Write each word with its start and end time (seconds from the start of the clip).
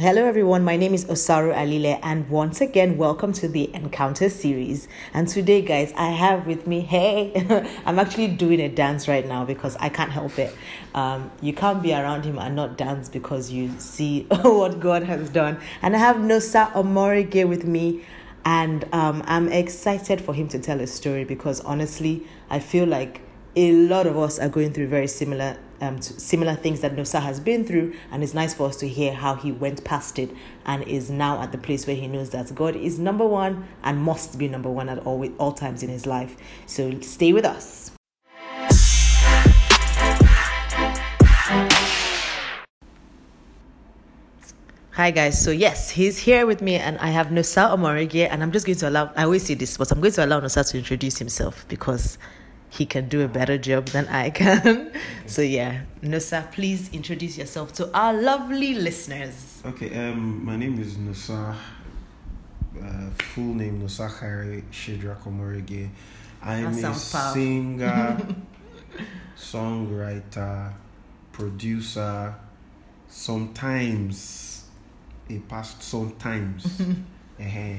Hello, 0.00 0.24
everyone. 0.24 0.64
My 0.64 0.76
name 0.76 0.92
is 0.92 1.04
Osaru 1.04 1.54
Alile, 1.54 2.00
and 2.02 2.28
once 2.28 2.60
again, 2.60 2.96
welcome 2.96 3.32
to 3.34 3.46
the 3.46 3.72
Encounter 3.72 4.28
series. 4.28 4.88
And 5.12 5.28
today, 5.28 5.62
guys, 5.62 5.92
I 5.96 6.08
have 6.08 6.48
with 6.48 6.66
me, 6.66 6.80
hey, 6.80 7.32
I'm 7.86 8.00
actually 8.00 8.26
doing 8.26 8.58
a 8.58 8.68
dance 8.68 9.06
right 9.06 9.24
now 9.24 9.44
because 9.44 9.76
I 9.76 9.90
can't 9.90 10.10
help 10.10 10.36
it. 10.36 10.52
Um, 10.96 11.30
you 11.40 11.52
can't 11.52 11.80
be 11.80 11.92
around 11.92 12.24
him 12.24 12.40
and 12.40 12.56
not 12.56 12.76
dance 12.76 13.08
because 13.08 13.52
you 13.52 13.70
see 13.78 14.22
what 14.42 14.80
God 14.80 15.04
has 15.04 15.30
done. 15.30 15.60
And 15.80 15.94
I 15.94 16.00
have 16.00 16.16
Nosa 16.16 16.72
Omoregie 16.72 17.48
with 17.48 17.64
me, 17.64 18.02
and 18.44 18.92
um, 18.92 19.22
I'm 19.26 19.46
excited 19.46 20.20
for 20.20 20.34
him 20.34 20.48
to 20.48 20.58
tell 20.58 20.80
a 20.80 20.88
story 20.88 21.22
because 21.22 21.60
honestly, 21.60 22.26
I 22.50 22.58
feel 22.58 22.88
like 22.88 23.20
a 23.54 23.70
lot 23.70 24.08
of 24.08 24.18
us 24.18 24.40
are 24.40 24.48
going 24.48 24.72
through 24.72 24.88
very 24.88 25.06
similar 25.06 25.56
um, 25.80 26.00
similar 26.00 26.54
things 26.54 26.80
that 26.80 26.96
Nosa 26.96 27.20
has 27.20 27.40
been 27.40 27.64
through, 27.64 27.94
and 28.10 28.22
it's 28.22 28.34
nice 28.34 28.54
for 28.54 28.68
us 28.68 28.76
to 28.76 28.88
hear 28.88 29.12
how 29.12 29.34
he 29.34 29.52
went 29.52 29.84
past 29.84 30.18
it 30.18 30.30
and 30.66 30.82
is 30.84 31.10
now 31.10 31.40
at 31.42 31.52
the 31.52 31.58
place 31.58 31.86
where 31.86 31.96
he 31.96 32.06
knows 32.06 32.30
that 32.30 32.54
God 32.54 32.76
is 32.76 32.98
number 32.98 33.26
one 33.26 33.66
and 33.82 33.98
must 33.98 34.38
be 34.38 34.48
number 34.48 34.70
one 34.70 34.88
at 34.88 34.98
all 35.06 35.24
all 35.38 35.52
times 35.52 35.82
in 35.82 35.88
his 35.88 36.06
life. 36.06 36.36
So 36.66 37.00
stay 37.00 37.32
with 37.32 37.44
us. 37.44 37.92
Hi 44.96 45.10
guys, 45.10 45.42
so 45.42 45.50
yes, 45.50 45.90
he's 45.90 46.18
here 46.18 46.46
with 46.46 46.62
me 46.62 46.76
and 46.76 46.96
I 46.98 47.08
have 47.08 47.26
Nosa 47.26 47.68
Omoregie 47.68 48.28
and 48.30 48.44
I'm 48.44 48.52
just 48.52 48.64
going 48.64 48.78
to 48.78 48.88
allow 48.88 49.10
I 49.16 49.24
always 49.24 49.44
say 49.44 49.54
this, 49.54 49.76
but 49.76 49.90
I'm 49.90 50.00
going 50.00 50.12
to 50.12 50.24
allow 50.24 50.38
Nosa 50.38 50.70
to 50.70 50.78
introduce 50.78 51.18
himself 51.18 51.66
because 51.68 52.16
he 52.76 52.86
can 52.86 53.08
do 53.08 53.22
a 53.22 53.28
better 53.28 53.56
job 53.56 53.86
than 53.86 54.08
I 54.08 54.30
can. 54.30 54.92
so 55.26 55.42
yeah, 55.42 55.82
Nosa, 56.02 56.50
please 56.50 56.90
introduce 56.92 57.38
yourself 57.38 57.72
to 57.74 57.90
our 57.96 58.12
lovely 58.12 58.74
listeners. 58.74 59.62
Okay, 59.64 59.94
um, 59.94 60.44
my 60.44 60.56
name 60.56 60.80
is 60.80 60.96
Nosa. 60.96 61.54
Uh, 62.76 63.10
full 63.18 63.54
name 63.54 63.80
Nosa 63.80 64.10
Khairi 64.10 64.64
Shedra 64.72 65.16
Komorege. 65.22 65.88
I'm 66.42 66.66
a 66.66 66.94
singer, 66.94 68.18
songwriter, 69.38 70.72
producer, 71.32 72.34
sometimes 73.08 74.64
a 75.30 75.38
past 75.38 75.82
sometimes. 75.82 76.80
uh-huh. 77.40 77.74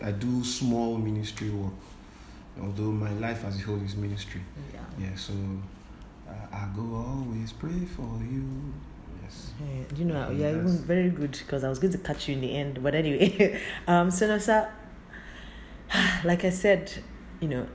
I 0.00 0.12
do 0.12 0.42
small 0.42 0.96
ministry 0.96 1.50
work 1.50 1.74
although 2.60 2.92
my 2.92 3.12
life 3.14 3.44
as 3.44 3.60
a 3.60 3.62
whole 3.62 3.82
is 3.82 3.96
ministry. 3.96 4.40
Yeah. 4.72 4.80
Yeah. 4.98 5.16
So 5.16 5.32
uh, 6.28 6.32
I 6.52 6.68
go 6.74 6.94
always 6.94 7.52
pray 7.52 7.84
for 7.96 8.18
you. 8.22 8.72
Yes. 9.22 9.52
Hey, 9.58 9.86
you 9.96 10.04
know, 10.04 10.30
you're 10.30 10.50
even 10.50 10.78
very 10.78 11.10
good 11.10 11.32
because 11.32 11.64
I 11.64 11.68
was 11.68 11.78
going 11.78 11.92
to 11.92 11.98
catch 11.98 12.28
you 12.28 12.34
in 12.34 12.40
the 12.40 12.54
end. 12.54 12.82
But 12.82 12.94
anyway, 12.94 13.60
um, 13.86 14.10
so 14.10 14.28
Nosa, 14.28 14.68
like 16.24 16.44
I 16.44 16.50
said, 16.50 16.92
you 17.40 17.48
know, 17.48 17.66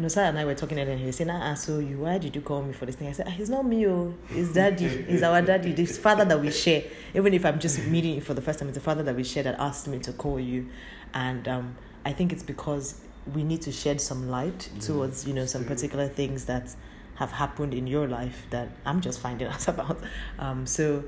Nosa 0.00 0.28
and 0.28 0.38
I 0.38 0.44
were 0.44 0.54
talking 0.54 0.78
and 0.78 1.00
he 1.00 1.06
was 1.06 1.16
saying, 1.16 1.30
ah, 1.30 1.54
so 1.54 1.80
you, 1.80 1.98
why 1.98 2.18
did 2.18 2.34
you 2.36 2.40
call 2.40 2.62
me 2.62 2.72
for 2.72 2.86
this 2.86 2.94
thing? 2.94 3.08
I 3.08 3.12
said, 3.12 3.26
ah, 3.26 3.30
he's 3.30 3.50
not 3.50 3.66
me, 3.66 3.86
oh, 3.88 4.14
he's 4.28 4.52
daddy, 4.52 4.86
he's 4.86 5.24
our 5.24 5.42
daddy, 5.42 5.72
this 5.72 5.98
father 5.98 6.24
that 6.24 6.40
we 6.40 6.52
share. 6.52 6.84
Even 7.14 7.34
if 7.34 7.44
I'm 7.44 7.58
just 7.58 7.84
meeting 7.86 8.14
you 8.14 8.20
for 8.20 8.32
the 8.32 8.40
first 8.40 8.60
time, 8.60 8.68
it's 8.68 8.78
the 8.78 8.84
father 8.84 9.02
that 9.02 9.16
we 9.16 9.24
share 9.24 9.42
that 9.42 9.56
asked 9.58 9.88
me 9.88 9.98
to 10.00 10.12
call 10.12 10.38
you. 10.38 10.68
And 11.12 11.48
um, 11.48 11.76
I 12.04 12.12
think 12.12 12.32
it's 12.32 12.44
because 12.44 13.00
we 13.34 13.44
need 13.44 13.62
to 13.62 13.72
shed 13.72 14.00
some 14.00 14.28
light 14.28 14.70
towards 14.80 15.26
you 15.26 15.34
know 15.34 15.46
some 15.46 15.64
particular 15.64 16.08
things 16.08 16.46
that 16.46 16.74
have 17.16 17.32
happened 17.32 17.74
in 17.74 17.86
your 17.86 18.06
life 18.06 18.46
that 18.50 18.68
I'm 18.86 19.00
just 19.00 19.20
finding 19.20 19.48
out 19.54 19.66
about. 19.68 19.98
Um, 20.38 20.66
so 20.66 21.04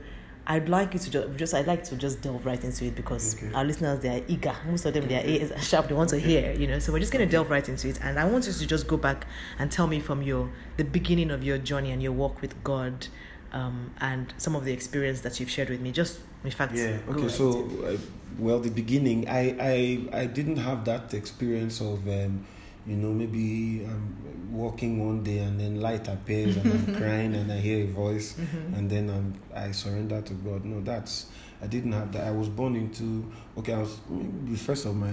I'd 0.47 0.69
like 0.69 0.95
you 0.95 0.99
to 0.99 1.11
just, 1.11 1.37
just 1.37 1.55
I'd 1.55 1.69
like 1.69 1.85
to 1.85 1.97
just 1.97 2.23
delve 2.23 2.45
right 2.45 2.63
into 2.63 2.85
it 2.87 2.97
because 2.97 3.37
okay. 3.37 3.53
our 3.55 3.65
listeners 3.65 4.01
they 4.01 4.09
are 4.09 4.23
eager. 4.27 4.55
Most 4.67 4.85
of 4.85 4.95
them 4.95 5.07
they 5.07 5.17
are 5.17 5.25
ears 5.25 5.53
sharp. 5.65 5.89
They 5.89 5.95
want 5.95 6.11
to 6.11 6.19
hear, 6.19 6.53
you 6.53 6.67
know. 6.67 6.79
So 6.81 6.93
we're 6.93 6.99
just 6.99 7.13
gonna 7.13 7.27
delve 7.27 7.51
right 7.51 7.67
into 7.69 7.89
it, 7.89 8.01
and 8.03 8.19
I 8.19 8.25
want 8.25 8.47
you 8.47 8.53
to 8.53 8.67
just 8.67 8.89
go 8.89 8.97
back 8.97 9.27
and 9.59 9.71
tell 9.71 9.87
me 9.87 10.01
from 10.01 10.23
your 10.23 10.51
the 10.77 10.85
beginning 10.85 11.31
of 11.31 11.45
your 11.45 11.59
journey 11.59 11.93
and 11.93 12.03
your 12.03 12.13
walk 12.13 12.43
with 12.43 12.63
God, 12.65 13.07
um, 13.53 13.93
and 14.01 14.33
some 14.39 14.55
of 14.55 14.65
the 14.65 14.73
experience 14.73 15.21
that 15.23 15.41
you've 15.41 15.51
shared 15.51 15.71
with 15.71 15.81
me. 15.81 15.93
Just 15.93 16.21
in 16.45 16.51
fact, 16.51 16.75
yeah. 16.75 16.99
Okay, 17.09 17.29
so 17.29 17.69
uh, 17.85 17.97
well, 18.39 18.61
the 18.61 18.71
beginning, 18.71 19.29
I 19.29 19.57
I 19.61 20.23
I 20.23 20.27
didn't 20.27 20.59
have 20.59 20.85
that 20.85 21.15
experience 21.15 21.81
of. 21.81 22.07
Um, 22.09 22.47
you 22.87 22.97
know, 22.97 23.13
maybe 23.13 23.85
I'm 23.85 24.51
walking 24.53 25.05
one 25.07 25.23
day 25.23 25.39
and 25.39 25.61
then 25.61 25.81
light 25.81 26.09
appears 26.09 26.57
and 26.57 26.73
I'm 26.73 26.97
crying 27.01 27.35
and 27.35 27.53
I 27.53 27.59
hear 27.59 27.85
a 27.85 27.89
voice 27.89 28.35
mm-hmm. 28.35 28.75
and 28.75 28.91
then 28.91 29.11
I'm, 29.11 29.35
I 29.55 29.71
surrender 29.73 30.21
to 30.23 30.35
God. 30.35 30.65
No, 30.65 30.81
that's, 30.81 31.27
I 31.63 31.67
didn't 31.67 31.93
have 31.93 32.13
that. 32.13 32.27
I 32.27 32.31
was 32.31 32.49
born 32.49 32.77
into, 32.77 33.31
okay, 33.59 33.75
I 33.75 33.81
was 33.81 33.99
the 34.09 34.57
first 34.57 34.87
of 34.87 34.97
my 34.97 35.13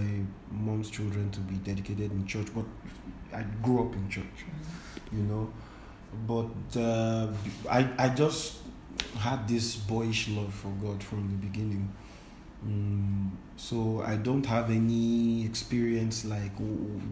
mom's 0.49 0.89
children 0.89 1.29
to 1.31 1.39
be 1.41 1.55
dedicated 1.55 2.11
in 2.11 2.25
church, 2.25 2.47
but 2.55 2.65
I 3.33 3.43
grew 3.61 3.85
up 3.85 3.93
in 3.93 4.09
church, 4.09 4.23
mm-hmm. 4.25 5.17
you 5.17 5.23
know. 5.23 5.53
But 6.27 6.79
uh, 6.79 7.27
I, 7.69 7.89
I 7.97 8.09
just 8.09 8.57
had 9.17 9.47
this 9.47 9.75
boyish 9.75 10.29
love 10.29 10.53
for 10.53 10.69
God 10.81 11.03
from 11.03 11.29
the 11.29 11.35
beginning. 11.47 11.93
Mm, 12.65 13.31
so 13.55 14.03
I 14.05 14.15
don't 14.15 14.45
have 14.45 14.71
any 14.71 15.45
experience 15.45 16.25
like 16.25 16.57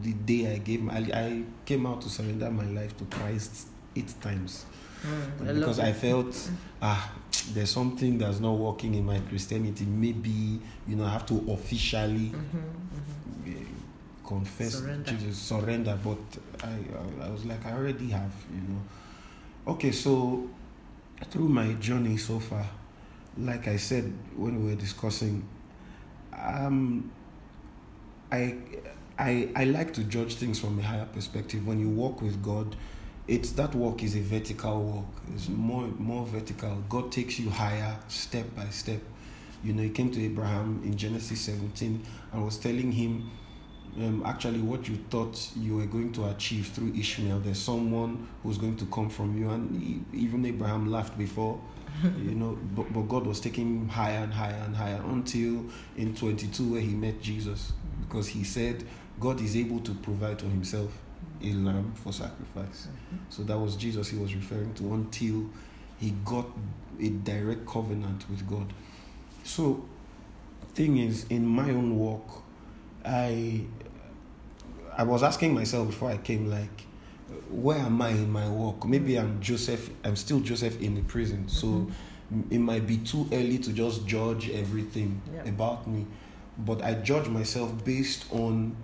the 0.01 0.13
day 0.13 0.53
I 0.53 0.57
gave 0.57 0.81
my, 0.81 0.93
I, 0.93 1.19
I 1.19 1.43
came 1.65 1.85
out 1.85 2.01
to 2.01 2.09
surrender 2.09 2.49
my 2.49 2.65
life 2.65 2.97
to 2.97 3.05
Christ 3.05 3.67
eight 3.95 4.13
times 4.21 4.65
mm, 5.03 5.55
because 5.55 5.79
I, 5.79 5.89
I 5.89 5.93
felt 5.93 6.49
ah 6.81 7.13
there's 7.53 7.69
something 7.69 8.17
that's 8.17 8.39
not 8.39 8.53
working 8.53 8.95
in 8.95 9.05
my 9.05 9.19
Christianity. 9.19 9.85
Maybe 9.85 10.59
you 10.87 10.95
know 10.95 11.05
I 11.05 11.09
have 11.09 11.25
to 11.27 11.45
officially 11.51 12.31
mm-hmm. 12.31 12.57
Confess 14.27 14.79
surrender. 14.79 15.11
Jesus, 15.11 15.37
surrender. 15.37 15.99
But 16.03 16.17
I 16.63 17.25
I 17.25 17.29
was 17.29 17.45
like 17.45 17.65
I 17.65 17.73
already 17.73 18.09
have 18.09 18.31
you 18.53 18.61
know. 18.61 18.81
Okay, 19.73 19.91
so 19.91 20.47
through 21.29 21.49
my 21.49 21.73
journey 21.73 22.17
so 22.17 22.39
far, 22.39 22.65
like 23.37 23.67
I 23.67 23.77
said 23.77 24.13
when 24.35 24.63
we 24.63 24.71
were 24.71 24.79
discussing, 24.79 25.47
um, 26.33 27.11
I, 28.31 28.55
I, 29.17 29.49
I 29.55 29.63
like 29.65 29.93
to 29.93 30.03
judge 30.03 30.35
things 30.35 30.59
from 30.59 30.79
a 30.79 30.81
higher 30.81 31.05
perspective. 31.05 31.65
When 31.65 31.79
you 31.79 31.89
walk 31.89 32.21
with 32.21 32.43
God, 32.43 32.75
it's 33.27 33.51
that 33.53 33.73
walk 33.73 34.03
is 34.03 34.15
a 34.15 34.21
vertical 34.21 34.83
walk. 34.83 35.21
It's 35.33 35.49
more 35.49 35.87
more 35.97 36.25
vertical. 36.25 36.83
God 36.89 37.11
takes 37.11 37.39
you 37.39 37.49
higher 37.49 37.97
step 38.07 38.55
by 38.55 38.65
step. 38.65 39.01
You 39.63 39.73
know, 39.73 39.81
he 39.81 39.89
came 39.89 40.11
to 40.11 40.23
Abraham 40.23 40.81
in 40.83 40.95
Genesis 40.95 41.41
17 41.41 42.03
and 42.33 42.45
was 42.45 42.57
telling 42.57 42.91
him 42.91 43.31
um, 43.97 44.23
actually 44.25 44.59
what 44.59 44.87
you 44.87 44.97
thought 45.09 45.49
you 45.55 45.77
were 45.77 45.85
going 45.85 46.11
to 46.13 46.25
achieve 46.25 46.67
through 46.67 46.93
Ishmael. 46.95 47.39
There's 47.39 47.59
someone 47.59 48.27
who's 48.43 48.57
going 48.57 48.77
to 48.77 48.85
come 48.87 49.09
from 49.09 49.37
you, 49.37 49.49
and 49.49 49.81
he, 50.11 50.23
even 50.25 50.45
Abraham 50.45 50.91
laughed 50.91 51.17
before. 51.17 51.59
you 52.03 52.35
know, 52.35 52.57
but, 52.75 52.91
but 52.91 53.03
God 53.03 53.25
was 53.25 53.39
taking 53.39 53.67
him 53.67 53.89
higher 53.89 54.23
and 54.23 54.33
higher 54.33 54.61
and 54.65 54.75
higher 54.75 55.01
until 55.05 55.65
in 55.95 56.13
22 56.13 56.73
where 56.73 56.81
he 56.81 56.93
met 56.93 57.21
Jesus, 57.21 57.71
because 58.01 58.27
he 58.27 58.43
said 58.43 58.83
God 59.19 59.39
is 59.39 59.55
able 59.55 59.79
to 59.79 59.93
provide 59.93 60.39
to 60.39 60.45
himself 60.45 60.91
a 61.41 61.53
lamb 61.53 61.93
for 61.95 62.11
sacrifice. 62.11 62.87
Mm-hmm. 62.87 63.17
So 63.29 63.43
that 63.43 63.57
was 63.57 63.75
Jesus 63.75 64.09
he 64.09 64.17
was 64.17 64.35
referring 64.35 64.73
to 64.75 64.93
until 64.93 65.49
he 65.97 66.11
got 66.25 66.47
a 66.99 67.09
direct 67.09 67.65
covenant 67.65 68.29
with 68.29 68.47
God. 68.49 68.71
So, 69.43 69.85
thing 70.73 70.97
is, 70.97 71.25
in 71.29 71.45
my 71.45 71.69
own 71.69 71.97
walk, 71.97 72.43
I 73.05 73.61
I 74.97 75.03
was 75.03 75.23
asking 75.23 75.53
myself 75.53 75.87
before 75.87 76.09
I 76.09 76.17
came, 76.17 76.49
like, 76.49 76.85
where 77.49 77.77
am 77.77 78.01
I 78.01 78.09
in 78.09 78.31
my 78.31 78.49
work? 78.49 78.85
Maybe 78.85 79.17
I'm 79.17 79.41
Joseph, 79.41 79.89
I'm 80.03 80.15
still 80.15 80.39
Joseph 80.39 80.81
in 80.81 80.95
the 80.95 81.01
prison. 81.01 81.49
So 81.49 81.67
mm-hmm. 81.67 82.53
it 82.53 82.59
might 82.59 82.87
be 82.87 82.97
too 82.97 83.27
early 83.31 83.57
to 83.59 83.73
just 83.73 84.07
judge 84.07 84.49
everything 84.49 85.21
yeah. 85.33 85.49
about 85.49 85.87
me. 85.87 86.05
But 86.57 86.81
I 86.81 86.93
judge 86.93 87.27
myself 87.27 87.83
based 87.83 88.25
on 88.31 88.77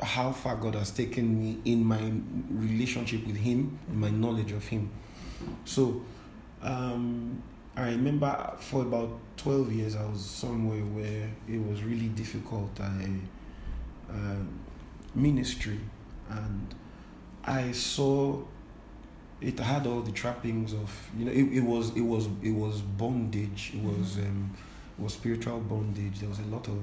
how 0.00 0.32
far 0.32 0.56
God 0.56 0.74
has 0.74 0.90
taken 0.90 1.38
me 1.38 1.58
in 1.64 1.84
my 1.84 2.12
relationship 2.50 3.24
with 3.24 3.36
Him, 3.36 3.78
in 3.88 4.00
my 4.00 4.10
knowledge 4.10 4.50
of 4.50 4.66
Him. 4.66 4.90
So 5.64 6.02
um, 6.60 7.42
I 7.74 7.90
remember 7.90 8.54
for 8.58 8.82
about 8.82 9.18
12 9.38 9.72
years, 9.72 9.96
I 9.96 10.04
was 10.04 10.24
somewhere 10.24 10.82
where 10.82 11.30
it 11.48 11.66
was 11.66 11.82
really 11.82 12.08
difficult. 12.08 12.80
I. 12.80 13.08
Uh, 14.10 14.36
ministry 15.14 15.80
and 16.30 16.74
I 17.44 17.72
saw 17.72 18.42
it 19.40 19.58
had 19.58 19.86
all 19.86 20.00
the 20.00 20.12
trappings 20.12 20.72
of 20.72 21.10
you 21.18 21.24
know 21.24 21.32
it, 21.32 21.44
it 21.52 21.62
was 21.62 21.90
it 21.96 22.00
was 22.00 22.28
it 22.42 22.52
was 22.52 22.80
bondage 22.80 23.72
it 23.74 23.82
was 23.82 24.16
mm-hmm. 24.16 24.26
um, 24.26 24.56
it 24.98 25.02
was 25.02 25.14
spiritual 25.14 25.60
bondage 25.60 26.20
there 26.20 26.28
was 26.28 26.38
a 26.38 26.46
lot 26.46 26.66
of 26.68 26.78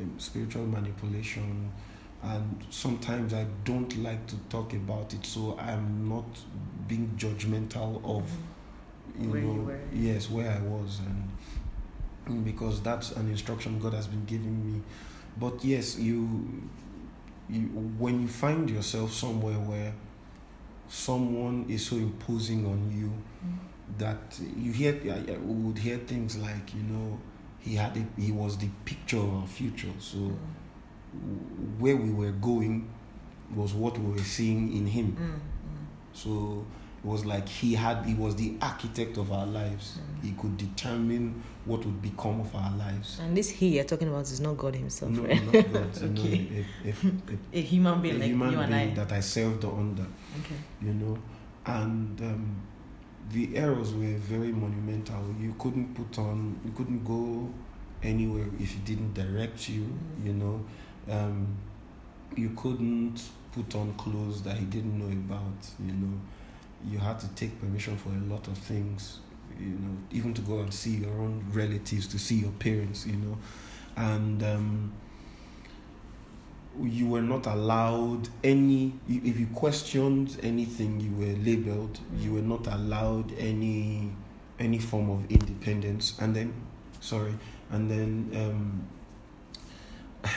um, 0.00 0.14
spiritual 0.18 0.66
manipulation 0.66 1.70
and 2.22 2.64
sometimes 2.70 3.32
I 3.32 3.46
don't 3.64 3.96
like 4.02 4.26
to 4.28 4.36
talk 4.48 4.72
about 4.72 5.12
it 5.14 5.24
so 5.24 5.56
I'm 5.60 6.08
not 6.08 6.26
being 6.88 7.12
judgmental 7.16 7.96
of 7.98 8.24
mm-hmm. 8.24 8.42
You 9.20 9.30
where 9.30 9.40
know 9.42 9.70
you 9.92 10.06
yes 10.10 10.30
where 10.30 10.50
I 10.50 10.60
was 10.62 11.00
and 12.26 12.44
because 12.44 12.80
that's 12.82 13.12
an 13.12 13.28
instruction 13.30 13.78
God 13.78 13.94
has 13.94 14.06
been 14.06 14.24
giving 14.26 14.56
me. 14.74 14.82
But 15.40 15.64
yes, 15.64 15.98
you, 15.98 16.62
you 17.48 17.60
when 17.98 18.20
you 18.20 18.28
find 18.28 18.68
yourself 18.68 19.12
somewhere 19.12 19.54
where 19.54 19.92
someone 20.88 21.66
is 21.68 21.86
so 21.86 21.96
imposing 21.96 22.66
on 22.66 22.90
you 22.98 23.12
Mm. 23.46 23.58
that 23.98 24.38
you 24.56 24.72
hear, 24.72 24.94
I- 25.10 25.38
would 25.38 25.78
hear 25.78 25.98
things 25.98 26.36
like, 26.36 26.74
you 26.74 26.82
know, 26.82 27.18
he 27.60 27.76
had 27.76 27.96
a, 27.96 28.20
he 28.20 28.32
was 28.32 28.56
the 28.58 28.68
picture 28.84 29.18
of 29.18 29.32
our 29.34 29.46
future. 29.46 29.92
So 29.98 30.18
Mm. 30.18 31.78
where 31.78 31.96
we 31.96 32.10
were 32.10 32.32
going 32.32 32.88
was 33.54 33.72
what 33.74 33.98
we 33.98 34.12
were 34.12 34.24
seeing 34.24 34.72
in 34.76 34.86
him. 34.86 35.16
Mm. 35.18 35.40
So 36.12 36.64
was 37.08 37.24
like 37.24 37.48
he 37.48 37.74
had 37.74 38.04
he 38.06 38.14
was 38.14 38.34
the 38.36 38.54
architect 38.62 39.16
of 39.16 39.32
our 39.32 39.46
lives. 39.46 39.98
Mm. 39.98 40.24
He 40.24 40.32
could 40.32 40.56
determine 40.56 41.42
what 41.64 41.84
would 41.84 42.00
become 42.02 42.40
of 42.40 42.54
our 42.54 42.72
lives. 42.76 43.18
And 43.22 43.36
this 43.36 43.48
he 43.50 43.68
you're 43.76 43.84
talking 43.84 44.08
about 44.08 44.22
is 44.22 44.40
not 44.40 44.56
God 44.56 44.74
Himself, 44.76 45.10
No, 45.12 45.22
right? 45.22 45.44
not 45.44 45.72
God. 45.72 46.02
you 46.02 46.08
know, 46.14 46.22
Okay. 46.22 46.64
a, 46.84 46.88
a, 46.90 47.58
A 47.58 47.60
human 47.62 48.00
being 48.02 48.16
a 48.16 48.18
like 48.18 48.28
human 48.28 48.52
you 48.52 48.60
and 48.60 48.74
I. 48.74 48.94
that 48.94 49.12
I 49.12 49.20
served 49.20 49.64
under, 49.64 50.06
Okay. 50.40 50.56
you 50.82 50.94
know, 50.94 51.18
and 51.66 52.20
um, 52.20 52.56
the 53.30 53.56
errors 53.56 53.92
were 53.92 54.16
very 54.34 54.52
monumental. 54.52 55.22
You 55.40 55.54
couldn't 55.58 55.94
put 55.94 56.18
on, 56.18 56.58
you 56.64 56.72
couldn't 56.72 57.04
go 57.04 57.52
anywhere 58.02 58.46
if 58.58 58.70
he 58.72 58.78
didn't 58.80 59.14
direct 59.14 59.68
you, 59.68 59.82
Mm. 59.82 60.26
you 60.26 60.32
know. 60.34 60.64
Um, 61.10 61.46
you 62.36 62.50
couldn't 62.50 63.20
put 63.52 63.74
on 63.74 63.94
clothes 63.94 64.42
that 64.42 64.56
he 64.56 64.66
didn't 64.66 64.98
know 64.98 65.06
about, 65.26 65.60
you 65.84 65.92
know. 65.92 66.18
You 66.86 66.98
had 66.98 67.18
to 67.20 67.28
take 67.28 67.60
permission 67.60 67.96
for 67.96 68.10
a 68.10 68.32
lot 68.32 68.46
of 68.46 68.56
things, 68.56 69.18
you 69.58 69.66
know, 69.66 69.96
even 70.10 70.32
to 70.34 70.42
go 70.42 70.60
and 70.60 70.72
see 70.72 70.96
your 70.96 71.10
own 71.10 71.44
relatives, 71.52 72.06
to 72.08 72.18
see 72.18 72.36
your 72.36 72.52
parents, 72.52 73.06
you 73.06 73.16
know. 73.16 73.38
And 73.96 74.42
um, 74.42 74.92
you 76.80 77.08
were 77.08 77.22
not 77.22 77.46
allowed 77.46 78.28
any, 78.44 78.92
if 79.08 79.38
you 79.38 79.46
questioned 79.54 80.38
anything, 80.42 81.00
you 81.00 81.10
were 81.16 81.36
labeled, 81.42 81.98
you 82.16 82.34
were 82.34 82.42
not 82.42 82.66
allowed 82.66 83.32
any 83.38 84.12
any 84.58 84.78
form 84.78 85.08
of 85.10 85.30
independence. 85.30 86.18
And 86.20 86.34
then, 86.34 86.52
sorry, 87.00 87.34
and 87.70 87.90
then 87.90 88.30
um, 88.34 88.88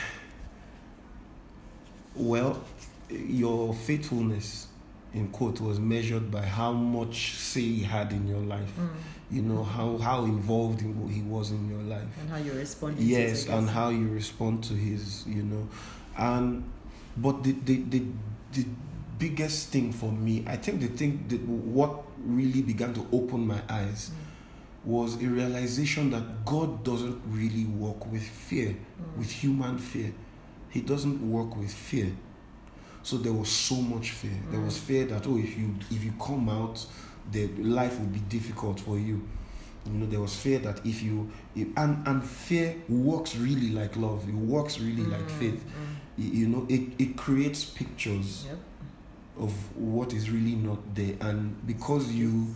well, 2.14 2.62
your 3.10 3.74
faithfulness, 3.74 4.68
in 5.14 5.28
quote, 5.28 5.60
was 5.60 5.78
measured 5.78 6.30
by 6.30 6.42
how 6.42 6.72
much 6.72 7.34
say 7.34 7.60
he 7.60 7.82
had 7.82 8.12
in 8.12 8.26
your 8.26 8.40
life. 8.40 8.72
Mm. 8.78 8.88
You 9.30 9.42
know 9.42 9.62
how 9.62 9.98
how 9.98 10.24
involved 10.24 10.82
in- 10.82 11.08
he 11.08 11.22
was 11.22 11.50
in 11.50 11.68
your 11.68 11.82
life. 11.82 12.08
And 12.20 12.30
how 12.30 12.36
you 12.38 12.52
respond. 12.52 12.98
Yes, 12.98 13.46
and 13.48 13.68
how 13.68 13.88
you 13.90 14.08
respond 14.08 14.64
to 14.64 14.74
his, 14.74 15.24
you 15.26 15.42
know, 15.42 15.68
and 16.16 16.64
but 17.16 17.42
the 17.44 17.52
the 17.52 17.76
the, 17.90 18.02
the 18.52 18.64
biggest 19.18 19.68
thing 19.68 19.92
for 19.92 20.10
me, 20.12 20.44
I 20.46 20.56
think 20.56 20.80
the 20.80 20.88
thing 20.88 21.24
that 21.28 21.40
what 21.46 22.02
really 22.24 22.62
began 22.62 22.92
to 22.94 23.06
open 23.12 23.46
my 23.46 23.60
eyes 23.68 24.10
Mm. 24.10 24.90
was 24.90 25.14
a 25.22 25.26
realization 25.28 26.10
that 26.10 26.44
God 26.44 26.82
doesn't 26.84 27.20
really 27.28 27.64
work 27.66 28.10
with 28.10 28.22
fear, 28.22 28.70
Mm. 28.70 29.18
with 29.18 29.30
human 29.30 29.78
fear. 29.78 30.12
He 30.70 30.80
doesn't 30.80 31.20
work 31.30 31.56
with 31.56 31.72
fear. 31.72 32.12
So 33.02 33.16
there 33.18 33.32
was 33.32 33.48
so 33.48 33.76
much 33.76 34.10
fear. 34.12 34.38
There 34.50 34.60
was 34.60 34.76
Mm. 34.76 34.80
fear 34.86 35.04
that 35.06 35.26
oh, 35.26 35.36
if 35.38 35.58
you 35.58 35.74
if 35.90 36.04
you 36.04 36.12
come 36.20 36.48
out, 36.48 36.84
the 37.30 37.46
life 37.58 37.98
will 37.98 38.06
be 38.06 38.20
difficult 38.20 38.80
for 38.80 38.98
you. 38.98 39.22
You 39.86 39.92
know, 39.98 40.06
there 40.06 40.20
was 40.20 40.36
fear 40.36 40.60
that 40.60 40.84
if 40.86 41.02
you 41.02 41.30
if, 41.56 41.66
and 41.76 42.06
and 42.06 42.22
fear 42.24 42.76
works 42.88 43.36
really 43.36 43.70
like 43.70 43.96
love. 43.96 44.28
It 44.28 44.34
works 44.34 44.78
really 44.78 45.04
like 45.06 45.26
Mm, 45.28 45.38
faith. 45.38 45.64
mm. 45.64 46.32
You 46.34 46.46
know, 46.48 46.66
it 46.68 46.82
it 46.98 47.16
creates 47.16 47.64
pictures 47.64 48.46
Yep. 48.48 48.58
of 49.38 49.52
what 49.76 50.12
is 50.12 50.30
really 50.30 50.54
not 50.54 50.94
there 50.94 51.16
and 51.20 51.56
because 51.66 52.12
you 52.12 52.46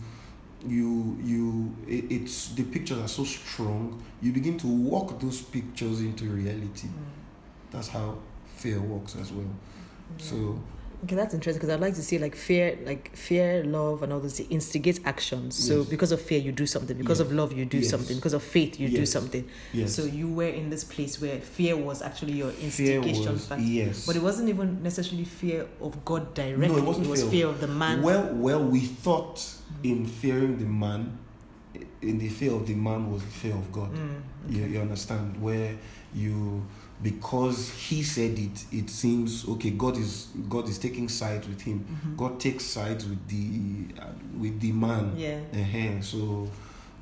you 0.67 1.17
you 1.23 1.75
it, 1.87 2.05
it's 2.11 2.49
the 2.55 2.63
pictures 2.63 2.99
are 2.99 3.07
so 3.07 3.23
strong 3.23 4.01
you 4.21 4.31
begin 4.31 4.57
to 4.57 4.67
walk 4.67 5.19
those 5.19 5.41
pictures 5.41 6.01
into 6.01 6.25
reality 6.25 6.87
Mm. 6.87 7.71
that's 7.71 7.89
how 7.89 8.17
fear 8.55 8.79
works 8.79 9.15
as 9.15 9.31
well. 9.31 9.49
So 10.17 10.59
Okay, 11.03 11.15
that's 11.15 11.35
interesting 11.35 11.59
because 11.59 11.69
I'd 11.75 11.79
like 11.79 11.93
to 11.93 12.01
see 12.01 12.17
like 12.17 12.35
fear, 12.35 12.75
like 12.83 13.15
fear, 13.15 13.63
love, 13.63 14.01
and 14.01 14.11
all 14.11 14.19
those 14.19 14.39
instigate 14.39 14.99
actions. 15.05 15.55
So 15.55 15.81
Yes. 15.81 15.89
because 15.89 16.11
of 16.11 16.19
fear, 16.19 16.39
you 16.39 16.51
do 16.51 16.65
something. 16.65 16.97
Because 16.97 17.19
Yes. 17.19 17.27
of 17.27 17.33
love, 17.33 17.53
you 17.53 17.65
do 17.65 17.77
Yes. 17.77 17.89
something. 17.91 18.15
Because 18.15 18.33
of 18.33 18.41
faith, 18.41 18.79
you 18.79 18.89
do 18.89 19.05
something. 19.05 19.45
yes 19.73 19.93
So 19.93 20.05
you 20.05 20.27
were 20.27 20.49
in 20.49 20.71
this 20.71 20.83
place 20.83 21.21
where 21.21 21.39
fear 21.39 21.77
was 21.77 22.01
actually 22.01 22.33
your 22.33 22.49
instigation 22.49 23.33
was 23.33 23.45
factor. 23.45 23.63
yes 23.63 24.07
But 24.07 24.15
it 24.15 24.23
wasn't 24.23 24.49
even 24.49 24.81
necessarily 24.81 25.23
fear 25.25 25.67
of 25.79 26.03
God 26.03 26.33
directly. 26.33 26.67
No, 26.67 26.77
it 26.77 26.83
wasn't 26.83 27.07
was 27.09 27.19
fear 27.19 27.25
of- 27.27 27.31
fear 27.31 27.47
of 27.47 27.61
the 27.61 27.67
man. 27.67 28.01
well 28.01 28.33
well 28.33 28.63
we 28.63 28.79
thought 28.79 29.39
in 29.83 30.03
fearing 30.07 30.57
the 30.57 30.65
man 30.65 31.19
in 32.01 32.17
the 32.17 32.29
fear 32.29 32.53
of 32.53 32.65
the 32.65 32.73
man 32.73 33.11
was 33.11 33.21
the 33.21 33.29
fear 33.29 33.53
of 33.53 33.71
god 33.71 33.91
Mm, 33.93 34.21
you, 34.49 34.65
you 34.65 34.79
understand 34.81 35.39
where 35.39 35.75
you 36.15 36.63
because 37.03 37.69
he 37.87 38.01
said 38.03 38.37
it 38.39 38.65
it 38.71 38.89
seems 38.89 39.47
okay 39.47 39.69
god 39.71 39.95
is 39.97 40.27
god 40.49 40.67
is 40.67 40.79
taking 40.79 41.07
sides 41.07 41.47
with 41.47 41.61
him 41.61 41.85
Mhm. 41.85 42.17
god 42.17 42.39
takes 42.39 42.63
sides 42.65 43.05
with 43.07 43.27
the 43.27 44.01
uh, 44.01 44.07
with 44.39 44.59
the 44.59 44.71
man 44.71 45.13
Yeah. 45.15 45.39
uh 45.53 46.01
so 46.01 46.47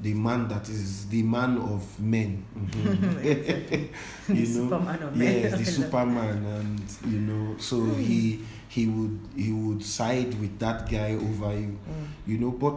the 0.02 0.14
man 0.14 0.50
that 0.50 0.68
is 0.68 1.08
the 1.08 1.24
man 1.24 1.58
of 1.58 1.82
men 2.00 2.44
Mhm. 2.58 3.24
you 4.30 4.36
know 4.36 4.46
Superman 4.46 5.04
of 5.04 5.16
men. 5.16 5.42
yes 5.42 5.58
the 5.60 5.66
superman 5.82 6.46
and 6.46 7.14
you 7.14 7.20
know 7.22 7.56
so 7.58 7.80
Hmm. 7.80 8.02
he 8.02 8.40
he 8.68 8.88
would 8.88 9.20
he 9.38 9.52
would 9.54 9.82
side 9.84 10.34
with 10.42 10.60
that 10.60 10.90
guy 10.92 11.14
over 11.14 11.54
you 11.58 11.78
Mm, 11.88 12.08
you 12.28 12.38
know 12.38 12.52
but 12.52 12.76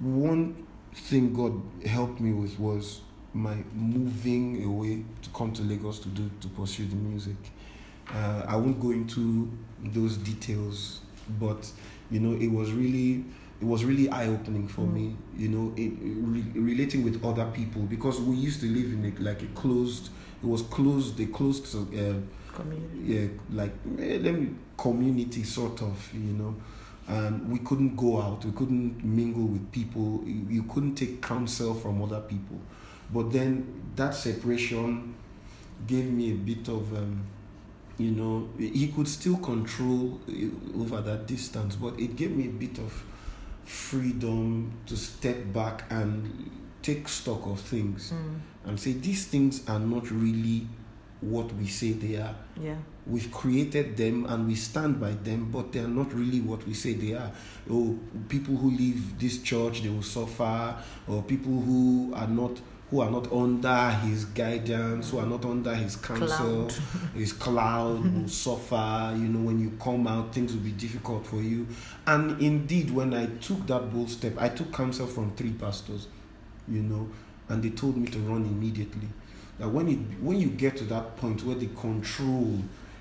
one 0.00 0.54
thing 0.94 1.32
god 1.32 1.52
helped 1.86 2.20
me 2.20 2.32
with 2.32 2.58
was 2.58 3.00
my 3.34 3.56
moving 3.74 4.64
away 4.64 5.04
to 5.22 5.30
come 5.30 5.52
to 5.52 5.62
lagos 5.62 5.98
to 6.00 6.08
do 6.08 6.30
to 6.40 6.48
pursue 6.48 6.86
the 6.86 6.96
music 6.96 7.36
uh, 8.14 8.42
i 8.48 8.56
won't 8.56 8.80
go 8.80 8.90
into 8.90 9.50
those 9.84 10.16
details 10.16 11.00
but 11.38 11.70
you 12.10 12.20
know 12.20 12.34
it 12.40 12.48
was 12.50 12.72
really 12.72 13.24
it 13.60 13.64
was 13.66 13.84
really 13.84 14.08
eye-opening 14.10 14.66
for 14.68 14.82
Mm. 14.82 14.92
me 14.94 15.16
you 15.36 15.48
know 15.48 15.72
it, 15.76 15.92
re- 16.00 16.52
relating 16.54 17.04
with 17.04 17.22
other 17.24 17.44
people 17.52 17.82
because 17.82 18.20
we 18.20 18.34
used 18.36 18.60
to 18.60 18.66
live 18.66 18.92
in 18.92 19.04
a, 19.04 19.22
like 19.22 19.42
a 19.42 19.46
closed 19.48 20.08
it 20.42 20.46
was 20.46 20.62
closed 20.62 21.18
a 21.20 21.26
closed 21.26 21.66
uh, 21.76 22.14
community. 22.54 22.98
yeah, 23.04 23.26
like 23.52 23.72
eh, 23.98 24.18
let 24.22 24.34
me 24.34 24.48
community 24.76 25.42
sort 25.42 25.82
of, 25.82 26.10
you 26.14 26.32
know. 26.34 26.54
And 27.08 27.50
we 27.50 27.58
couldn't 27.60 27.96
go 27.96 28.20
out, 28.22 28.44
we 28.44 28.52
couldn't 28.52 29.02
mingle 29.04 29.44
with 29.46 29.72
people, 29.72 30.22
you 30.26 30.62
couldn't 30.64 30.94
take 30.94 31.20
counsel 31.22 31.74
from 31.74 32.00
other 32.02 32.20
people. 32.20 32.58
But 33.12 33.32
then 33.32 33.82
that 33.96 34.14
separation 34.14 35.14
gave 35.86 36.10
me 36.10 36.32
a 36.32 36.34
bit 36.34 36.68
of, 36.68 36.92
um, 36.96 37.24
you 37.98 38.10
know, 38.12 38.48
he 38.58 38.88
could 38.88 39.08
still 39.08 39.36
control 39.38 40.20
eh, 40.28 40.48
over 40.78 41.00
that 41.00 41.26
distance, 41.26 41.76
but 41.76 41.98
it 41.98 42.16
gave 42.16 42.30
me 42.36 42.46
a 42.46 42.50
bit 42.50 42.78
of 42.78 42.92
freedom 43.64 44.72
to 44.86 44.96
step 44.96 45.52
back 45.52 45.84
and 45.90 46.50
take 46.82 47.08
stock 47.08 47.44
of 47.46 47.60
things 47.60 48.12
Mm, 48.12 48.40
and 48.66 48.80
say 48.80 48.92
these 48.92 49.26
things 49.26 49.62
are 49.68 49.80
not 49.80 50.10
really 50.10 50.66
what 51.20 51.52
we 51.54 51.66
say 51.66 51.92
they 51.92 52.16
are. 52.16 52.34
yeah. 52.60 52.76
We've 53.06 53.30
created 53.32 53.96
them 53.96 54.26
and 54.26 54.46
we 54.46 54.54
stand 54.54 55.00
by 55.00 55.12
them, 55.12 55.50
but 55.50 55.72
they 55.72 55.80
are 55.80 55.88
not 55.88 56.12
really 56.12 56.40
what 56.40 56.66
we 56.66 56.74
say 56.74 56.92
they 56.92 57.14
are. 57.14 57.30
Oh, 57.70 57.98
people 58.28 58.54
who 58.56 58.70
leave 58.70 59.18
this 59.18 59.38
church 59.42 59.82
they 59.82 59.88
will 59.88 60.02
suffer, 60.02 60.76
or 61.08 61.22
people 61.22 61.60
who 61.62 62.12
are 62.14 62.28
not 62.28 62.60
who 62.90 63.00
are 63.02 63.10
not 63.10 63.30
under 63.32 63.90
his 63.90 64.24
guidance, 64.24 65.10
who 65.10 65.18
are 65.18 65.26
not 65.26 65.44
under 65.44 65.74
his 65.74 65.96
counsel, 65.96 66.66
Cloud. 66.66 66.72
his 67.14 67.32
cloud 67.34 68.02
will 68.14 68.28
suffer. 68.46 69.12
You 69.16 69.28
know, 69.28 69.40
when 69.46 69.60
you 69.60 69.72
come 69.82 70.06
out, 70.06 70.32
things 70.32 70.54
will 70.54 70.62
be 70.62 70.72
difficult 70.72 71.26
for 71.26 71.36
you. 71.36 71.66
And 72.06 72.40
indeed, 72.40 72.90
when 72.90 73.12
I 73.12 73.26
took 73.26 73.66
that 73.66 73.92
bold 73.92 74.08
step, 74.10 74.34
I 74.38 74.48
took 74.48 74.72
counsel 74.72 75.06
from 75.06 75.34
three 75.36 75.52
pastors, 75.52 76.08
you 76.66 76.82
know, 76.82 77.08
and 77.50 77.62
they 77.62 77.70
told 77.70 77.96
me 77.98 78.06
to 78.08 78.18
run 78.20 78.44
immediately. 78.46 79.08
That 79.58 79.68
when 79.68 79.88
it 79.88 79.98
when 80.22 80.40
you 80.40 80.48
get 80.48 80.76
to 80.78 80.84
that 80.84 81.16
point 81.18 81.44
where 81.44 81.56
the 81.56 81.66
control 81.68 82.58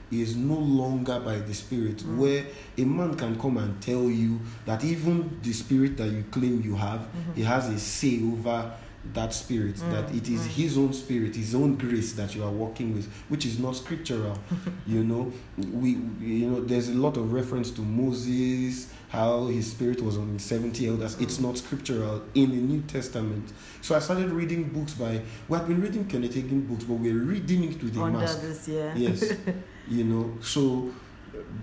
is 0.09 0.35
no 0.35 0.55
longer 0.55 1.19
by 1.19 1.37
the 1.37 1.53
spirit, 1.53 1.97
Mm. 1.97 2.17
where 2.17 2.45
a 2.77 2.83
man 2.83 3.15
can 3.15 3.37
come 3.39 3.57
and 3.57 3.79
tell 3.81 4.09
you 4.09 4.39
that 4.65 4.83
even 4.83 5.37
the 5.43 5.51
spirit 5.53 5.97
that 5.97 6.07
you 6.07 6.23
claim 6.31 6.61
you 6.61 6.75
have, 6.75 7.01
Mhm. 7.01 7.35
he 7.35 7.43
has 7.43 7.67
a 7.69 7.77
say 7.77 8.21
over 8.23 8.71
that 9.13 9.33
spirit 9.33 9.75
Mm, 9.75 9.91
that 9.91 10.15
it 10.15 10.29
is 10.29 10.41
mm. 10.41 10.47
his 10.47 10.77
own 10.77 10.93
spirit 10.93 11.35
his 11.35 11.53
own 11.55 11.75
grace 11.75 12.13
that 12.13 12.35
you 12.35 12.43
are 12.43 12.51
working 12.51 12.93
with 12.95 13.07
which 13.29 13.45
is 13.45 13.59
not 13.59 13.75
scriptural 13.75 14.37
you 14.87 15.03
know. 15.03 15.31
We 15.57 15.91
you 16.21 16.49
know 16.49 16.61
there's 16.61 16.89
a 16.89 16.93
lot 16.93 17.17
of 17.17 17.31
reference 17.33 17.71
to 17.71 17.81
moses 17.81 18.91
how 19.09 19.47
his 19.47 19.71
spirit 19.71 20.01
was 20.01 20.17
on 20.17 20.37
70 20.37 20.85
elders. 20.85 21.17
It's 21.21 21.39
not 21.39 21.57
scriptural 21.57 22.23
in 22.35 22.49
the 22.49 22.57
new 22.57 22.81
testament. 22.81 23.53
So 23.81 23.95
i 23.95 23.99
started 23.99 24.29
reading 24.31 24.65
books 24.65 24.93
by 24.93 25.21
we 25.47 25.57
have 25.57 25.67
been 25.67 25.81
reading 25.81 26.05
kenneth 26.05 26.35
Hagin 26.35 26.67
books 26.67 26.83
but 26.83 26.95
we're 26.95 27.13
reading 27.23 27.63
it 27.71 27.81
with 27.81 27.95
a 27.97 28.01
Under 28.01 28.19
mask. 28.19 28.41
this, 28.41 28.67
yeah. 28.67 28.93
yes 28.95 29.33
you 29.87 30.03
know. 30.03 30.37
So 30.41 30.91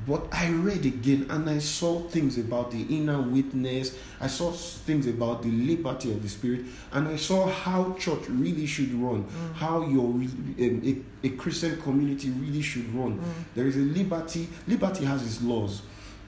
but 0.06 0.26
i 0.32 0.48
read 0.48 0.84
again 0.84 1.26
and 1.30 1.48
i 1.48 1.58
saw 1.58 2.00
things 2.08 2.38
about 2.38 2.70
the 2.70 2.82
inner 2.94 3.20
witness. 3.20 3.96
I 4.20 4.26
saw 4.28 4.52
things 4.52 5.06
about 5.06 5.42
the 5.42 5.50
liberty 5.50 6.10
of 6.12 6.22
the 6.22 6.28
spirit. 6.28 6.62
And 6.92 7.08
i 7.08 7.16
saw 7.16 7.46
how 7.46 7.94
church 7.98 8.28
really 8.28 8.66
should 8.66 8.92
run. 8.94 9.24
Mm. 9.24 9.54
how 9.54 9.86
your 9.86 10.04
um, 10.04 10.24
a, 10.58 11.26
a 11.26 11.30
christian 11.30 11.80
community 11.82 12.30
really 12.30 12.62
should 12.62 12.92
run. 12.94 13.18
Mm. 13.18 13.54
there 13.54 13.66
is 13.66 13.76
a 13.76 13.80
liberty 13.80 14.48
liberty 14.66 15.04
has 15.04 15.22
its 15.22 15.42
laws 15.42 15.82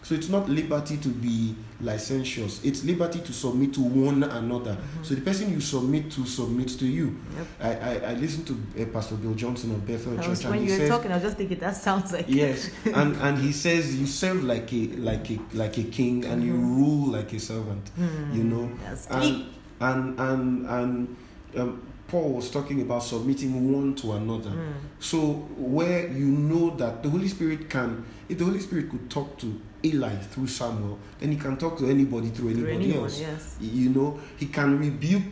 so 0.06 0.14
it's 0.14 0.28
not 0.28 0.48
liberty 0.48 0.96
to 0.98 1.08
be 1.08 1.54
licentious 1.82 2.64
it's 2.64 2.84
liberty 2.84 3.18
to 3.20 3.32
submit 3.32 3.72
to 3.75 3.80
one 3.80 4.22
another 4.22 4.76
Mhm. 4.76 5.04
so 5.04 5.14
the 5.14 5.20
person 5.20 5.50
you 5.52 5.60
submit 5.60 6.10
to 6.12 6.25
submits 6.26 6.76
to 6.76 6.86
you 6.86 7.16
Yep. 7.36 7.46
i 7.60 7.70
i, 7.90 8.10
I 8.10 8.14
listened 8.14 8.46
to 8.46 8.54
uh, 8.82 8.86
pastor 8.86 9.16
bill 9.16 9.34
johnson 9.34 9.70
of 9.72 9.84
bethel 9.86 10.16
church 10.18 10.44
when 10.44 10.62
you 10.62 10.70
were 10.70 10.76
says 10.76 10.88
talking, 10.88 11.10
I 11.10 11.14
was 11.14 11.25
just 11.25 11.36
thinking 11.36 11.58
that 11.58 11.76
sounds 11.76 12.12
like 12.12 12.26
yes 12.28 12.70
and 13.00 13.16
and 13.16 13.38
he 13.38 13.52
says 13.52 13.96
you 13.98 14.06
serve 14.06 14.44
like 14.44 14.72
a 14.72 14.86
like 15.10 15.30
a 15.30 15.38
like 15.54 15.78
a 15.78 15.84
king 15.84 16.25
and 16.25 16.42
you 16.44 16.52
Mhm. 16.54 16.76
rule 16.78 17.06
like 17.12 17.32
a 17.32 17.40
servant 17.40 17.88
Hmm, 17.96 18.36
you 18.36 18.44
know 18.44 18.70
That's 18.84 19.06
and 19.08 19.22
key. 19.22 19.46
and 19.80 20.20
and 20.20 20.66
and 20.66 21.16
um, 21.56 21.82
paul 22.08 22.34
was 22.34 22.50
talking 22.50 22.80
about 22.82 23.02
submitting 23.02 23.72
one 23.72 23.94
to 23.96 24.12
another 24.12 24.50
Mm. 24.50 24.72
so 25.00 25.18
where 25.58 26.06
you 26.08 26.26
know 26.26 26.70
that 26.76 27.02
the 27.02 27.08
holy 27.10 27.28
spirit 27.28 27.68
can 27.68 28.04
if 28.28 28.38
the 28.38 28.44
holy 28.44 28.60
spirit 28.60 28.88
could 28.90 29.10
talk 29.10 29.36
to 29.38 29.60
eli 29.85 30.16
through 30.16 30.47
samuel 30.47 30.99
then 31.21 31.30
he 31.33 31.37
can 31.38 31.56
talk 31.56 31.76
to 31.78 31.87
anybody 31.88 32.28
through 32.30 32.54
Through 32.54 32.68
anybody 32.68 32.85
anyone, 32.90 33.04
else 33.04 33.21
yes. 33.21 33.56
you 33.61 33.90
know 33.90 34.18
he 34.37 34.47
can 34.47 34.78
rebuke 34.78 35.23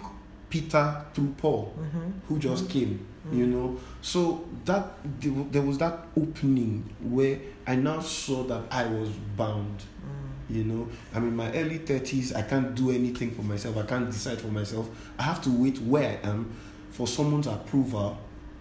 peter 0.51 1.05
through 1.15 1.35
paul 1.39 1.75
Mm-hmm. 1.79 2.11
who 2.29 2.39
just 2.39 2.69
came 2.71 3.07
Mm. 3.27 3.39
you 3.39 3.47
know 3.47 3.81
so 4.03 4.45
that 4.67 4.85
there 5.23 5.63
was 5.63 5.79
that 5.79 5.99
opening 6.15 6.85
where 7.01 7.39
i 7.67 7.75
now 7.75 7.99
saw 8.01 8.43
that 8.45 8.63
i 8.71 8.85
was 8.85 9.09
bound 9.35 9.79
Mm. 9.79 10.55
you 10.57 10.65
know 10.65 10.87
i'm 11.15 11.27
in 11.29 11.35
my 11.35 11.51
early 11.55 11.79
30s 11.79 12.37
i 12.37 12.43
can't 12.43 12.75
do 12.75 12.91
anything 12.91 13.31
for 13.31 13.41
myself 13.41 13.79
i 13.79 13.83
can't 13.83 14.11
decide 14.11 14.39
for 14.39 14.49
myself 14.49 14.91
i 15.19 15.23
have 15.23 15.41
to 15.43 15.49
wait 15.51 15.79
where 15.81 16.21
i 16.23 16.29
am 16.29 16.53
for 16.91 17.07
someone's 17.07 17.47
approval 17.47 18.19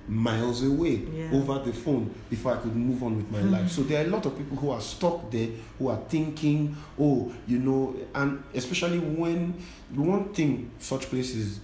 miles 0.08 0.64
away 0.64 1.02
Yeah. 1.16 1.32
over 1.34 1.60
the 1.60 1.72
phone 1.74 2.10
before 2.30 2.54
i 2.54 2.58
could 2.58 2.76
move 2.76 3.02
on 3.04 3.16
with 3.18 3.32
my 3.32 3.40
Mhm. 3.40 3.52
life 3.52 3.72
so 3.72 3.84
there 3.84 4.04
are 4.04 4.08
a 4.08 4.10
lot 4.12 4.26
of 4.26 4.38
people 4.38 4.58
who 4.58 4.70
are 4.70 4.82
stuck 4.82 5.32
there 5.32 5.48
who 5.80 5.88
are 5.88 6.00
thinking 6.10 6.76
oh 7.00 7.32
you 7.48 7.60
know 7.60 7.96
and 8.14 8.40
especially 8.54 9.00
when 9.00 9.54
the 9.96 10.02
one 10.02 10.26
thing 10.34 10.70
such 10.80 11.06
places 11.10 11.60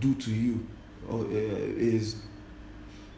do 0.00 0.14
to 0.14 0.30
you 0.30 0.60
or, 1.10 1.20
uh, 1.24 1.28
is 1.30 2.16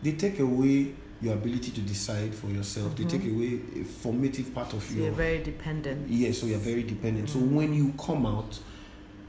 they 0.02 0.12
take 0.12 0.38
away 0.40 0.92
your 1.20 1.34
ability 1.34 1.72
to 1.72 1.80
decide 1.80 2.32
for 2.32 2.46
yourself. 2.48 2.94
They 2.94 3.02
Mhm. 3.04 3.08
take 3.10 3.24
away 3.24 3.60
a 3.80 3.84
formative 3.84 4.54
part 4.54 4.72
of 4.72 4.82
So 4.84 4.94
your 4.94 5.04
you're 5.06 5.14
very 5.14 5.42
dependent. 5.42 6.08
yes. 6.08 6.38
So 6.38 6.46
you're 6.46 6.58
very 6.60 6.84
dependent. 6.84 7.28
So 7.28 7.40
Mhm. 7.40 7.50
when 7.54 7.74
you 7.74 7.92
come 7.98 8.24
out, 8.24 8.60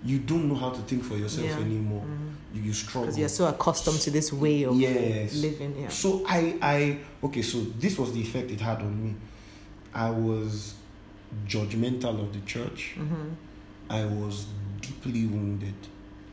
you 0.06 0.20
don't 0.20 0.48
know 0.48 0.54
how 0.56 0.70
to 0.70 0.82
think 0.84 1.04
for 1.04 1.18
yourself 1.18 1.48
Yeah. 1.48 1.66
anymore. 1.66 2.04
Mm. 2.06 2.36
You, 2.54 2.62
you 2.64 2.74
struggle. 2.74 3.02
Because 3.04 3.20
you're 3.20 3.30
so 3.30 3.48
accustomed 3.48 4.00
to 4.02 4.12
this 4.12 4.34
way 4.34 4.64
of 4.64 4.76
Yes. 4.76 5.36
living. 5.36 5.76
Yeah. 5.80 5.90
So 5.90 6.24
I, 6.28 6.56
I, 6.62 7.00
okay. 7.24 7.42
So 7.42 7.60
this 7.80 7.98
was 7.98 8.14
the 8.14 8.22
effect 8.22 8.52
it 8.52 8.62
had 8.62 8.80
on 8.82 9.04
me. 9.04 9.16
I 9.94 10.10
was 10.10 10.76
judgmental 11.48 12.20
of 12.22 12.34
the 12.34 12.40
church. 12.42 12.96
Mm-hmm. 12.98 13.30
I 13.90 14.06
was 14.06 14.46
deeply 14.82 15.26
wounded 15.26 15.74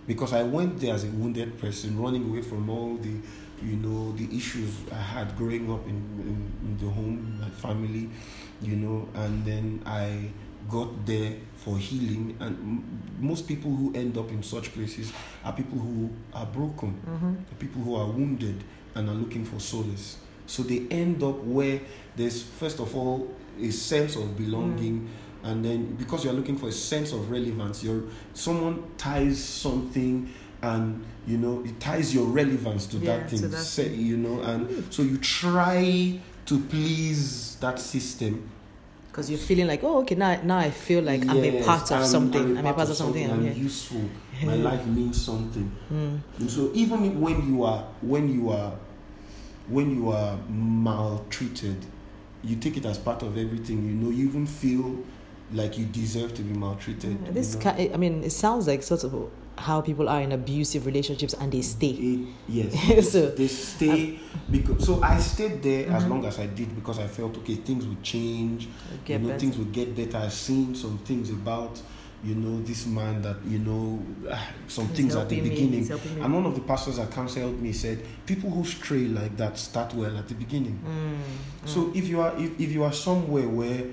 because 0.07 0.33
I 0.33 0.43
went 0.43 0.79
there 0.81 0.95
as 0.95 1.05
a 1.05 1.09
wounded 1.09 1.59
person, 1.59 1.99
running 2.01 2.29
away 2.29 2.43
from 2.43 2.69
all 2.71 2.97
the, 2.97 3.15
you 3.63 3.77
know, 3.77 4.13
the 4.13 4.25
issues 4.37 4.71
I 4.93 4.97
had 4.97 5.37
growing 5.37 5.71
up 5.73 5.85
in, 5.87 5.97
in, 6.21 6.53
in 6.63 6.79
the 6.79 6.91
home, 6.93 7.39
my 7.41 7.49
family, 7.51 8.09
you 8.63 8.77
know, 8.77 9.09
and 9.15 9.45
then 9.45 9.83
I 9.85 10.31
got 10.69 11.07
there 11.07 11.35
for 11.57 11.79
healing. 11.79 12.37
And 12.41 12.57
m- 12.59 13.03
most 13.19 13.47
people 13.49 13.71
who 13.75 13.93
end 13.95 14.17
up 14.19 14.31
in 14.31 14.43
such 14.43 14.73
places 14.73 15.13
are 15.45 15.53
people 15.53 15.79
who 15.79 16.11
are 16.35 16.47
broken, 16.47 17.01
Mm-hmm. 17.09 17.35
people 17.59 17.83
who 17.83 17.95
are 17.97 18.07
wounded 18.07 18.63
and 18.95 19.09
are 19.09 19.15
looking 19.15 19.45
for 19.45 19.61
solace. 19.61 20.17
So 20.47 20.63
they 20.63 20.87
end 20.91 21.23
up 21.23 21.37
where 21.43 21.81
there's, 22.17 22.43
first 22.43 22.79
of 22.81 22.95
all, 22.97 23.35
a 23.61 23.71
sense 23.71 24.17
of 24.17 24.37
belonging 24.37 25.09
and 25.43 25.65
then 25.65 25.95
because 25.97 26.25
you're 26.25 26.35
looking 26.35 26.57
for 26.59 26.69
a 26.69 26.73
sense 26.73 27.13
of 27.13 27.31
relevance 27.31 27.83
you're 27.85 28.03
someone 28.35 28.83
ties 28.99 29.43
something 29.43 30.31
and 30.61 31.03
you 31.27 31.39
know 31.39 31.63
it 31.65 31.79
ties 31.81 32.15
your 32.15 32.27
relevance 32.27 32.85
to 32.87 32.99
Yeah, 32.99 33.19
that 33.19 33.31
thing 33.31 33.51
say, 33.53 33.95
you 33.95 34.17
know 34.19 34.41
and 34.43 34.93
so 34.93 35.03
you 35.03 35.17
try 35.19 36.19
to 36.47 36.59
please 36.65 37.57
that 37.61 37.79
system 37.79 38.51
Because 39.17 39.31
you're 39.31 39.39
feeling 39.39 39.67
like, 39.67 39.83
oh, 39.83 40.01
okay, 40.01 40.15
now, 40.15 40.39
now 40.43 40.59
I 40.59 40.71
feel 40.71 41.03
like 41.03 41.27
I'm 41.27 41.43
a 41.43 41.63
part 41.65 41.91
of 41.91 41.97
I'm- 42.01 42.05
something. 42.07 42.59
I'm, 42.59 42.67
a 42.67 42.75
part 42.75 42.91
of 42.91 42.97
something. 42.97 43.25
i'm 43.25 43.39
I'm 43.39 43.45
here. 43.45 43.53
useful 43.55 44.03
my 44.45 44.57
life 44.57 44.87
means 44.87 45.25
something 45.25 45.73
Mm. 45.91 46.21
and 46.39 46.51
so 46.51 46.71
even 46.75 47.19
when 47.19 47.49
you 47.51 47.65
are 47.65 47.83
when 48.03 48.29
you 48.31 48.51
are 48.51 48.73
when 49.69 49.91
you 49.97 50.11
are 50.11 50.37
maltreated 50.51 51.79
you 52.45 52.57
take 52.57 52.77
it 52.77 52.85
as 52.85 52.99
part 52.99 53.23
of 53.23 53.39
everything 53.39 53.79
you 53.87 53.95
know 53.95 54.11
you 54.11 54.27
even 54.29 54.45
feel 54.47 54.99
like 55.55 55.79
you 55.79 55.87
deserve 55.87 56.35
to 56.35 56.43
be 56.43 56.53
maltreated 56.53 57.17
Yeah, 57.25 57.31
This, 57.31 57.55
you 57.55 57.61
know? 57.65 57.73
ki- 57.75 57.95
I 57.95 57.97
mean, 57.97 58.23
it 58.23 58.33
sounds 58.33 58.67
like 58.67 58.83
sort 58.83 59.03
of 59.05 59.15
how 59.59 59.81
people 59.81 60.09
are 60.09 60.21
in 60.21 60.33
abusive 60.33 60.87
relationships 60.87 61.35
and 61.35 61.51
they 61.53 61.63
stay. 61.63 61.89
It, 61.91 62.29
yes, 62.49 63.11
So, 63.13 63.31
they 63.31 63.49
stay 63.49 64.19
because. 64.51 64.85
So 64.87 65.03
I 65.03 65.19
stayed 65.19 65.63
there 65.63 65.91
as 65.91 66.05
Mhm. 66.05 66.11
long 66.11 66.25
as 66.27 66.39
I 66.39 66.47
did 66.47 66.75
because 66.75 66.99
I 66.99 67.07
felt 67.07 67.37
okay. 67.39 67.55
Things 67.57 67.87
would 67.87 68.03
change. 68.03 68.69
You 69.07 69.19
know, 69.19 69.29
better. 69.29 69.39
things 69.41 69.57
would 69.59 69.73
get 69.73 69.97
better. 69.97 70.19
I've 70.19 70.33
seen 70.33 70.75
some 70.75 70.99
things 70.99 71.31
about 71.31 71.81
you 72.25 72.35
know 72.35 72.61
this 72.63 72.87
man 72.87 73.21
that 73.23 73.37
you 73.47 73.59
know 73.59 74.03
ah, 74.31 74.49
some 74.69 74.89
He's 74.89 74.97
things 74.97 75.17
at 75.17 75.29
the 75.29 75.41
me, 75.41 75.49
beginning. 75.51 75.91
And 76.23 76.35
one 76.35 76.45
of 76.47 76.55
the 76.55 76.63
pastors 76.63 76.97
that 76.97 77.11
counseled 77.11 77.61
me 77.61 77.73
said 77.73 78.03
people 78.27 78.51
who 78.51 78.65
stray 78.65 79.07
like 79.07 79.37
that 79.37 79.57
start 79.59 79.95
well 79.95 80.17
at 80.17 80.27
the 80.29 80.35
beginning. 80.35 80.79
Mm, 80.85 81.69
So 81.69 81.85
mm. 81.85 81.97
if 81.97 82.09
you 82.09 82.21
are 82.21 82.33
if, 82.39 82.59
if 82.61 82.73
you 82.73 82.85
are 82.85 82.93
somewhere 82.93 83.49
where 83.49 83.85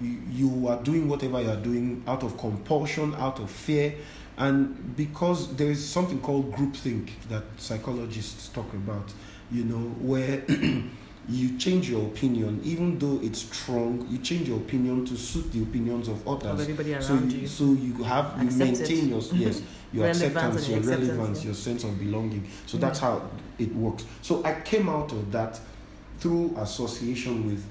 you, 0.00 0.18
you 0.30 0.68
are 0.68 0.82
doing 0.82 1.08
whatever 1.08 1.40
you 1.42 1.50
are 1.50 1.56
doing 1.56 2.02
out 2.06 2.22
of 2.22 2.36
compulsion, 2.38 3.14
out 3.16 3.38
of 3.38 3.50
fear, 3.50 3.94
and 4.40 4.96
because 4.96 5.54
there 5.56 5.70
is 5.70 5.86
something 5.86 6.20
called 6.20 6.50
groupthink 6.52 7.10
that 7.28 7.44
psychologists 7.58 8.48
talk 8.48 8.72
about, 8.72 9.12
you 9.52 9.64
know, 9.64 9.84
where 10.00 10.42
you 11.28 11.58
change 11.58 11.90
your 11.90 12.06
opinion, 12.06 12.60
even 12.64 12.98
though 12.98 13.20
it's 13.22 13.40
strong, 13.42 14.06
you 14.08 14.18
change 14.18 14.48
your 14.48 14.56
opinion 14.58 15.04
to 15.06 15.16
suit 15.16 15.52
the 15.52 15.62
opinions 15.62 16.08
of 16.08 16.26
others. 16.26 16.52
of 16.52 16.60
everybody 16.60 16.92
around 16.94 17.02
So 17.02 17.14
you, 17.14 17.38
you. 17.42 17.46
so 17.46 17.64
you 17.72 17.92
have 18.04 18.26
you 18.42 18.50
maintain 18.58 19.08
your 19.10 19.22
yes 19.34 19.62
your 19.92 20.06
acceptance, 20.06 20.68
your 20.68 20.78
acceptance, 20.78 21.08
relevance, 21.10 21.38
yeah. 21.40 21.44
your 21.46 21.54
sense 21.54 21.84
of 21.84 21.98
belonging. 21.98 22.48
So 22.66 22.78
Mm. 22.78 22.80
that's 22.80 23.00
how 23.00 23.22
it 23.58 23.74
works. 23.74 24.04
So 24.22 24.42
I 24.44 24.54
came 24.62 24.88
out 24.88 25.12
of 25.12 25.30
that 25.32 25.60
through 26.20 26.54
association 26.56 27.46
with 27.48 27.62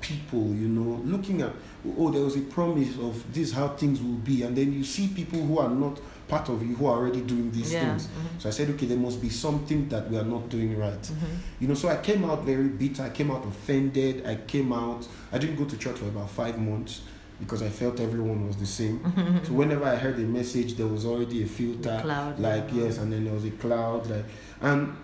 people, 0.00 0.46
you 0.54 0.68
know, 0.68 1.00
looking 1.04 1.42
at 1.42 1.52
oh 1.98 2.10
there 2.10 2.22
was 2.22 2.36
a 2.36 2.40
promise 2.42 2.96
of 2.98 3.32
this 3.32 3.52
how 3.52 3.68
things 3.68 4.00
will 4.00 4.20
be, 4.24 4.42
and 4.42 4.56
then 4.56 4.72
you 4.72 4.84
see 4.84 5.08
people 5.08 5.40
who 5.40 5.58
are 5.58 5.68
not 5.70 6.00
part 6.28 6.48
of 6.48 6.60
you 6.62 6.74
who 6.74 6.86
are 6.86 6.96
already 6.98 7.20
doing 7.20 7.50
these 7.52 7.72
yeah. 7.72 7.80
things. 7.90 8.08
mhm, 8.08 8.40
So 8.42 8.48
I 8.48 8.52
said, 8.52 8.68
okay, 8.70 8.86
there 8.86 8.98
must 8.98 9.20
be 9.22 9.28
something 9.30 9.88
that 9.90 10.10
we 10.10 10.16
are 10.18 10.24
not 10.24 10.48
doing 10.48 10.76
right. 10.76 11.00
mhm. 11.02 11.36
You 11.60 11.68
know, 11.68 11.74
so 11.74 11.88
I 11.88 11.96
came 11.98 12.24
out 12.24 12.44
very 12.44 12.68
bitter. 12.68 13.02
I 13.04 13.10
came 13.10 13.30
out 13.30 13.46
offended. 13.46 14.26
I 14.26 14.34
came 14.34 14.72
out. 14.72 15.06
I 15.32 15.38
didn't 15.38 15.56
go 15.56 15.64
to 15.64 15.76
church 15.78 15.96
for 15.98 16.06
about 16.06 16.28
five 16.30 16.58
months 16.58 17.02
because 17.38 17.62
I 17.62 17.68
felt 17.68 18.00
everyone 18.00 18.46
was 18.46 18.56
the 18.56 18.66
same. 18.66 18.98
So 19.46 19.52
whenever 19.52 19.84
I 19.84 19.94
heard 19.96 20.16
a 20.16 20.26
message, 20.38 20.74
there 20.74 20.88
was 20.88 21.04
already 21.04 21.42
a 21.44 21.46
filter. 21.46 21.98
Cloud. 22.02 22.40
Like 22.40 22.70
yeah. 22.72 22.84
yes, 22.84 22.98
and 22.98 23.12
then 23.12 23.24
there 23.24 23.34
was 23.34 23.44
a 23.44 23.50
cloud. 23.52 24.06
Like 24.10 24.24
and 24.60 24.96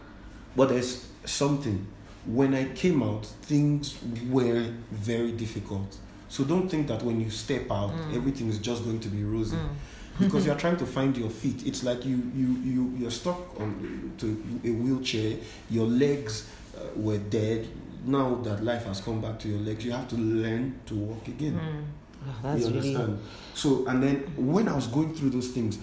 but 0.57 0.71
there's 0.71 1.07
something. 1.25 1.87
When 2.27 2.55
I 2.55 2.65
came 2.75 3.03
out, 3.03 3.27
things 3.27 3.97
were 4.31 4.65
very 4.91 5.33
difficult. 5.33 5.97
So 6.33 6.45
don't 6.45 6.67
think 6.71 6.87
that 6.89 7.03
when 7.03 7.21
you 7.21 7.29
step 7.31 7.71
out, 7.71 7.91
Mm. 7.93 8.17
everything 8.17 8.49
is 8.49 8.59
just 8.59 8.85
going 8.85 9.01
to 9.01 9.09
be 9.09 9.23
rosy 9.23 9.57
Mm. 9.57 9.69
because 10.21 10.47
you're 10.47 10.61
trying 10.65 10.79
to 10.79 10.87
find 10.87 11.15
your 11.17 11.29
feet. 11.31 11.67
It's 11.67 11.83
like 11.85 12.07
you 12.07 12.17
you 12.35 12.49
you 12.73 12.83
you're 12.99 13.11
stuck 13.23 13.41
on 13.61 14.13
to 14.19 14.27
a 14.65 14.71
wheelchair. 14.83 15.37
Your 15.71 15.87
legs 15.87 16.35
uh, 16.77 16.81
were 16.97 17.19
dead. 17.19 17.69
Now 18.07 18.37
that 18.47 18.65
life 18.65 18.85
has 18.87 19.01
come 19.03 19.21
back 19.21 19.39
to 19.41 19.49
your 19.49 19.61
legs, 19.61 19.85
you 19.85 19.93
have 19.93 20.09
to 20.09 20.17
learn 20.17 20.75
to 20.87 20.95
walk 20.95 21.29
again. 21.29 21.55
Mm. 21.55 21.85
Oh, 22.25 22.35
that's 22.43 22.61
you 22.61 22.67
really. 22.69 22.79
understand? 22.97 23.19
So 23.55 23.85
and 23.87 24.03
then 24.03 24.17
when 24.55 24.69
I 24.69 24.75
was 24.75 24.87
going 24.87 25.15
through 25.15 25.31
those 25.31 25.49
things, 25.49 25.79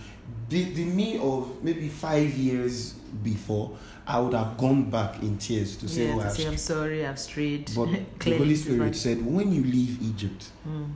the, 0.50 0.64
the 0.74 0.86
me 0.86 1.20
of 1.20 1.64
maybe 1.64 1.88
five 1.90 2.34
years 2.38 2.94
before, 3.24 3.78
I 4.10 4.20
would 4.20 4.34
have 4.34 4.58
gone 4.58 4.90
back 4.90 5.22
in 5.22 5.38
tears 5.38 5.78
to 5.78 5.88
say, 5.88 6.08
yeah, 6.08 6.16
oh, 6.16 6.20
to 6.20 6.26
I've 6.26 6.32
say 6.34 6.48
I'm 6.48 6.58
sorry, 6.58 7.06
I've 7.06 7.20
strayed. 7.20 7.72
But 7.76 7.90
the 8.20 8.38
Holy 8.38 8.56
Spirit 8.56 8.96
said, 8.96 9.24
when 9.24 9.54
you 9.54 9.64
leave 9.64 10.02
Egypt, 10.02 10.50
Mm. 10.68 10.94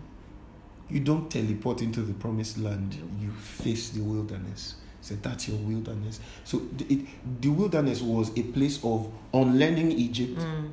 you 0.89 0.99
don't 0.99 1.29
teleport 1.29 1.81
into 1.81 2.01
the 2.01 2.13
promised 2.13 2.57
land, 2.57 2.95
you 3.21 3.29
face 3.31 3.89
the 3.91 4.01
wilderness. 4.01 4.75
So 5.01 5.15
that's 5.21 5.47
your 5.47 5.57
wilderness. 5.59 6.19
So 6.43 6.59
the, 6.77 6.85
it, 6.93 7.41
the 7.41 7.49
wilderness 7.49 8.01
was 8.01 8.31
a 8.37 8.43
place 8.43 8.79
of 8.83 9.07
unlearning 9.33 9.91
Egypt 9.91 10.39
Mm. 10.39 10.71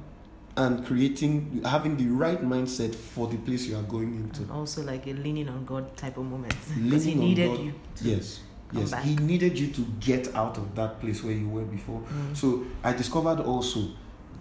and 0.57 0.87
creating, 0.87 1.63
having 1.65 1.97
the 1.99 2.07
right 2.07 2.43
mindset 2.43 2.95
for 2.95 3.27
the 3.29 3.37
place 3.37 3.67
you 3.67 3.77
are 3.77 3.83
going 3.83 4.15
into. 4.15 4.43
And 4.43 4.51
also 4.53 4.83
like 4.83 5.07
a 5.07 5.13
leaning 5.13 5.49
on 5.51 5.65
God 5.67 5.95
type 5.97 6.17
of 6.17 6.25
moment. 6.25 6.55
Because 6.83 7.05
he 7.05 7.15
needed 7.15 7.49
God. 7.51 7.65
you. 7.67 7.75
to 7.97 8.05
Yes, 8.05 8.41
come 8.71 8.81
yes. 8.81 8.91
back. 8.91 9.03
He 9.05 9.17
needed 9.17 9.59
you 9.59 9.69
to 9.69 9.83
get 10.01 10.35
out 10.35 10.57
of 10.59 10.75
that 10.75 11.01
place 11.01 11.23
where 11.23 11.33
you 11.35 11.49
were 11.49 11.63
before. 11.65 12.01
Mm. 12.01 12.37
So 12.37 12.65
I 12.83 12.93
discovered 12.93 13.41
also 13.41 13.89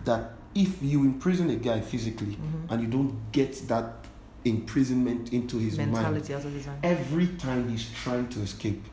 that 0.06 0.32
if 0.56 0.82
you 0.82 1.02
imprison 1.02 1.50
a 1.50 1.56
guy 1.56 1.80
physically 1.82 2.36
Mhm. 2.38 2.72
and 2.72 2.82
you 2.82 2.88
don't 2.88 3.32
get 3.32 3.68
that 3.68 4.06
imprisonment 4.46 5.34
into 5.34 5.58
his 5.58 5.78
mind, 5.78 5.92
mentality 5.92 6.34
of 6.34 6.44
his 6.44 6.68
every 6.82 7.28
time 7.28 7.70
he's 7.70 7.86
trying 8.04 8.28
to 8.30 8.42
escape, 8.42 8.84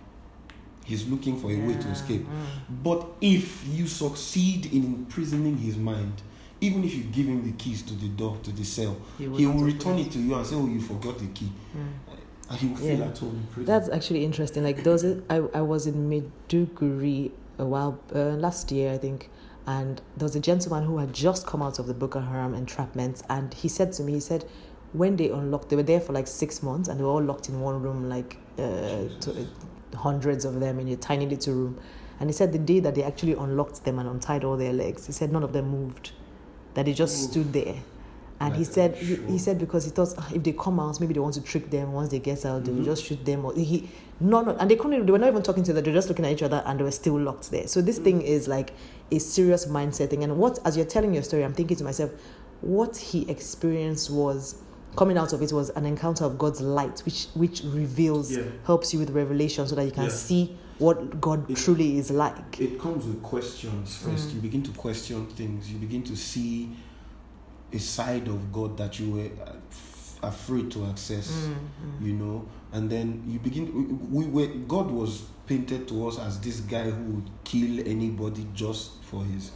he's 0.85 1.07
looking 1.09 1.39
for 1.39 1.51
a 1.51 1.57
way 1.67 1.75
to 1.75 1.89
escape. 1.89 2.27
mm. 2.27 2.83
But 2.83 3.07
if 3.21 3.67
you 3.69 3.87
succeed 3.87 4.67
in 4.73 4.85
imprisoning 4.85 5.57
his 5.59 5.77
mind, 5.77 6.23
even 6.61 6.85
if 6.85 6.95
you 6.95 7.05
give 7.05 7.27
him 7.27 7.45
the 7.45 7.53
keys 7.53 7.83
to 7.83 7.95
the 7.95 8.09
door, 8.09 8.37
to 8.43 8.51
the 8.51 8.65
cell, 8.65 8.97
He 9.19 9.25
he 9.25 9.47
will 9.47 9.65
return 9.65 9.99
it 9.99 10.11
to 10.13 10.19
you 10.19 10.35
and 10.35 10.47
say, 10.47 10.57
Oh, 10.57 10.67
you 10.67 10.81
forgot 10.81 11.19
the 11.19 11.27
key. 11.27 11.53
Mm. 11.77 12.17
And 12.49 12.71
will 12.71 12.77
feel 12.77 12.99
Yeah. 12.99 13.05
at 13.07 13.19
home 13.19 13.47
in. 13.57 13.65
That's 13.65 13.89
actually 13.89 14.25
interesting. 14.25 14.63
Like 14.63 14.85
those, 14.85 15.05
I 15.05 15.37
I 15.55 15.61
was 15.63 15.87
in 15.87 16.09
Maiduguri 16.11 17.31
a 17.59 17.65
while 17.65 17.99
uh, 18.15 18.37
last 18.37 18.71
year, 18.71 18.93
I 18.93 18.99
think, 18.99 19.31
and 19.67 20.01
there 20.17 20.27
was 20.27 20.37
a 20.37 20.41
gentleman 20.41 20.85
who 20.85 20.99
had 20.99 21.13
just 21.13 21.47
come 21.47 21.63
out 21.63 21.79
of 21.79 21.87
the 21.87 21.95
Boko 21.95 22.21
Haram 22.21 22.55
entrapment, 22.55 23.23
and 23.29 23.53
he 23.55 23.69
said 23.69 23.93
to 23.95 24.03
me, 24.03 24.13
he 24.15 24.21
said, 24.21 24.45
when 24.93 25.17
they 25.17 25.29
unlocked, 25.31 25.69
they 25.71 25.77
were 25.77 25.83
there 25.83 26.01
for 26.01 26.13
like 26.13 26.27
six 26.29 26.63
months, 26.63 26.89
and 26.89 27.01
they 27.01 27.05
were 27.05 27.11
all 27.11 27.23
locked 27.23 27.49
in 27.49 27.61
one 27.61 27.83
room, 27.83 28.09
like 28.09 28.37
uh, 28.59 29.09
to, 29.21 29.31
uh, 29.33 29.97
hundreds 29.99 30.45
of 30.45 30.61
them 30.61 30.79
in 30.79 30.89
a 30.89 30.97
tiny 30.97 31.27
little 31.27 31.55
room. 31.55 31.81
And 32.21 32.31
he 32.31 32.33
said 32.33 32.53
the 32.53 32.59
day 32.59 32.81
that 32.81 32.95
they 32.95 33.03
actually 33.03 33.33
unlocked 33.35 33.85
them 33.85 33.99
and 33.99 34.09
untied 34.09 34.45
all 34.45 34.57
their 34.57 34.73
legs, 34.73 35.07
he 35.07 35.13
said 35.13 35.33
none 35.33 35.43
of 35.43 35.53
them 35.53 35.69
moved, 35.69 36.13
that 36.75 36.87
they 36.87 36.93
just 36.93 37.15
Ooh. 37.17 37.31
stood 37.31 37.53
there. 37.53 37.77
And 38.39 38.55
he 38.55 38.65
said 38.65 38.95
he, 38.97 39.17
sure. 39.17 39.25
he 39.27 39.39
said 39.39 39.59
because 39.59 39.85
he 39.85 39.91
thought 39.91 40.15
"Ah, 40.19 40.29
if 40.35 40.43
they 40.43 40.53
come 40.53 40.79
out, 40.79 41.01
maybe 41.01 41.15
they 41.15 41.21
want 41.21 41.35
to 41.35 41.41
trick 41.41 41.71
them. 41.71 41.93
Once 41.93 42.11
they 42.11 42.19
get 42.19 42.45
out, 42.45 42.65
they 42.65 42.71
will 42.73 42.81
Mhm. 42.83 42.85
just 42.85 43.05
shoot 43.05 43.25
them. 43.25 43.45
Or 43.47 43.55
he 43.55 43.89
no 44.21 44.43
no, 44.43 44.55
and 44.57 44.71
they 44.71 44.77
couldn't. 44.77 45.07
They 45.07 45.13
were 45.13 45.19
not 45.19 45.29
even 45.29 45.43
talking 45.43 45.63
to 45.65 45.73
them. 45.73 45.83
They 45.83 45.91
were 45.91 45.97
just 45.97 46.09
looking 46.09 46.25
at 46.27 46.33
each 46.33 46.43
other, 46.43 46.63
and 46.67 46.79
they 46.79 46.85
were 46.85 46.91
still 46.91 47.19
locked 47.19 47.51
there. 47.51 47.67
So 47.67 47.81
this 47.81 47.99
thing 47.99 48.21
is 48.21 48.47
like 48.47 48.73
a 49.11 49.19
serious 49.19 49.67
mindset 49.67 50.11
thing. 50.11 50.23
And 50.23 50.37
what 50.37 50.59
as 50.67 50.77
you're 50.77 50.85
telling 50.87 51.15
your 51.15 51.23
story, 51.23 51.45
I'm 51.45 51.55
thinking 51.55 51.77
to 51.79 51.85
myself, 51.85 52.11
what 52.61 52.97
he 52.97 53.29
experienced 53.31 54.11
was 54.11 54.57
coming 54.97 55.17
out 55.19 55.33
of 55.33 55.43
it 55.43 55.53
was 55.53 55.71
an 55.71 55.85
encounter 55.87 56.25
of 56.25 56.37
God's 56.39 56.61
light, 56.61 57.01
which 57.07 57.29
which 57.35 57.63
reveals, 57.65 58.37
Yeah. 58.37 58.43
helps 58.65 58.93
you 58.93 58.99
with 59.01 59.11
revelation, 59.11 59.67
so 59.67 59.75
that 59.77 59.85
you 59.87 59.91
can 59.93 60.05
Yeah. 60.05 60.11
see 60.11 60.57
what 60.79 61.21
God 61.23 61.51
It- 61.51 61.57
truly 61.57 61.97
is 61.99 62.11
like. 62.11 62.61
it 62.61 62.79
comes 62.79 63.07
with 63.07 63.23
questions 63.23 63.95
first. 63.97 64.29
Mm. 64.29 64.35
You 64.35 64.41
begin 64.43 64.63
to 64.65 64.71
question 64.73 65.27
things. 65.35 65.71
You 65.71 65.79
begin 65.79 66.03
to 66.03 66.15
see 66.17 66.71
a 67.77 67.79
side 67.79 68.29
of 68.29 68.53
God 68.53 68.77
that 68.79 68.99
you 68.99 69.13
were 69.13 69.31
uh, 69.45 69.53
f- 69.71 70.19
afraid 70.23 70.71
to 70.73 70.87
access. 70.87 71.31
Mm, 71.31 71.55
mm. 71.55 72.07
You 72.07 72.13
know, 72.15 72.49
and 72.73 72.91
then 72.91 73.23
you 73.27 73.39
begin. 73.39 74.11
We, 74.11 74.25
we 74.25 74.47
were 74.47 74.53
God 74.67 74.91
was 74.91 75.23
painted 75.47 75.87
to 75.89 76.09
us 76.09 76.19
as 76.19 76.41
this 76.41 76.61
guy 76.61 76.91
who 76.91 77.13
would 77.15 77.31
kill 77.45 77.81
anybody 77.87 78.47
just 78.55 79.03
for 79.05 79.25
his. 79.25 79.53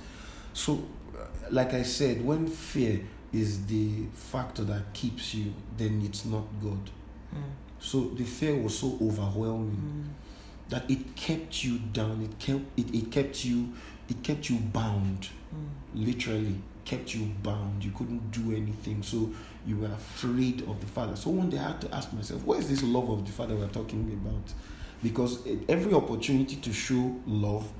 So, 0.52 0.84
uh, 1.18 1.26
like 1.50 1.74
I 1.74 1.82
said, 1.82 2.24
when 2.24 2.46
fear 2.46 3.00
is 3.32 3.66
the 3.66 4.04
factor 4.14 4.64
that 4.64 4.92
keeps 4.92 5.34
you, 5.34 5.52
then 5.76 6.02
it's 6.04 6.24
not 6.24 6.44
God. 6.62 6.90
Mm, 7.34 7.42
So 7.80 8.00
the 8.14 8.24
fear 8.24 8.54
was 8.56 8.78
so 8.78 8.98
overwhelming 9.00 10.06
mm, 10.08 10.70
that 10.70 10.88
it 10.90 11.14
kept 11.16 11.64
you 11.64 11.78
down. 11.92 12.22
It 12.22 12.38
kept 12.38 12.62
it, 12.78 12.94
it 12.94 13.10
kept 13.10 13.44
you 13.44 13.72
it 14.08 14.22
kept 14.22 14.50
you 14.50 14.56
bound. 14.58 15.28
mm. 15.54 15.68
Literally 15.94 16.56
kept 16.90 17.14
you 17.14 17.26
bound. 17.44 17.84
You 17.84 17.92
couldn't 17.92 18.32
do 18.32 18.50
anything. 18.50 19.00
So 19.02 19.30
you 19.64 19.76
were 19.76 19.86
afraid 19.86 20.62
of 20.62 20.80
the 20.80 20.86
Father. 20.86 21.14
So 21.14 21.30
one 21.30 21.48
day 21.48 21.58
I 21.58 21.68
had 21.68 21.80
to 21.82 21.94
ask 21.94 22.12
myself, 22.12 22.42
what 22.44 22.58
is 22.58 22.68
this 22.68 22.82
love 22.82 23.08
of 23.08 23.24
the 23.24 23.30
Father 23.30 23.54
we're 23.54 23.68
talking 23.68 24.02
about? 24.12 24.52
Because 25.00 25.38
every 25.68 25.94
opportunity 25.94 26.56
to 26.56 26.72
show 26.72 27.14
love, 27.26 27.70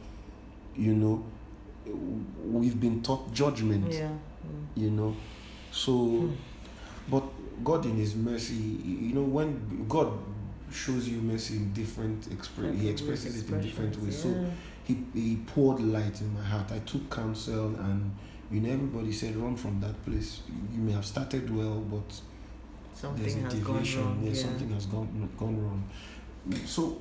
you 0.76 0.94
know, 0.94 1.24
we've 2.44 2.78
been 2.78 3.02
taught 3.02 3.32
judgment. 3.32 3.92
Yeah. 3.92 4.10
Mm. 4.10 4.82
You 4.82 4.90
know, 4.90 5.16
so 5.72 5.92
Hmm. 5.92 6.32
but 7.10 7.24
God 7.64 7.84
in 7.86 7.96
His 7.96 8.14
mercy, 8.14 8.54
you 8.54 9.12
know, 9.14 9.24
when 9.24 9.86
God 9.88 10.12
shows 10.70 11.08
you 11.08 11.20
mercy 11.20 11.56
in 11.56 11.72
different 11.72 12.30
expre- 12.30 12.78
He 12.80 12.88
expresses 12.88 13.42
it 13.42 13.50
in 13.50 13.60
different 13.60 14.00
ways. 14.00 14.22
So 14.22 14.46
he, 14.84 14.98
he 15.14 15.36
poured 15.46 15.80
light 15.80 16.20
in 16.20 16.32
my 16.32 16.44
heart. 16.44 16.70
I 16.72 16.78
took 16.80 17.10
counsel, 17.10 17.74
and 17.76 18.12
you 18.50 18.60
know, 18.60 18.72
everybody 18.72 19.12
said, 19.12 19.36
run 19.36 19.56
from 19.56 19.80
that 19.80 20.04
place. 20.04 20.40
You 20.72 20.80
may 20.80 20.92
have 20.92 21.06
started 21.06 21.54
well, 21.54 21.80
but 21.80 22.08
there's 22.08 23.34
something 23.34 23.44
a 23.46 23.50
has 23.50 23.54
gone 23.60 24.04
wrong. 24.04 24.20
yeah, 24.22 24.30
yeah. 24.30 24.34
something 24.42 24.70
has 24.70 24.86
gone 24.86 25.28
gone 25.38 25.62
wrong. 25.62 25.84
So, 26.66 27.00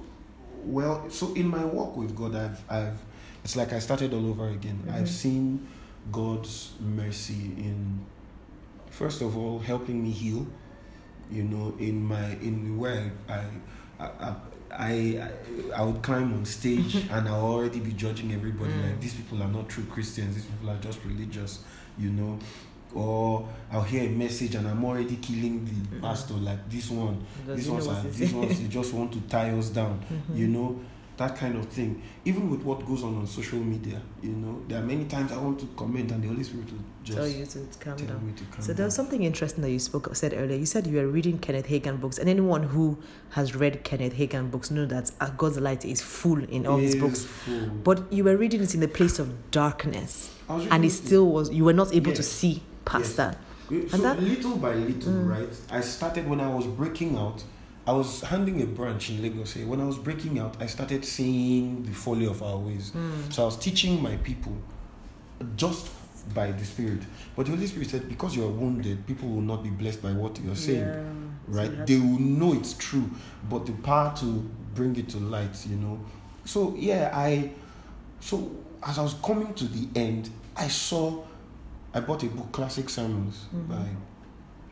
well, 0.63 1.09
so 1.09 1.33
in 1.33 1.47
my 1.47 1.65
walk 1.65 1.97
with 1.97 2.15
God, 2.15 2.35
I've 2.35 2.62
I've 2.69 2.97
it's 3.43 3.55
like 3.55 3.73
I 3.73 3.79
started 3.79 4.13
all 4.13 4.29
over 4.29 4.49
again. 4.49 4.83
Mhm. 4.85 4.93
I've 4.93 5.09
seen 5.09 5.67
God's 6.12 6.73
mercy 6.79 7.53
in 7.57 8.05
first 8.91 9.21
of 9.21 9.38
all 9.38 9.59
helping 9.59 10.03
me 10.03 10.12
heal. 10.12 10.45
You 11.31 11.43
know, 11.43 11.75
in 11.79 12.03
my 12.03 12.31
in 12.41 12.77
where 12.77 13.12
I 13.27 13.43
I 13.99 14.05
I, 14.05 14.35
I, 14.71 15.19
I, 15.73 15.79
I 15.79 15.84
would 15.84 16.01
climb 16.01 16.34
on 16.34 16.45
stage 16.45 16.95
and 17.12 17.27
I'll 17.27 17.45
already 17.45 17.79
be 17.79 17.91
judging 17.93 18.32
everybody 18.34 18.71
Mm. 18.73 18.84
like 18.84 19.01
these 19.01 19.13
people 19.15 19.41
are 19.43 19.47
not 19.47 19.67
true 19.69 19.84
Christians. 19.86 20.36
These 20.36 20.45
people 20.45 20.69
are 20.69 20.77
just 20.77 20.99
religious. 21.05 21.60
You 21.97 22.12
know, 22.12 22.39
or 22.93 23.47
I'll 23.71 23.84
hear 23.84 24.03
a 24.05 24.10
message 24.10 24.55
and 24.55 24.67
I'm 24.67 24.84
already 24.86 25.17
killing 25.17 25.65
the 25.65 25.71
Mhm. 25.97 26.01
pastor 26.01 26.34
like 26.36 26.69
this 26.69 26.89
one. 26.89 27.25
Does 27.45 27.58
These 27.58 27.65
he 27.65 27.71
know 27.71 27.75
ones 27.86 27.88
are 27.88 28.10
these 28.10 28.34
ones 28.34 28.60
they 28.62 28.67
just 28.67 28.93
want 28.93 29.12
to 29.13 29.19
tie 29.21 29.51
us 29.51 29.69
down. 29.69 29.99
Mhm. 30.32 30.38
You 30.38 30.47
know 30.47 30.79
that 31.19 31.36
kind 31.36 31.55
of 31.58 31.65
thing. 31.67 32.01
Even 32.23 32.49
with 32.49 32.62
what 32.63 32.86
goes 32.86 33.03
on 33.03 33.17
on 33.17 33.27
social 33.27 33.60
media, 33.60 34.01
you 34.23 34.29
know, 34.32 34.62
there 34.69 34.79
are 34.82 34.86
many 34.86 35.03
times 35.03 35.34
I 35.34 35.38
want 35.38 35.60
to 35.60 35.65
comment 35.75 36.10
and 36.12 36.23
the 36.23 36.29
Holy 36.29 36.43
Spirit 36.43 36.71
will 36.71 36.79
just 37.03 37.17
tell 37.17 37.27
you 37.27 37.45
to 37.45 37.60
calm 37.79 37.97
tell 37.97 38.08
down. 38.08 38.25
me 38.25 38.32
to 38.34 38.43
calm 38.45 38.62
So 38.62 38.71
there 38.71 38.86
was 38.86 38.95
something 38.95 39.21
interesting 39.23 39.62
that 39.63 39.69
you 39.69 39.79
spoke 39.79 40.15
said 40.15 40.34
earlier. 40.34 40.58
You 40.58 40.65
said 40.65 40.88
you 40.88 40.95
were 40.95 41.08
reading 41.08 41.38
Kenneth 41.38 41.67
Hagin 41.67 41.99
books, 41.99 42.17
and 42.19 42.29
anyone 42.29 42.63
who 42.63 42.97
has 43.32 43.53
read 43.53 43.84
Kenneth 43.84 44.13
Hagin 44.13 44.49
books 44.49 44.71
know 44.71 44.86
that 44.86 45.12
God's 45.38 45.60
light 45.60 45.84
is 45.84 46.01
full 46.01 46.41
in 46.45 46.65
all 46.65 46.77
his 46.77 46.95
books. 46.95 47.25
full. 47.25 47.67
But 47.84 48.12
you 48.13 48.23
were 48.23 48.38
reading 48.38 48.62
it 48.63 48.73
in 48.73 48.79
the 48.79 48.88
place 48.88 49.19
of 49.19 49.51
darkness, 49.51 50.34
and 50.47 50.86
it 50.86 50.91
still 50.91 51.27
was. 51.29 51.51
You 51.51 51.65
were 51.65 51.73
not 51.73 51.93
able 51.93 52.13
to 52.13 52.23
see 52.23 52.63
past 52.86 53.10
Yes. 53.10 53.15
that. 53.17 53.38
So 53.91 53.97
that- 53.97 54.23
little 54.23 54.55
by 54.55 54.73
little, 54.73 55.12
Mm. 55.13 55.29
right? 55.29 55.53
I 55.69 55.82
started 55.82 56.27
when 56.29 56.39
I 56.39 56.47
was 56.55 56.65
breaking 56.65 57.17
out. 57.17 57.43
I 57.89 57.91
was 57.91 58.21
handling 58.21 58.62
a 58.62 58.67
branch 58.67 59.10
in 59.10 59.19
Lagos 59.23 59.54
here. 59.54 59.65
When 59.65 59.82
I 59.82 59.84
was 59.84 59.97
breaking 59.97 60.38
out, 60.38 60.56
I 60.62 60.67
started 60.67 61.04
seeing 61.04 61.82
the 61.82 61.91
folly 61.91 62.28
of 62.28 62.43
our 62.43 62.58
ways. 62.58 62.91
Mm. 62.91 63.34
So 63.34 63.41
I 63.41 63.45
was 63.45 63.58
teaching 63.58 63.99
my 64.04 64.15
people 64.17 64.56
just 65.56 65.89
by 66.36 66.52
the 66.52 66.63
Spirit. 66.63 67.02
But 67.36 67.47
the 67.47 67.54
Holy 67.54 67.65
Spirit 67.65 67.89
said, 67.89 68.08
because 68.08 68.36
you 68.36 68.43
are 68.45 68.49
wounded, 68.49 69.08
people 69.08 69.28
will 69.28 69.41
not 69.41 69.63
be 69.63 69.71
blessed 69.71 70.04
by 70.04 70.12
what 70.12 70.39
you're 70.39 70.56
saying. 70.56 70.82
Yeah. 70.82 71.04
Right? 71.47 71.71
had 71.71 71.88
they 71.88 71.97
will 71.97 72.19
know 72.19 72.54
it's 72.54 72.75
true, 72.75 73.10
but 73.49 73.65
the 73.65 73.71
power 73.71 74.13
to 74.17 74.25
bring 74.75 74.95
it 74.95 75.10
to 75.10 75.17
light, 75.17 75.65
you 75.67 75.78
know. 75.78 75.99
So 76.45 76.75
yeah, 76.78 77.10
I 77.12 77.49
so 78.19 78.52
as 78.84 78.99
I 78.99 79.02
was 79.02 79.15
coming 79.15 79.52
to 79.56 79.65
the 79.65 79.88
end, 79.99 80.30
I 80.56 80.67
saw 80.67 81.23
I 81.91 82.02
bought 82.02 82.21
a 82.21 82.28
book, 82.28 82.52
Classic 82.52 82.88
Sermons 82.88 83.47
Mhm. 83.52 83.67
by 83.67 83.88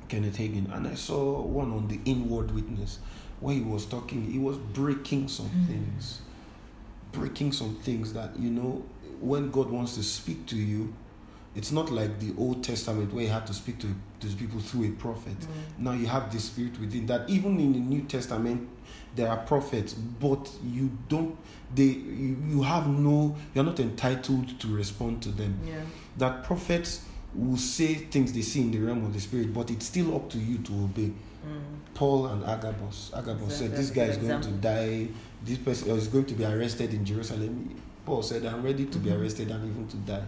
Kenneth 0.08 0.38
Hagin, 0.38 0.74
and 0.74 0.88
I 0.88 0.96
saw 0.96 1.41
one 1.41 1.72
on 1.72 1.88
the 1.88 2.00
inward 2.06 2.52
witness 2.52 3.00
where 3.39 3.54
he 3.56 3.62
was 3.62 3.86
talking, 3.86 4.32
he 4.32 4.39
was 4.39 4.58
breaking 4.58 5.28
some 5.28 5.50
Mhm. 5.50 5.67
things. 5.67 6.22
Breaking 7.12 7.52
some 7.52 7.76
things 7.76 8.13
that, 8.13 8.38
you 8.39 8.50
know, 8.50 8.84
when 9.22 9.50
God 9.52 9.70
wants 9.70 9.96
to 9.96 10.04
speak 10.04 10.46
to 10.48 10.56
you, 10.58 10.93
it's 11.56 11.72
not 11.72 11.91
like 11.91 12.20
the 12.20 12.34
Old 12.38 12.63
Testament 12.63 13.13
where 13.13 13.24
he 13.24 13.30
had 13.30 13.48
to 13.48 13.54
speak 13.54 13.80
to, 13.80 13.88
to 14.20 14.28
people 14.36 14.60
through 14.60 14.86
a 14.86 14.91
prophet 14.91 15.38
Mm. 15.39 15.84
now 15.84 15.91
you 15.93 16.08
have 16.08 16.32
the 16.32 16.39
spirit 16.39 16.80
within 16.80 17.06
that 17.06 17.30
even 17.30 17.60
in 17.60 17.72
the 17.74 17.80
new 17.80 18.02
testament 18.02 18.67
there 19.15 19.30
are 19.30 19.38
prophets 19.38 19.93
but 19.93 20.50
you 20.65 20.89
don't 21.08 21.36
they 21.76 21.84
you, 21.86 22.36
you 22.50 22.62
have 22.63 22.88
no 22.88 23.36
you're 23.54 23.63
not 23.63 23.80
entitled 23.80 24.60
to 24.60 24.67
respond 24.76 25.22
to 25.22 25.30
them 25.30 25.54
Yeah. 25.67 25.82
that 26.17 26.43
prophets 26.43 27.02
will 27.36 27.58
say 27.58 27.94
things 27.96 28.34
they 28.34 28.42
see 28.42 28.62
in 28.62 28.72
the 28.72 28.80
realm 28.80 29.04
of 29.06 29.13
the 29.13 29.20
spirit 29.20 29.54
but 29.54 29.70
it's 29.70 29.86
still 29.86 30.16
up 30.16 30.30
to 30.30 30.38
you 30.40 30.58
to 30.60 30.74
obey 30.74 31.12
Paul 31.94 32.28
and 32.28 32.44
Agabus. 32.44 33.12
Agabus 33.16 33.58
said, 33.58 33.72
This 33.76 33.90
guy 33.90 34.04
is 34.04 34.18
going 34.18 34.42
to 34.42 34.52
die. 34.52 35.08
This 35.46 35.58
person 35.58 35.90
is 35.92 36.08
going 36.10 36.26
to 36.26 36.34
be 36.34 36.44
arrested 36.46 36.94
in 36.94 37.06
Jerusalem. 37.06 37.74
Paul 38.06 38.22
said, 38.22 38.46
I'm 38.46 38.62
ready 38.63 38.86
to 38.86 38.98
be 39.00 39.10
Mhm. 39.10 39.20
arrested 39.22 39.50
and 39.52 39.63
even 39.70 39.88
to 39.88 39.98
die. 39.98 40.26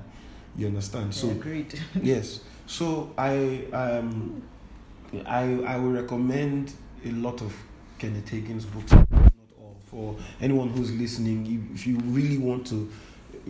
You 0.55 0.67
understand? 0.67 1.13
So, 1.13 1.29
agreed. 1.29 1.77
yes. 2.01 2.39
So, 2.67 3.12
I, 3.17 3.65
um, 3.73 4.41
I, 5.25 5.41
I 5.65 5.77
will 5.77 5.91
recommend 5.91 6.71
a 7.05 7.12
lot 7.12 7.41
of 7.41 7.53
Kenneth 7.97 8.29
Hagin's 8.29 8.65
books, 8.65 8.91
not 8.93 9.07
all, 9.59 9.75
for 9.91 10.15
anyone 10.41 10.69
who's 10.69 10.91
listening. 10.91 11.69
If 11.73 11.85
you 11.85 11.97
really 11.97 12.38
want 12.38 12.65
to 12.67 12.89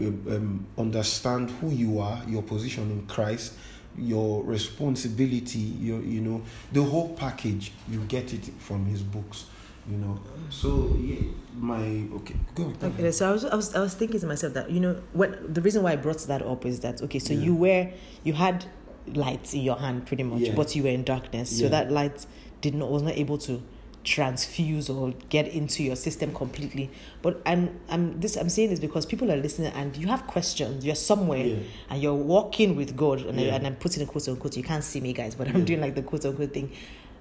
um, 0.08 0.66
understand 0.78 1.52
who 1.52 1.70
you 1.70 2.00
are, 2.00 2.22
your 2.28 2.42
position 2.44 2.90
in 2.92 3.06
Christ, 3.08 3.54
your 3.98 4.44
responsibility, 4.44 5.60
your 5.60 6.02
you 6.02 6.22
know 6.22 6.42
the 6.72 6.84
whole 6.84 7.10
package. 7.16 7.72
You 7.90 8.00
get 8.08 8.34
it 8.34 8.46
from 8.60 8.86
his 8.86 9.02
books, 9.02 9.46
you 9.90 9.98
know. 9.98 10.20
So 10.50 10.96
yeah, 11.00 11.22
my 11.56 12.06
okay, 12.16 12.36
go. 12.56 12.74
Okay, 12.82 13.12
so 13.12 13.30
I 13.30 13.32
was, 13.34 13.46
I 13.46 13.56
was 13.56 13.76
I 13.76 13.80
was 13.80 13.94
thinking 13.94 14.20
to 14.20 14.28
myself 14.28 14.54
that 14.54 14.70
you 14.72 14.80
know 14.80 15.02
what 15.14 15.54
the 15.54 15.62
reason 15.62 15.84
why 15.84 15.94
I 15.94 15.96
brought 15.96 16.20
that 16.20 16.42
up 16.42 16.66
is 16.66 16.80
that 16.82 17.02
okay 17.04 17.20
so 17.20 17.34
Yeah. 17.34 17.40
you 17.42 17.56
were 17.56 17.90
you 18.24 18.34
had 18.34 18.66
light 19.14 19.54
in 19.54 19.62
your 19.62 19.78
hand 19.78 20.06
pretty 20.06 20.24
much 20.24 20.42
Yeah. 20.42 20.56
but 20.56 20.76
you 20.76 20.84
were 20.84 20.90
in 20.90 21.04
darkness 21.04 21.60
so 21.60 21.68
that 21.70 21.92
light 21.92 22.26
did 22.62 22.76
not 22.76 22.92
was 22.92 23.02
not 23.02 23.14
able 23.18 23.38
to 23.40 23.62
transfuse 24.04 24.90
or 24.90 25.14
get 25.30 25.48
into 25.50 25.84
your 25.84 25.96
system 25.96 26.34
completely 26.34 26.90
but 27.22 27.42
I'm 27.46 27.80
I'm 27.90 28.20
this 28.20 28.38
I'm 28.38 28.50
saying 28.50 28.70
this 28.70 28.80
because 28.80 29.06
people 29.06 29.32
are 29.32 29.36
listening 29.38 29.72
and 29.74 29.96
you 29.96 30.08
have 30.08 30.26
questions 30.26 30.86
you're 30.86 30.96
somewhere 30.96 31.46
Yeah. 31.46 31.56
and 31.90 32.02
you're 32.02 32.14
walking 32.14 32.76
with 32.76 32.96
God 32.96 33.22
and, 33.26 33.40
I, 33.40 33.44
and 33.44 33.68
I'm 33.68 33.76
putting 33.76 34.02
a 34.02 34.06
quote 34.06 34.28
unquote 34.28 34.56
you 34.58 34.64
can't 34.64 34.84
see 34.84 35.02
me 35.02 35.14
guys 35.14 35.36
but 35.36 35.48
I'm 35.48 35.60
Yeah. 35.60 35.66
doing 35.66 35.82
like 35.82 35.96
the 35.96 36.02
quote 36.02 36.26
unquote 36.26 36.54
thing 36.54 36.72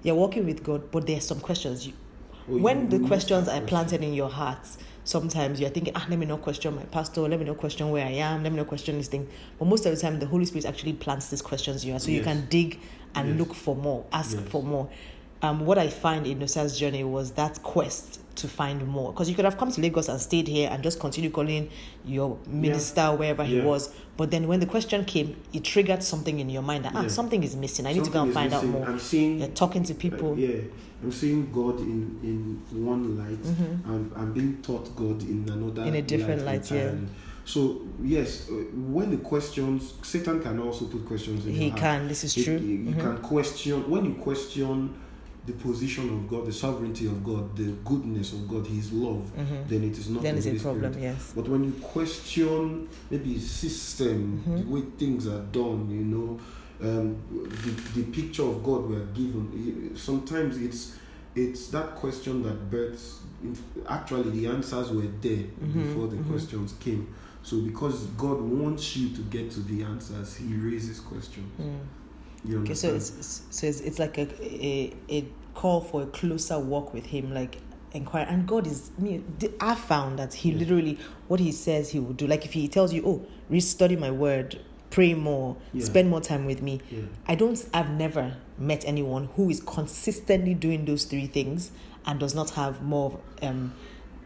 you're 0.03 0.15
walking 0.15 0.45
with 0.45 0.63
God 0.63 0.89
but 0.91 1.05
there's 1.05 1.25
some 1.25 1.39
questions 1.39 1.85
you, 1.87 1.93
Oh, 2.49 2.55
you- 2.55 2.63
when 2.63 2.89
the 2.89 2.99
questions 2.99 3.47
are 3.47 3.61
planted 3.61 4.01
in 4.01 4.13
your 4.13 4.29
heart, 4.29 4.65
sometimes 5.03 5.59
you're 5.59 5.69
thinking, 5.69 5.93
ah, 5.95 6.05
let 6.09 6.17
me 6.17 6.25
not 6.25 6.41
question 6.41 6.75
my 6.75 6.81
pastor, 6.83 7.21
let 7.21 7.37
me 7.39 7.45
not 7.45 7.57
question 7.57 7.91
where 7.91 8.03
I 8.05 8.11
am, 8.11 8.41
let 8.43 8.51
me 8.51 8.57
not 8.57 8.65
question 8.67 8.97
this 8.97 9.07
thing. 9.07 9.27
But 9.59 9.65
most 9.65 9.85
of 9.85 9.93
the 9.93 10.01
time, 10.01 10.19
the 10.19 10.25
Holy 10.25 10.45
Spirit 10.45 10.65
actually 10.65 10.93
plants 10.93 11.29
these 11.29 11.43
questions 11.43 11.83
in 11.83 11.93
you, 11.93 11.99
so 11.99 12.09
you 12.09 12.23
can 12.23 12.47
dig 12.49 12.79
and 13.13 13.29
Yes. 13.29 13.37
look 13.39 13.53
for 13.53 13.75
more, 13.75 14.05
ask 14.11 14.35
Yes. 14.37 14.47
for 14.49 14.63
more. 14.63 14.89
Um, 15.41 15.65
what 15.65 15.77
I 15.77 15.87
find 15.87 16.27
in 16.27 16.39
Nosa's 16.39 16.77
journey 16.77 17.03
was 17.03 17.31
that 17.31 17.63
quest 17.63 18.19
to 18.37 18.47
find 18.47 18.85
more. 18.87 19.11
Because 19.13 19.29
you 19.29 19.35
could 19.35 19.45
have 19.45 19.57
come 19.57 19.71
to 19.71 19.81
Lagos 19.81 20.09
and 20.09 20.19
stayed 20.19 20.47
here 20.47 20.69
and 20.71 20.83
just 20.83 20.99
continue 20.99 21.29
calling 21.29 21.69
your 22.05 22.37
minister 22.47 23.07
wherever 23.15 23.43
he 23.45 23.61
was. 23.61 23.93
But 24.17 24.31
then 24.31 24.47
when 24.49 24.59
the 24.59 24.65
question 24.65 25.05
came, 25.05 25.37
it 25.53 25.63
triggered 25.63 26.03
something 26.03 26.39
in 26.39 26.49
your 26.49 26.61
mind 26.61 26.83
that 26.85 26.93
ah, 26.93 27.03
Yeah. 27.03 27.07
something 27.07 27.41
is 27.43 27.55
missing. 27.55 27.85
I 27.85 27.93
need 27.93 28.03
to 28.03 28.09
go 28.09 28.23
and 28.23 28.33
find 28.33 28.51
missing. 28.51 28.69
out 28.69 28.73
more. 28.79 28.87
I'm 28.89 28.99
seeing 28.99 29.39
You're 29.39 29.47
talking 29.49 29.83
to 29.83 29.93
people. 29.93 30.33
Uh, 30.33 30.35
yeah, 30.35 30.61
I'm 31.03 31.11
seeing 31.11 31.49
God 31.53 31.79
in 31.79 32.19
in 32.71 32.85
one 32.85 33.17
light. 33.17 33.41
Mhm. 33.41 33.85
I'm, 33.87 34.11
I'm 34.17 34.33
being 34.33 34.57
taught 34.61 34.93
God 34.95 35.21
in 35.23 35.47
another 35.49 35.83
In 35.83 35.95
a 35.95 36.01
different 36.01 36.43
light, 36.43 36.69
yeah. 36.69 36.91
So 37.45 37.81
yes, 38.03 38.49
uh, 38.49 38.53
when 38.91 39.09
the 39.11 39.17
questions, 39.17 39.93
Satan 40.03 40.41
can 40.41 40.59
also 40.59 40.85
put 40.85 41.05
questions 41.05 41.45
in 41.45 41.53
He 41.53 41.61
your 41.67 41.69
heart. 41.71 41.81
can, 41.81 42.07
this 42.09 42.23
is 42.25 42.33
true. 42.35 42.57
You 42.57 42.91
Mhm. 42.93 42.99
can 42.99 43.17
question 43.19 43.89
when 43.89 44.03
you 44.05 44.13
question 44.15 44.93
the 45.49 45.55
position 45.67 46.09
of 46.09 46.29
God, 46.29 46.45
the 46.45 46.53
sovereignty 46.53 47.07
of 47.07 47.23
God, 47.23 47.55
the 47.55 47.71
goodness 47.83 48.33
of 48.33 48.47
God, 48.47 48.65
His 48.67 48.91
love. 48.91 49.23
Mhm. 49.37 49.67
Then 49.67 49.83
it 49.83 49.97
is 49.97 50.09
not. 50.09 50.21
then 50.23 50.37
it's 50.37 50.45
a 50.45 50.55
problem, 50.55 50.93
Spirit. 50.93 51.13
yes. 51.15 51.33
But 51.35 51.47
when 51.49 51.63
you 51.63 51.71
question 51.81 52.87
maybe 53.09 53.39
system, 53.39 54.43
Mhm. 54.47 54.57
the 54.63 54.67
way 54.73 54.81
things 54.97 55.27
are 55.27 55.43
done, 55.51 55.89
you 55.89 56.05
know, 56.15 56.39
um, 56.81 57.15
the, 57.63 58.01
the 58.01 58.03
picture 58.11 58.43
of 58.43 58.63
God 58.63 58.89
we're 58.89 59.05
given, 59.13 59.91
sometimes 59.95 60.57
it's 60.57 60.93
it's 61.35 61.67
that 61.69 61.95
question 61.95 62.43
that 62.43 62.69
births. 62.71 63.19
Actually, 63.87 64.29
the 64.31 64.47
answers 64.47 64.91
were 64.91 65.09
there 65.21 65.45
Mhm, 65.63 65.73
before 65.73 66.07
the 66.07 66.17
mhm. 66.17 66.27
questions 66.29 66.73
came. 66.79 67.07
So 67.43 67.61
because 67.61 67.97
God 68.17 68.41
wants 68.41 68.97
you 68.97 69.09
to 69.15 69.21
get 69.35 69.49
to 69.51 69.61
the 69.61 69.83
answers, 69.83 70.35
He 70.35 70.53
raises 70.55 70.99
questions. 70.99 71.47
Mm. 71.59 71.79
You 72.45 72.59
Okay, 72.61 72.73
so 72.73 72.95
it's, 72.95 73.09
it's 73.19 73.41
so 73.49 73.67
it's, 73.67 73.81
it's 73.81 73.99
like 73.99 74.17
a, 74.17 74.27
a 74.41 74.93
a 75.09 75.25
call 75.59 75.81
for 75.81 76.03
a 76.03 76.05
closer 76.05 76.57
walk 76.57 76.93
with 76.93 77.07
Him, 77.07 77.33
like 77.33 77.57
inquire. 77.91 78.25
And 78.29 78.47
God 78.47 78.65
is 78.65 78.91
me. 78.97 79.21
I 79.59 79.75
found 79.75 80.17
that 80.19 80.33
He 80.33 80.53
literally 80.53 80.97
what 81.27 81.39
He 81.41 81.51
says 81.51 81.89
He 81.89 81.99
will 81.99 82.13
do. 82.13 82.27
Like 82.27 82.45
if 82.45 82.53
He 82.53 82.67
tells 82.69 82.93
you, 82.93 83.03
"Oh, 83.05 83.25
read, 83.49 83.61
study 83.61 83.97
My 83.97 84.09
Word, 84.11 84.59
pray 84.89 85.13
more, 85.13 85.57
Yeah. 85.73 85.83
spend 85.83 86.09
more 86.09 86.21
time 86.21 86.45
with 86.45 86.61
Me," 86.61 86.79
yeah. 86.89 87.01
I 87.27 87.35
don't. 87.35 87.57
I've 87.73 87.89
never 87.91 88.37
met 88.57 88.85
anyone 88.85 89.27
who 89.35 89.49
is 89.49 89.59
consistently 89.59 90.53
doing 90.53 90.85
those 90.85 91.03
three 91.03 91.27
things 91.27 91.71
and 92.05 92.19
does 92.19 92.33
not 92.33 92.51
have 92.51 92.81
more 92.81 93.11
of, 93.11 93.43
um, 93.49 93.73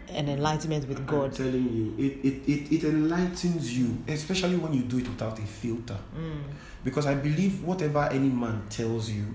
an 0.09 0.29
enlightenment 0.29 0.87
with 0.87 0.99
I'm 0.99 1.05
God. 1.07 1.33
telling 1.33 1.67
you, 1.75 1.95
it, 1.97 2.13
it, 2.23 2.47
it, 2.47 2.71
it 2.75 2.83
enlightens 2.83 3.75
you, 3.75 3.97
especially 4.07 4.57
when 4.57 4.71
you 4.73 4.81
do 4.83 4.99
it 4.99 5.07
without 5.09 5.39
a 5.39 5.41
filter. 5.41 5.97
Mm. 6.15 6.43
Because 6.83 7.07
I 7.07 7.15
believe 7.15 7.63
whatever 7.63 8.03
any 8.11 8.29
man 8.29 8.67
tells 8.69 9.09
you 9.09 9.25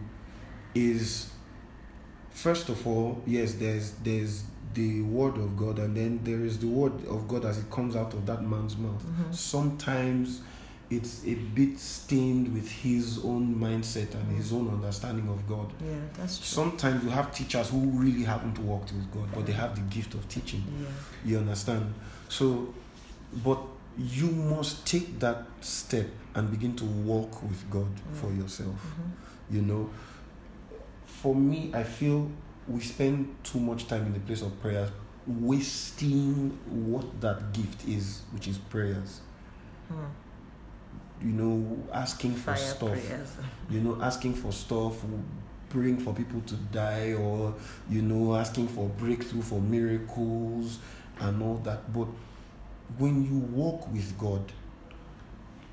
is, 0.77 1.33
first 2.43 2.69
of 2.69 2.87
all, 2.87 3.21
yes, 3.27 3.55
there's 3.55 3.93
there's 4.05 4.45
the 4.75 5.03
word 5.03 5.37
of 5.39 5.57
God, 5.57 5.79
and 5.79 5.97
then 5.97 6.21
there 6.23 6.45
is 6.45 6.59
the 6.59 6.67
word 6.69 6.93
of 7.09 7.27
God 7.27 7.45
as 7.45 7.59
it 7.59 7.71
comes 7.71 7.97
out 7.97 8.13
of 8.15 8.27
that 8.27 8.43
man's 8.43 8.77
mouth. 8.77 9.05
Mhm. 9.05 9.35
Sometimes 9.35 10.41
it's 10.91 11.23
a 11.27 11.35
bit 11.35 11.79
stained 11.79 12.53
with 12.55 12.69
his 12.71 13.19
own 13.25 13.55
mindset 13.57 14.15
and 14.15 14.37
his 14.37 14.53
own 14.53 14.69
understanding 14.71 15.29
of 15.29 15.47
God. 15.49 15.71
Yeah, 15.85 15.97
that's 16.17 16.39
true. 16.39 16.47
Sometimes 16.47 17.05
you 17.05 17.11
have 17.11 17.35
teachers 17.35 17.69
who 17.71 17.81
really 18.05 18.23
haven't 18.25 18.59
walked 18.59 18.93
with 18.93 19.11
God, 19.13 19.29
but 19.35 19.45
they 19.47 19.53
have 19.53 19.75
the 19.75 19.83
gift 19.95 20.15
of 20.15 20.27
teaching. 20.29 20.63
yeah. 20.81 20.89
You 21.31 21.39
understand? 21.39 21.93
So, 22.29 22.73
but 23.45 23.61
you 23.99 24.29
must 24.31 24.87
take 24.87 25.19
that 25.19 25.45
step 25.61 26.07
and 26.35 26.51
begin 26.51 26.75
to 26.77 26.85
walk 26.85 27.43
with 27.43 27.69
God 27.71 27.89
for 28.13 28.33
yourself. 28.33 28.77
Mhm. 28.77 29.55
You 29.57 29.63
know, 29.63 29.91
for 31.23 31.35
me, 31.35 31.71
I 31.75 31.83
feel 31.83 32.31
we 32.69 32.81
spend 32.81 33.35
too 33.43 33.59
much 33.59 33.89
time 33.89 34.07
in 34.07 34.13
the 34.13 34.21
place 34.21 34.43
of 34.43 34.61
prayer, 34.61 34.89
wasting 35.27 36.51
what 36.67 37.21
that 37.21 37.53
gift 37.53 37.87
is, 37.89 38.23
which 38.33 38.47
is 38.47 38.59
prayers. 38.59 39.21
Mm. 39.93 40.11
You 41.21 41.33
know, 41.33 41.79
asking 41.93 42.35
for 42.35 42.55
Fire 42.55 42.57
stuff. 42.57 42.91
prayers. 42.91 43.37
You 43.71 43.81
know, 43.81 43.99
asking 44.01 44.35
for 44.35 44.53
stuff, 44.53 44.95
praying 45.69 45.99
for 45.99 46.15
people 46.15 46.41
to 46.43 46.55
die, 46.55 47.15
or 47.15 47.55
you 47.91 48.03
know, 48.03 48.37
asking 48.37 48.69
for 48.69 48.89
breakthrough, 48.89 49.43
for 49.43 49.61
miracles, 49.61 50.79
and 51.19 51.43
all 51.43 51.57
that. 51.65 51.93
But 51.93 52.07
when 52.99 53.25
you 53.25 53.39
walk 53.39 53.93
with 53.93 54.17
God 54.17 54.53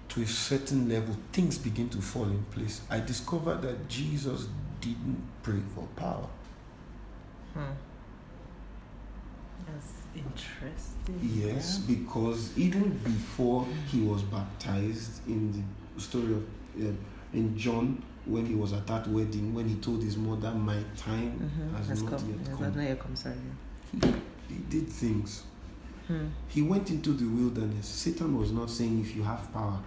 to 0.10 0.22
a 0.24 0.28
certain 0.28 0.90
level, 0.90 1.16
things 1.32 1.58
begin 1.60 1.90
to 1.90 2.02
fall 2.02 2.26
in 2.26 2.44
place. 2.46 2.82
I 2.90 3.00
discovered 3.00 3.62
that 3.62 3.88
Jesus 3.88 4.48
didn't 4.82 5.22
pray 5.46 5.60
for 5.76 5.88
power. 5.96 6.28
Hmm. 7.54 7.74
That's 9.68 9.94
interesting. 10.16 11.20
Yes, 11.22 11.78
because 11.80 12.58
even 12.58 12.90
before 13.04 13.66
he 13.92 14.02
was 14.02 14.22
baptized 14.24 15.28
in 15.28 15.52
the 15.96 16.02
story 16.02 16.34
of 16.34 16.44
uh, 16.82 16.92
in 17.34 17.58
John, 17.58 18.02
when 18.26 18.46
he 18.46 18.56
was 18.56 18.74
at 18.74 18.88
that 18.88 19.08
wedding, 19.08 19.54
when 19.54 19.68
he 19.68 19.76
told 19.76 20.04
his 20.04 20.18
mother, 20.18 20.52
"My 20.52 20.80
time 20.98 21.32
Mm-hmm. 21.40 21.76
has, 21.76 21.88
Has 21.88 22.04
not 22.04 22.12
come. 22.20 22.30
yet 22.30 22.38
Yes, 22.40 22.48
come," 22.50 22.62
that's 22.64 22.76
not 22.76 22.84
yet 22.84 23.00
come. 23.00 23.16
Sorry. 23.16 23.36
he 24.50 24.56
did 24.70 24.88
things. 24.90 25.44
Hmm. 26.08 26.28
He 26.48 26.62
went 26.62 26.90
into 26.92 27.14
the 27.14 27.26
wilderness. 27.26 27.88
Satan 27.88 28.38
was 28.38 28.52
not 28.52 28.70
saying, 28.70 29.00
"If 29.02 29.16
you 29.16 29.24
have 29.24 29.52
power, 29.54 29.80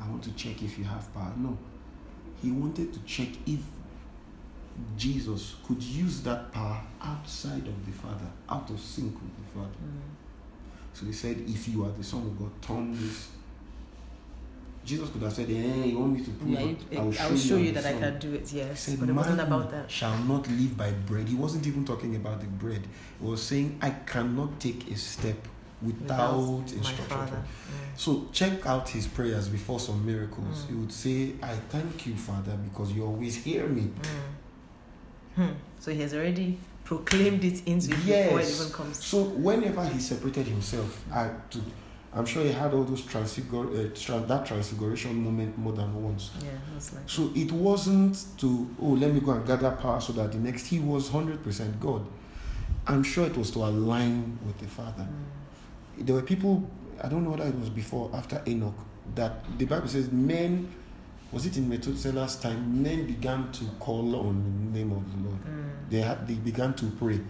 I 0.00 0.08
want 0.08 0.22
to 0.24 0.32
check 0.32 0.62
if 0.62 0.76
you 0.78 0.84
have 0.84 1.12
power." 1.14 1.32
No, 1.36 1.56
he 2.42 2.50
wanted 2.50 2.92
to 2.92 3.00
check 3.00 3.28
if 3.46 3.60
Jesus 4.96 5.56
could 5.66 5.82
use 5.82 6.20
that 6.22 6.52
power 6.52 6.80
outside 7.02 7.66
of 7.66 7.86
the 7.86 7.92
Father, 7.92 8.26
out 8.48 8.68
of 8.70 8.78
sync 8.80 9.12
with 9.14 9.34
the 9.36 9.52
Father. 9.58 9.68
Hmm. 9.68 9.98
So 10.94 11.06
he 11.06 11.12
said, 11.12 11.42
If 11.46 11.68
you 11.68 11.84
are 11.84 11.90
the 11.92 12.04
Son 12.04 12.20
of 12.22 12.38
God, 12.38 12.50
turn 12.62 12.92
this. 13.00 13.28
Jesus 14.84 15.10
could 15.10 15.22
have 15.22 15.32
said, 15.32 15.48
Hey, 15.48 15.88
you 15.90 15.98
want 15.98 16.14
me 16.18 16.24
to 16.24 16.30
prove 16.30 16.50
Yeah, 16.50 16.60
it? 16.60 16.78
you- 16.90 16.98
I 16.98 17.02
will 17.02 17.14
I'll 17.20 17.36
show 17.36 17.56
you 17.56 17.72
the 17.72 17.80
that 17.80 17.94
I 17.94 17.98
can 17.98 18.18
do 18.18 18.34
it. 18.34 18.48
He 18.48 18.58
Yes, 18.58 18.80
said, 18.80 18.98
but 19.00 19.08
it 19.08 19.12
wasn't 19.12 19.40
about 19.40 19.70
that. 19.70 19.90
Shall 19.90 20.16
not 20.24 20.48
live 20.48 20.76
by 20.76 20.90
bread. 20.90 21.28
He 21.28 21.34
wasn't 21.34 21.66
even 21.66 21.84
talking 21.84 22.16
about 22.16 22.40
the 22.40 22.46
bread. 22.46 22.82
He 23.20 23.26
was 23.26 23.42
saying, 23.42 23.78
I 23.82 23.90
cannot 23.90 24.58
take 24.58 24.90
a 24.90 24.96
step 24.96 25.36
without, 25.82 26.40
my 26.40 26.58
instruction. 26.62 27.04
from-" 27.06 27.28
Mm. 27.28 27.44
So 27.96 28.28
check 28.32 28.66
out 28.66 28.88
his 28.88 29.06
prayers 29.06 29.48
before 29.48 29.78
some 29.80 30.04
miracles. 30.04 30.64
Mm. 30.64 30.68
He 30.68 30.74
would 30.74 30.92
say, 30.92 31.32
I 31.42 31.54
thank 31.68 32.06
you, 32.06 32.16
Father, 32.16 32.56
because 32.64 32.92
you 32.92 33.04
always 33.04 33.36
hear 33.44 33.66
me. 33.66 33.82
Mm. 33.82 34.06
Hmm. 35.36 35.48
So 35.78 35.92
he 35.92 36.00
has 36.00 36.14
already 36.14 36.58
proclaimed 36.84 37.44
it 37.44 37.66
into 37.66 37.92
it 37.92 38.04
before 38.04 38.40
it 38.40 38.50
even 38.50 38.72
comes. 38.72 39.04
So 39.04 39.22
whenever 39.24 39.84
he 39.86 39.98
separated 40.00 40.46
himself, 40.46 41.04
I 41.12 41.30
to 41.50 41.60
I'm 42.12 42.26
sure 42.26 42.42
he 42.42 42.50
had 42.50 42.74
all 42.74 42.82
those 42.82 43.02
transfigur 43.02 43.62
uh, 43.68 43.94
trans- 43.94 44.26
that 44.26 44.44
transfiguration 44.44 45.14
moment 45.14 45.56
more 45.56 45.72
than 45.72 46.02
once. 46.02 46.32
Yeah, 46.42 46.50
that's 46.72 46.92
like. 46.92 47.08
So 47.08 47.30
it 47.36 47.52
wasn't 47.52 48.24
to 48.38 48.68
oh 48.82 48.86
let 48.86 49.12
me 49.14 49.20
go 49.20 49.32
and 49.32 49.46
gather 49.46 49.70
power 49.70 50.00
so 50.00 50.12
that 50.14 50.32
the 50.32 50.38
next 50.38 50.66
he 50.66 50.80
was 50.80 51.08
hundred 51.08 51.42
percent 51.44 51.78
God. 51.78 52.04
I'm 52.86 53.04
sure 53.04 53.26
it 53.26 53.36
was 53.36 53.50
to 53.52 53.60
align 53.60 54.38
with 54.44 54.58
the 54.58 54.66
Father. 54.66 55.06
Mm. 55.06 56.06
There 56.06 56.16
were 56.16 56.22
people 56.22 56.68
I 57.02 57.08
don't 57.08 57.22
know 57.22 57.30
whether 57.30 57.46
it 57.46 57.58
was 57.58 57.70
before 57.70 58.10
after 58.12 58.42
Enoch 58.46 58.74
that 59.14 59.44
the 59.58 59.66
Bible 59.66 59.88
says 59.88 60.10
men 60.10 60.68
was 61.32 61.46
it 61.46 61.56
in 61.56 61.68
Methuselah's 61.68 62.36
time 62.36 62.82
men 62.82 63.06
began 63.06 63.50
to 63.52 63.64
call 63.78 64.16
on 64.16 64.70
the 64.72 64.78
name 64.78 64.92
of 64.92 65.04
the 65.12 65.28
Lord. 65.28 65.40
Mm. 65.44 65.90
They 65.90 66.00
had 66.00 66.26
they 66.26 66.34
began 66.34 66.74
to 66.74 66.86
pray. 66.86 67.20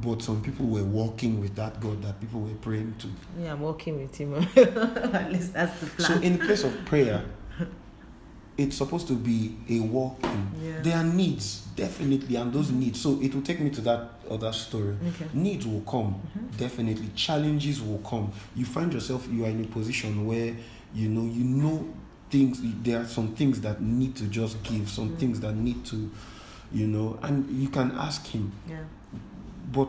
But 0.00 0.22
some 0.22 0.40
people 0.42 0.66
were 0.66 0.84
walking 0.84 1.40
with 1.40 1.54
that 1.56 1.78
God 1.80 2.02
that 2.02 2.18
people 2.20 2.40
were 2.40 2.54
praying 2.60 2.94
to. 3.00 3.08
Yeah, 3.42 3.52
I'm 3.52 3.60
working 3.60 4.00
with 4.00 4.14
him. 4.16 4.34
At 4.56 5.30
least 5.32 5.52
that's 5.52 5.78
the 5.80 5.86
plan. 5.86 6.08
So 6.08 6.20
in 6.20 6.38
place 6.38 6.64
of 6.64 6.72
prayer, 6.86 7.24
it's 8.56 8.76
supposed 8.76 9.06
to 9.08 9.14
be 9.14 9.56
a 9.68 9.80
walking. 9.80 10.50
Yeah. 10.62 10.80
There 10.80 10.96
are 10.96 11.04
needs, 11.04 11.66
definitely, 11.76 12.36
and 12.36 12.52
those 12.52 12.70
needs. 12.70 13.00
So 13.00 13.18
it 13.20 13.34
will 13.34 13.42
take 13.42 13.60
me 13.60 13.70
to 13.70 13.80
that 13.82 14.08
other 14.30 14.52
story. 14.52 14.96
okay. 15.08 15.26
Needs 15.34 15.66
will 15.66 15.80
come, 15.82 16.14
Mhm. 16.38 16.56
definitely. 16.56 17.08
Challenges 17.14 17.82
will 17.82 17.98
come. 17.98 18.30
You 18.54 18.64
find 18.64 18.92
yourself 18.92 19.26
you 19.30 19.44
are 19.44 19.48
in 19.50 19.62
a 19.64 19.66
position 19.68 20.26
where 20.26 20.54
you 20.94 21.08
know 21.08 21.24
you 21.24 21.44
know 21.44 21.86
things. 22.32 22.58
There 22.82 23.00
are 23.00 23.06
some 23.06 23.34
things 23.34 23.60
that 23.60 23.80
need 23.82 24.16
to 24.16 24.24
just 24.24 24.60
give. 24.64 24.88
Some 24.88 25.10
Mm. 25.10 25.18
things 25.18 25.40
that 25.40 25.54
need 25.54 25.84
to, 25.86 26.10
you 26.72 26.86
know, 26.88 27.18
and 27.22 27.48
you 27.50 27.68
can 27.68 27.92
ask 27.92 28.26
him. 28.26 28.50
Yeah. 28.68 28.78
But 29.72 29.88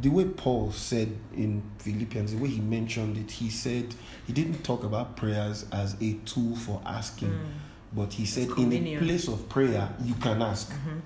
the 0.00 0.10
way 0.10 0.26
Paul 0.26 0.70
said 0.72 1.08
in 1.34 1.62
Philippians, 1.78 2.32
the 2.32 2.38
way 2.38 2.48
he 2.48 2.60
mentioned 2.60 3.16
it, 3.16 3.30
he 3.30 3.48
said 3.50 3.94
he 4.26 4.32
didn't 4.32 4.62
talk 4.62 4.84
about 4.84 5.16
prayers 5.16 5.64
as 5.72 5.96
a 6.00 6.12
tool 6.26 6.54
for 6.56 6.80
asking, 6.86 7.30
Mm. 7.30 7.96
but 7.96 8.12
he 8.12 8.26
said 8.26 8.48
in 8.58 8.72
a 8.72 8.98
place 8.98 9.26
of 9.28 9.48
prayer, 9.48 9.88
you 10.04 10.14
can 10.14 10.42
ask. 10.42 10.70
Mhm. 10.70 11.00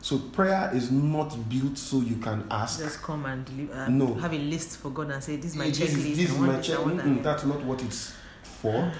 So 0.00 0.18
prayer 0.18 0.70
is 0.74 0.90
not 0.90 1.48
built 1.48 1.78
so 1.78 2.00
you 2.00 2.16
can 2.16 2.44
ask. 2.50 2.80
Just 2.80 3.02
come 3.02 3.24
and 3.26 3.44
deliver, 3.44 3.72
uh, 3.74 3.88
No. 3.88 4.14
have 4.14 4.32
a 4.32 4.38
list 4.38 4.78
for 4.78 4.90
God 4.90 5.10
and 5.12 5.22
say, 5.22 5.36
This 5.36 5.52
is 5.52 5.56
my 5.56 5.66
checklist. 5.70 6.16
this 6.16 6.30
I 6.30 6.32
is 6.34 6.38
my 6.38 6.46
this, 6.56 6.70
I 6.70 6.74
check- 6.74 6.84
want 6.84 6.96
that." 6.96 7.06
Mm-mm, 7.06 7.22
That's 7.22 7.44
not 7.44 7.64
what 7.64 7.82
it's 7.82 8.12
for. 8.42 8.92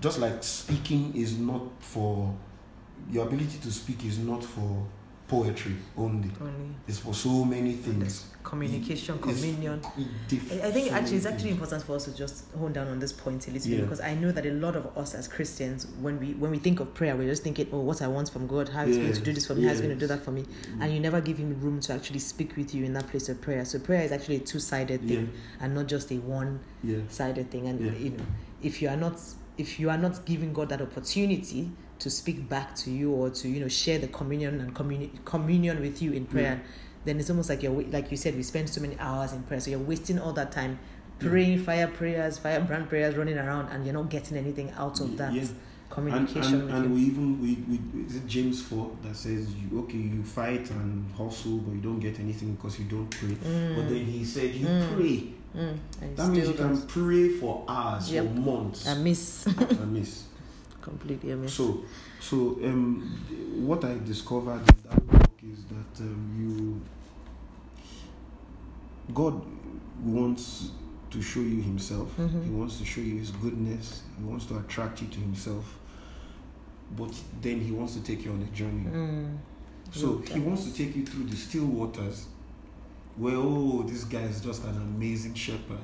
Just 0.00 0.18
like 0.20 0.42
speaking 0.42 1.12
is 1.16 1.38
not 1.38 1.62
for 1.80 2.34
your 3.10 3.26
ability 3.26 3.58
to 3.62 3.70
speak 3.70 4.04
is 4.04 4.18
not 4.18 4.44
for 4.44 4.86
poetry 5.26 5.74
only. 5.96 6.30
Only 6.40 6.74
It's 6.86 6.98
for 6.98 7.12
so 7.12 7.44
many 7.44 7.74
things. 7.74 8.26
communication, 8.42 9.16
It's- 9.16 9.40
communion. 9.40 9.80
I 9.84 10.70
think 10.70 10.90
actually 10.90 11.18
it's 11.18 11.26
actually 11.26 11.50
important 11.50 11.82
for 11.82 11.96
us 11.96 12.06
to 12.06 12.14
just 12.16 12.44
hone 12.56 12.72
down 12.72 12.88
on 12.88 12.98
this 12.98 13.12
point 13.12 13.46
a 13.46 13.50
little 13.50 13.70
Yeah. 13.70 13.76
bit 13.78 13.84
because 13.84 14.00
I 14.00 14.14
know 14.14 14.32
that 14.32 14.46
a 14.46 14.52
lot 14.52 14.74
of 14.74 14.86
us 14.96 15.14
as 15.14 15.28
Christians, 15.28 15.86
when 16.00 16.18
we 16.18 16.32
when 16.32 16.50
we 16.50 16.58
think 16.58 16.80
of 16.80 16.94
prayer, 16.94 17.14
we're 17.14 17.28
just 17.28 17.42
thinking, 17.42 17.66
oh, 17.72 17.80
what 17.80 18.00
I 18.00 18.08
want 18.08 18.30
from 18.30 18.46
God, 18.46 18.70
how 18.70 18.86
He's 18.86 18.96
going 18.96 19.12
to 19.12 19.20
do 19.20 19.32
this 19.34 19.46
for 19.46 19.54
me, 19.54 19.64
how 19.64 19.70
He's 19.70 19.80
going 19.82 19.92
to 19.92 20.00
do 20.00 20.06
that 20.06 20.24
for 20.24 20.30
me, 20.30 20.42
mm. 20.44 20.80
and 20.82 20.94
you 20.94 20.98
never 21.00 21.20
give 21.20 21.36
Him 21.36 21.60
room 21.60 21.80
to 21.80 21.92
actually 21.92 22.20
speak 22.20 22.56
with 22.56 22.74
you 22.74 22.84
in 22.86 22.94
that 22.94 23.08
place 23.10 23.28
of 23.28 23.38
prayer. 23.42 23.66
So 23.66 23.78
prayer 23.80 24.02
is 24.02 24.12
actually 24.12 24.36
a 24.36 24.40
two-sided 24.40 25.02
Yeah, 25.02 25.16
thing 25.16 25.30
and 25.60 25.74
not 25.74 25.86
just 25.88 26.10
a 26.10 26.16
one 26.18 26.60
yeah. 26.82 27.00
sided 27.10 27.50
thing 27.50 27.66
and 27.66 27.78
Yeah. 27.84 27.92
you 27.92 28.10
know 28.10 28.24
if 28.62 28.80
you 28.80 28.88
are 28.88 28.96
not 28.96 29.20
if 29.58 29.78
you 29.80 29.90
are 29.90 29.98
not 29.98 30.24
giving 30.24 30.52
god 30.52 30.68
that 30.68 30.80
opportunity 30.80 31.70
to 31.98 32.08
speak 32.10 32.48
back 32.48 32.74
to 32.76 32.90
you 32.90 33.12
or 33.12 33.28
to 33.30 33.48
you 33.48 33.60
know 33.60 33.68
share 33.68 33.98
the 33.98 34.06
communion 34.08 34.60
and 34.60 34.74
communi- 34.74 35.10
communion 35.24 35.80
with 35.80 36.00
you 36.00 36.12
in 36.12 36.24
prayer 36.24 36.60
then 37.04 37.18
it's 37.18 37.28
almost 37.30 37.48
like 37.48 37.62
you're 37.62 37.72
like 37.90 38.10
you 38.10 38.16
said 38.16 38.34
we 38.36 38.42
spend 38.42 38.68
so 38.70 38.80
many 38.80 38.96
hours 38.98 39.32
in 39.32 39.42
prayer 39.42 39.60
so 39.60 39.70
you're 39.70 39.80
wasting 39.80 40.18
all 40.18 40.32
that 40.32 40.52
time 40.52 40.78
Yeah. 41.20 41.28
praying 41.30 41.58
fire 41.64 41.88
prayers 41.88 42.38
firebrand 42.38 42.88
prayers 42.88 43.16
running 43.16 43.36
around 43.38 43.68
and 43.72 43.84
you're 43.84 43.94
not 43.94 44.08
getting 44.10 44.36
anything 44.36 44.70
out 44.76 45.00
of 45.00 45.16
that 45.16 45.32
Yeah. 45.32 45.42
And, 45.42 45.56
communication 45.90 46.54
and, 46.54 46.64
with 46.66 46.74
and 46.74 46.94
we 46.94 47.00
even 47.00 47.40
we, 47.42 47.54
we 47.68 48.04
is 48.06 48.16
it 48.16 48.26
James 48.26 48.62
four 48.62 48.92
that 49.02 49.16
says 49.16 49.48
you 49.54 49.80
okay 49.80 49.96
you 49.96 50.22
fight 50.22 50.70
and 50.70 51.10
hustle 51.16 51.58
but 51.58 51.72
you 51.74 51.80
don't 51.80 51.98
get 51.98 52.20
anything 52.20 52.54
because 52.54 52.78
you 52.78 52.84
don't 52.84 53.08
pray. 53.10 53.30
Mm, 53.30 53.74
But 53.74 53.88
then 53.88 54.04
he 54.04 54.22
said 54.24 54.54
you 54.54 54.66
Mm. 54.66 54.94
pray. 54.96 55.32
Mm, 55.56 55.76
That 56.16 56.28
means 56.28 56.48
you 56.48 56.54
can 56.54 56.68
does. 56.74 56.84
pray 56.84 57.28
for 57.30 57.64
hours, 57.68 58.10
Yep. 58.12 58.24
for 58.26 58.32
months. 58.40 58.86
I 58.88 58.94
miss 58.94 59.46
I 59.48 59.84
miss. 59.84 60.24
completely 60.82 61.32
I 61.32 61.36
miss 61.36 61.52
So, 61.54 61.82
so 62.20 62.36
um, 62.64 63.02
what 63.66 63.84
I 63.84 63.98
discovered 63.98 64.60
in 64.60 64.76
that 64.90 65.06
book 65.06 65.30
is 65.42 65.64
that 65.64 66.02
um, 66.02 66.34
you, 66.38 66.80
God 69.14 69.40
wants 70.02 70.70
to 71.10 71.22
show 71.22 71.40
you 71.40 71.62
Himself. 71.62 72.08
Mhm. 72.18 72.44
He 72.44 72.50
wants 72.50 72.78
to 72.78 72.84
show 72.84 73.00
you 73.00 73.18
His 73.18 73.30
goodness. 73.30 74.02
He 74.18 74.24
wants 74.24 74.46
to 74.46 74.58
attract 74.58 75.02
you 75.02 75.08
to 75.08 75.18
Himself. 75.20 75.78
But 76.96 77.12
then 77.42 77.60
He 77.60 77.72
wants 77.72 77.94
to 77.94 78.02
take 78.02 78.24
you 78.24 78.32
on 78.32 78.42
a 78.42 78.56
journey. 78.56 78.84
mm, 78.90 79.36
So. 79.92 80.18
He 80.18 80.40
wants 80.40 80.64
to 80.64 80.72
take 80.74 80.94
you 80.96 81.04
through 81.06 81.24
the 81.24 81.36
still 81.36 81.64
waters, 81.66 82.26
where 83.18 83.36
oh, 83.36 83.82
this 83.86 84.04
guy 84.04 84.20
is 84.22 84.40
just 84.40 84.64
an 84.64 84.76
amazing 84.76 85.34
shepherd, 85.34 85.80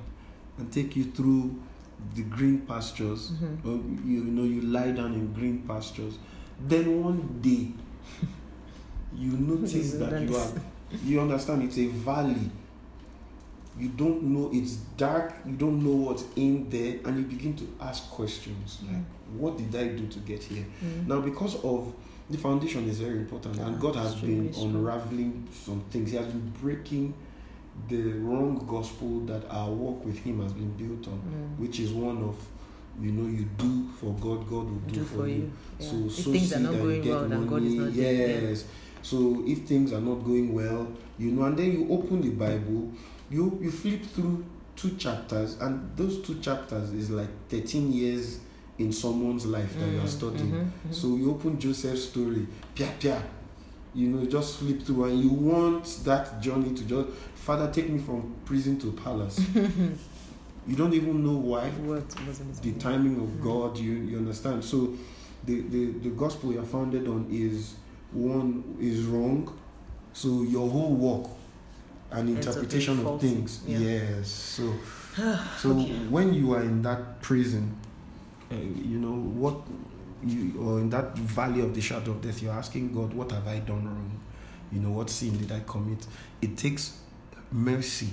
and 0.59 0.73
take 0.73 0.97
you 0.97 1.05
through 1.05 1.61
the 2.15 2.23
green 2.23 2.61
pastures. 2.61 3.33
Mhm. 3.33 3.65
or 3.65 4.07
you 4.07 4.25
know 4.25 4.45
you 4.45 4.61
lie 4.63 4.91
down 4.93 5.15
in 5.15 5.33
green 5.33 5.63
pastures. 5.67 6.19
Then 6.69 7.03
one 7.03 7.39
day 7.41 7.73
you 9.17 9.31
notice 9.51 9.93
that 9.95 10.23
you 10.23 10.37
are 10.37 10.49
you 11.05 11.21
understand 11.21 11.63
it's 11.63 11.79
a 11.79 11.87
valley. 11.87 12.51
You 13.79 13.89
don't 13.89 14.23
know 14.23 14.51
it's 14.53 14.77
dark 14.97 15.35
you 15.45 15.55
don't 15.57 15.83
know 15.83 15.91
what's 16.11 16.25
in 16.37 16.71
there 16.71 17.01
and 17.05 17.19
you 17.19 17.25
begin 17.25 17.57
to 17.57 17.65
ask 17.81 18.09
questions 18.09 18.79
like 18.87 19.03
what 19.37 19.59
did 19.59 19.75
i 19.75 19.89
do 19.89 20.07
to 20.07 20.21
get 20.21 20.45
here? 20.45 20.65
Mm. 20.85 21.09
now 21.09 21.21
because 21.21 21.57
of 21.65 21.93
the 22.31 22.39
foundation 22.39 22.89
is 22.89 22.99
very 23.01 23.19
important 23.19 23.59
and 23.59 23.79
god 23.81 23.95
has 23.97 24.15
been 24.17 24.53
unraveling 24.57 25.47
some 25.53 25.81
things 25.91 26.11
he 26.11 26.17
has 26.17 26.27
been 26.27 26.53
breaking 26.63 27.13
the 27.89 28.03
wrong 28.15 28.65
gospel 28.69 29.21
that 29.27 29.43
our 29.51 29.71
work 29.71 30.05
with 30.05 30.19
him 30.19 30.41
has 30.43 30.53
been 30.53 30.71
built 30.73 31.07
on 31.09 31.19
Mm. 31.19 31.59
which 31.59 31.81
is 31.81 31.91
one 31.93 32.23
of 32.23 32.37
you 33.01 33.11
know 33.11 33.27
you 33.29 33.45
do 33.59 33.89
for 33.99 34.13
God, 34.15 34.49
God 34.49 34.67
will 34.71 34.83
do, 34.87 34.95
do 34.95 35.05
for, 35.05 35.17
for 35.19 35.27
you. 35.29 35.35
you. 35.35 35.53
Yeah. 35.81 35.91
So 35.91 35.97
if 36.07 36.13
sow 36.13 36.33
things 36.33 36.53
are 36.53 36.61
not 36.61 36.73
going 36.75 37.03
get 37.03 37.11
well, 37.11 37.29
then 37.29 37.47
God 37.47 37.63
is 37.65 37.75
money. 37.75 37.87
not 37.87 37.93
yes. 37.93 38.65
So 39.03 39.43
if 39.47 39.59
things 39.67 39.93
are 39.93 40.01
not 40.01 40.25
going 40.25 40.55
well, 40.55 40.87
you 41.19 41.33
know, 41.33 41.43
and 41.43 41.57
then 41.59 41.73
you 41.73 41.89
open 41.91 42.21
the 42.23 42.31
Bible, 42.31 42.93
you 43.31 43.59
you 43.61 43.71
flip 43.73 44.03
through 44.15 44.45
two 44.77 44.91
chapters, 44.97 45.59
and 45.61 45.91
those 45.97 46.23
two 46.25 46.39
chapters 46.41 46.93
is 46.93 47.11
like 47.11 47.29
thirteen 47.49 47.93
years 47.93 48.39
in 48.79 48.93
someone's 48.93 49.47
life 49.47 49.79
that 49.79 49.87
you 49.89 49.99
are 49.99 50.05
Mm, 50.05 50.09
studying. 50.09 50.51
mhm, 50.53 50.71
mhm. 50.89 50.95
So 50.95 51.17
you 51.17 51.31
open 51.31 51.59
Joseph's 51.59 52.05
story, 52.09 52.47
pia 52.75 52.89
pia. 52.99 53.23
You 53.95 54.09
know, 54.09 54.27
just 54.27 54.57
flip 54.59 54.83
through, 54.83 55.05
and 55.05 55.21
you 55.23 55.31
want 55.31 55.85
that 56.05 56.41
journey 56.43 56.75
to 56.75 56.85
just 56.85 57.09
Father, 57.37 57.71
take 57.71 57.89
me 57.91 57.99
from 57.99 58.35
prison 58.45 58.79
to 58.81 58.91
palace. 58.93 59.39
you 60.67 60.75
don't 60.77 60.95
even 60.95 61.23
know 61.23 61.37
why 61.37 61.69
What 61.71 62.09
the 62.63 62.73
timing 62.73 63.17
of 63.21 63.29
Mm. 63.29 63.43
God, 63.43 63.79
you, 63.79 63.93
you 63.93 64.17
understand. 64.19 64.65
So 64.65 64.95
the, 65.45 65.61
the, 65.61 65.93
the 66.03 66.09
gospel 66.11 66.53
you're 66.53 66.65
founded 66.65 67.07
on 67.07 67.27
is 67.31 67.75
one 68.13 68.77
is 68.81 69.05
wrong. 69.05 69.53
So 70.13 70.43
your 70.43 70.69
whole 70.71 70.95
walk 70.95 71.31
and 72.11 72.29
interpretation 72.31 73.05
of 73.07 73.21
things. 73.21 73.61
Yeah. 73.67 73.79
Yes. 73.79 74.29
So 74.29 74.73
so 75.59 75.71
Okay. 75.71 75.93
when 76.09 76.33
you 76.35 76.53
are 76.55 76.63
in 76.63 76.83
that 76.83 77.21
prison, 77.21 77.77
uh, 78.55 78.59
you 78.89 78.99
know 78.99 79.13
what 79.15 79.57
you 80.25 80.55
or 80.61 80.81
in 80.81 80.91
that 80.91 81.17
valley 81.19 81.61
of 81.61 81.75
the 81.75 81.81
shadow 81.81 82.13
of 82.13 82.23
death, 82.23 82.41
you're 82.43 82.53
asking 82.53 82.93
God, 82.95 83.13
what 83.13 83.31
have 83.33 83.47
I 83.47 83.59
done 83.59 83.85
wrong? 83.85 84.21
You 84.73 84.81
know, 84.81 84.91
what 84.91 85.11
sin 85.11 85.37
did 85.39 85.53
I 85.53 85.61
commit? 85.67 86.07
It 86.41 86.57
takes 86.57 86.99
mercy 87.53 88.09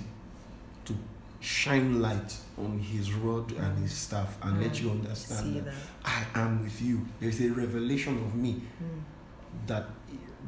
to 0.86 0.94
shine 1.40 2.02
light 2.02 2.36
on 2.58 2.78
his 2.80 3.14
rod 3.14 3.52
and 3.54 3.78
his 3.80 3.94
staff 3.94 4.38
and 4.44 4.62
let 4.62 4.74
Mm. 4.74 4.82
you 4.84 4.92
understand 4.92 5.56
that 5.56 5.66
that. 5.66 5.74
I 6.06 6.26
am 6.42 6.64
with 6.64 6.82
you. 6.82 7.06
There's 7.20 7.40
a 7.42 7.50
revelation 7.50 8.18
of 8.24 8.36
me 8.36 8.62
Mm. 8.82 9.68
that 9.68 9.86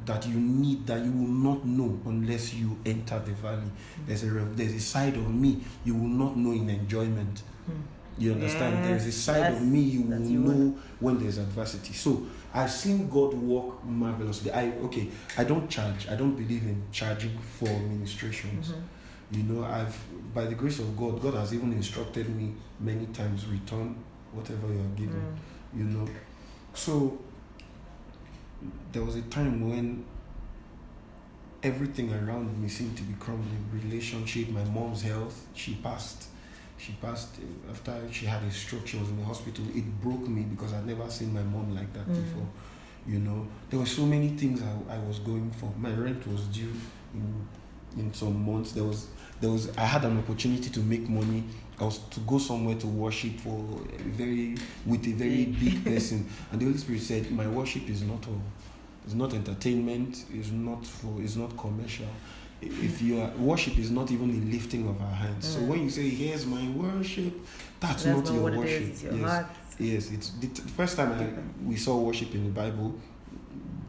that 0.06 0.28
you 0.28 0.36
need 0.38 0.86
that 0.86 1.04
you 1.06 1.12
will 1.12 1.28
not 1.50 1.66
know 1.66 1.98
unless 2.06 2.54
you 2.54 2.78
enter 2.86 3.18
the 3.20 3.32
valley. 3.34 3.72
There's 4.06 4.24
a 4.24 4.28
there's 4.56 4.74
a 4.74 4.80
side 4.80 5.16
of 5.16 5.34
me 5.34 5.62
you 5.86 5.96
will 5.96 6.10
not 6.10 6.36
know 6.36 6.52
in 6.52 6.70
enjoyment. 6.70 7.42
You 8.18 8.34
understand? 8.34 8.84
there's 8.86 9.04
a 9.04 9.06
Yes, 9.06 9.16
side 9.16 9.54
of 9.54 9.62
me 9.62 9.80
you 9.80 10.02
will 10.02 10.22
you 10.22 10.40
know 10.40 10.78
when 11.00 11.20
there's 11.20 11.38
adversity. 11.40 11.94
So 11.94 12.26
I've 12.54 12.72
seen 12.72 13.10
God 13.10 13.34
work 13.34 13.84
marvelously. 13.84 14.52
I 14.52 14.72
okay. 14.84 15.10
I 15.38 15.44
don't 15.44 15.70
charge. 15.70 16.08
I 16.08 16.16
don't 16.16 16.36
believe 16.36 16.64
in 16.64 16.84
charging 16.92 17.38
for 17.40 17.66
ministrations. 17.66 18.70
Mhm. 18.70 19.38
You 19.38 19.44
know, 19.44 19.64
I've 19.66 19.98
by 20.34 20.46
the 20.46 20.56
grace 20.56 20.80
of 20.80 20.96
God, 20.98 21.22
God 21.22 21.34
has 21.36 21.54
even 21.54 21.74
instructed 21.74 22.30
me 22.36 22.54
many 22.80 23.06
times 23.08 23.48
return 23.48 23.96
whatever 24.32 24.68
you 24.68 24.80
are 24.80 24.96
given. 24.96 25.22
Mm. 25.22 25.78
You 25.80 25.84
know, 25.86 26.08
so 26.74 27.20
there 28.92 29.04
was 29.04 29.16
a 29.16 29.22
time 29.24 29.70
when 29.70 30.06
everything 31.64 32.12
around 32.14 32.62
me 32.62 32.68
seemed 32.68 32.96
to 32.98 33.04
be 33.04 33.14
crumbling. 33.20 33.66
Relationship, 33.74 34.50
my 34.50 34.64
mom's 34.66 35.02
health, 35.02 35.46
she 35.54 35.76
passed. 35.76 36.28
She 36.84 36.92
passed 37.02 37.38
uh, 37.40 37.72
after 37.72 37.94
she 38.12 38.26
had 38.26 38.42
a 38.44 38.52
stroke. 38.52 38.86
She 38.88 38.98
was 38.98 39.10
in 39.10 39.18
the 39.18 39.26
hospital. 39.26 39.64
It 39.74 39.86
broke 40.02 40.28
me 40.28 40.42
because 40.44 40.74
I'd 40.74 40.86
never 40.86 41.10
seen 41.10 41.34
my 41.34 41.44
mom 41.44 41.74
like 41.76 41.92
that 41.94 42.08
Mm. 42.08 42.16
before. 42.24 42.48
You 43.08 43.20
know, 43.20 43.48
there 43.70 43.80
were 43.80 43.86
so 44.00 44.06
many 44.06 44.30
things 44.30 44.62
I, 44.62 44.96
I 44.96 44.98
was 45.00 45.20
going 45.20 45.52
for. 45.52 45.72
My 45.78 45.92
rent 45.92 46.26
was 46.28 46.42
due 46.48 46.74
in 47.14 47.48
in 47.98 48.14
some 48.14 48.36
months. 48.46 48.72
There 48.74 48.84
was 48.84 49.08
there 49.42 49.50
was 49.52 49.70
I 49.78 49.86
had 49.86 50.04
an 50.06 50.18
opportunity 50.18 50.70
to 50.70 50.80
make 50.80 51.08
money. 51.10 51.44
I 51.80 51.84
was 51.86 51.98
to 52.12 52.20
go 52.22 52.38
somewhere 52.38 52.76
to 52.76 52.88
worship 52.88 53.40
for 53.40 53.58
a 54.00 54.04
very 54.22 54.56
with 54.86 55.06
a 55.08 55.12
very 55.14 55.46
big 55.46 55.84
person, 55.92 56.26
and 56.52 56.60
the 56.62 56.66
Holy 56.66 56.78
Spirit 56.78 57.02
said, 57.02 57.32
"My 57.32 57.48
worship 57.48 57.90
is 57.90 58.02
not 58.04 58.26
all. 58.28 58.42
It's 59.06 59.16
not 59.16 59.34
entertainment. 59.34 60.26
It's 60.34 60.52
not 60.52 60.86
for. 60.86 61.22
It's 61.22 61.36
not 61.36 61.58
commercial. 61.58 62.08
If 62.68 63.02
you 63.02 63.22
are 63.22 63.30
worship 63.38 63.78
is 63.78 63.90
not 63.92 64.12
even 64.12 64.32
the 64.32 64.52
lifting 64.58 64.88
of 64.88 65.00
our 65.02 65.14
hands. 65.14 65.48
So 65.48 65.60
Mm. 65.60 65.68
when 65.68 65.84
you 65.84 65.90
say, 65.90 66.08
"Here's 66.10 66.46
my 66.46 66.68
worship," 66.70 67.34
that's, 67.80 68.04
That's 68.04 68.30
not, 68.30 68.34
your 68.36 68.44
worship. 68.52 68.82
it 68.82 68.90
is. 68.94 69.04
Your 69.04 69.14
yes. 69.14 69.30
heart. 69.30 69.46
Yes, 69.80 70.12
it's 70.12 70.30
the 70.40 70.48
first 70.78 70.96
time 70.98 71.12
I, 71.14 71.28
we 71.68 71.76
saw 71.78 71.98
worship 71.98 72.34
in 72.36 72.44
the 72.46 72.52
Bible. 72.52 72.94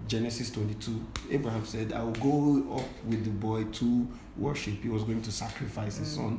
Genesis 0.07 0.51
22. 0.51 1.01
Abraham 1.31 1.65
said, 1.65 1.93
I 1.93 2.03
will 2.05 2.13
go 2.13 2.77
up 2.77 2.89
with 3.07 3.25
the 3.25 3.31
boy 3.31 3.65
to 3.65 4.07
worship. 4.37 4.83
He 4.83 4.89
was 4.91 5.03
going 5.05 5.23
to 5.23 5.33
sacrifice 5.33 5.97
his 5.97 6.13
Mm. 6.13 6.17
son. 6.17 6.39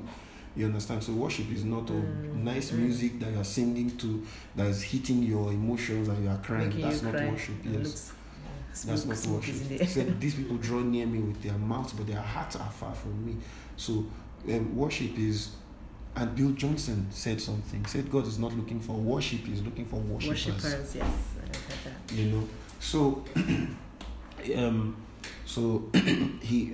You 0.55 0.67
understand? 0.67 1.03
So, 1.03 1.13
worship 1.13 1.51
is 1.51 1.65
not 1.65 1.87
Mm, 1.87 2.43
nice 2.43 2.71
mm. 2.71 2.77
music 2.79 3.19
that 3.19 3.31
you 3.33 3.39
are 3.39 3.43
singing 3.43 3.89
to, 3.97 4.23
that 4.55 4.67
is 4.67 4.83
hitting 4.83 5.23
your 5.23 5.51
emotions 5.51 6.07
and 6.07 6.23
you 6.23 6.29
are 6.29 6.37
crying. 6.37 6.67
Making 6.69 6.81
That's 6.83 7.01
you 7.01 7.07
not 7.11 7.15
cry. 7.17 7.29
worship. 7.29 7.55
Yes. 7.65 8.11
That's 8.83 9.05
not 9.05 9.35
worship. 9.35 9.55
is 9.55 9.61
in 9.61 9.69
He 9.69 9.77
there. 9.77 9.87
said, 9.87 10.19
These 10.19 10.35
people 10.35 10.57
draw 10.57 10.79
near 10.81 11.05
me 11.05 11.19
with 11.19 11.41
their 11.41 11.53
mouths, 11.57 11.93
but 11.93 12.07
their 12.07 12.21
hearts 12.21 12.55
are 12.55 12.69
far 12.69 12.93
from 12.93 13.25
me. 13.25 13.37
So, 13.77 14.05
um, 14.49 14.75
worship 14.75 15.17
is. 15.17 15.51
And 16.17 16.33
Bill 16.33 16.51
Johnson 16.51 17.07
said 17.09 17.41
something. 17.41 17.85
Said 17.85 18.09
God 18.09 18.25
is 18.25 18.39
not 18.39 18.53
looking 18.53 18.79
for 18.79 18.93
worship; 18.93 19.41
He's 19.41 19.61
looking 19.61 19.85
for 19.85 19.97
worshippers. 19.97 20.45
Worshippers, 20.47 20.95
yes. 20.95 21.05
I 21.05 21.39
heard 21.41 21.57
that. 22.07 22.15
You 22.15 22.25
know. 22.31 22.47
So, 22.79 23.23
um, 24.55 24.95
so 25.45 25.89
he, 26.41 26.73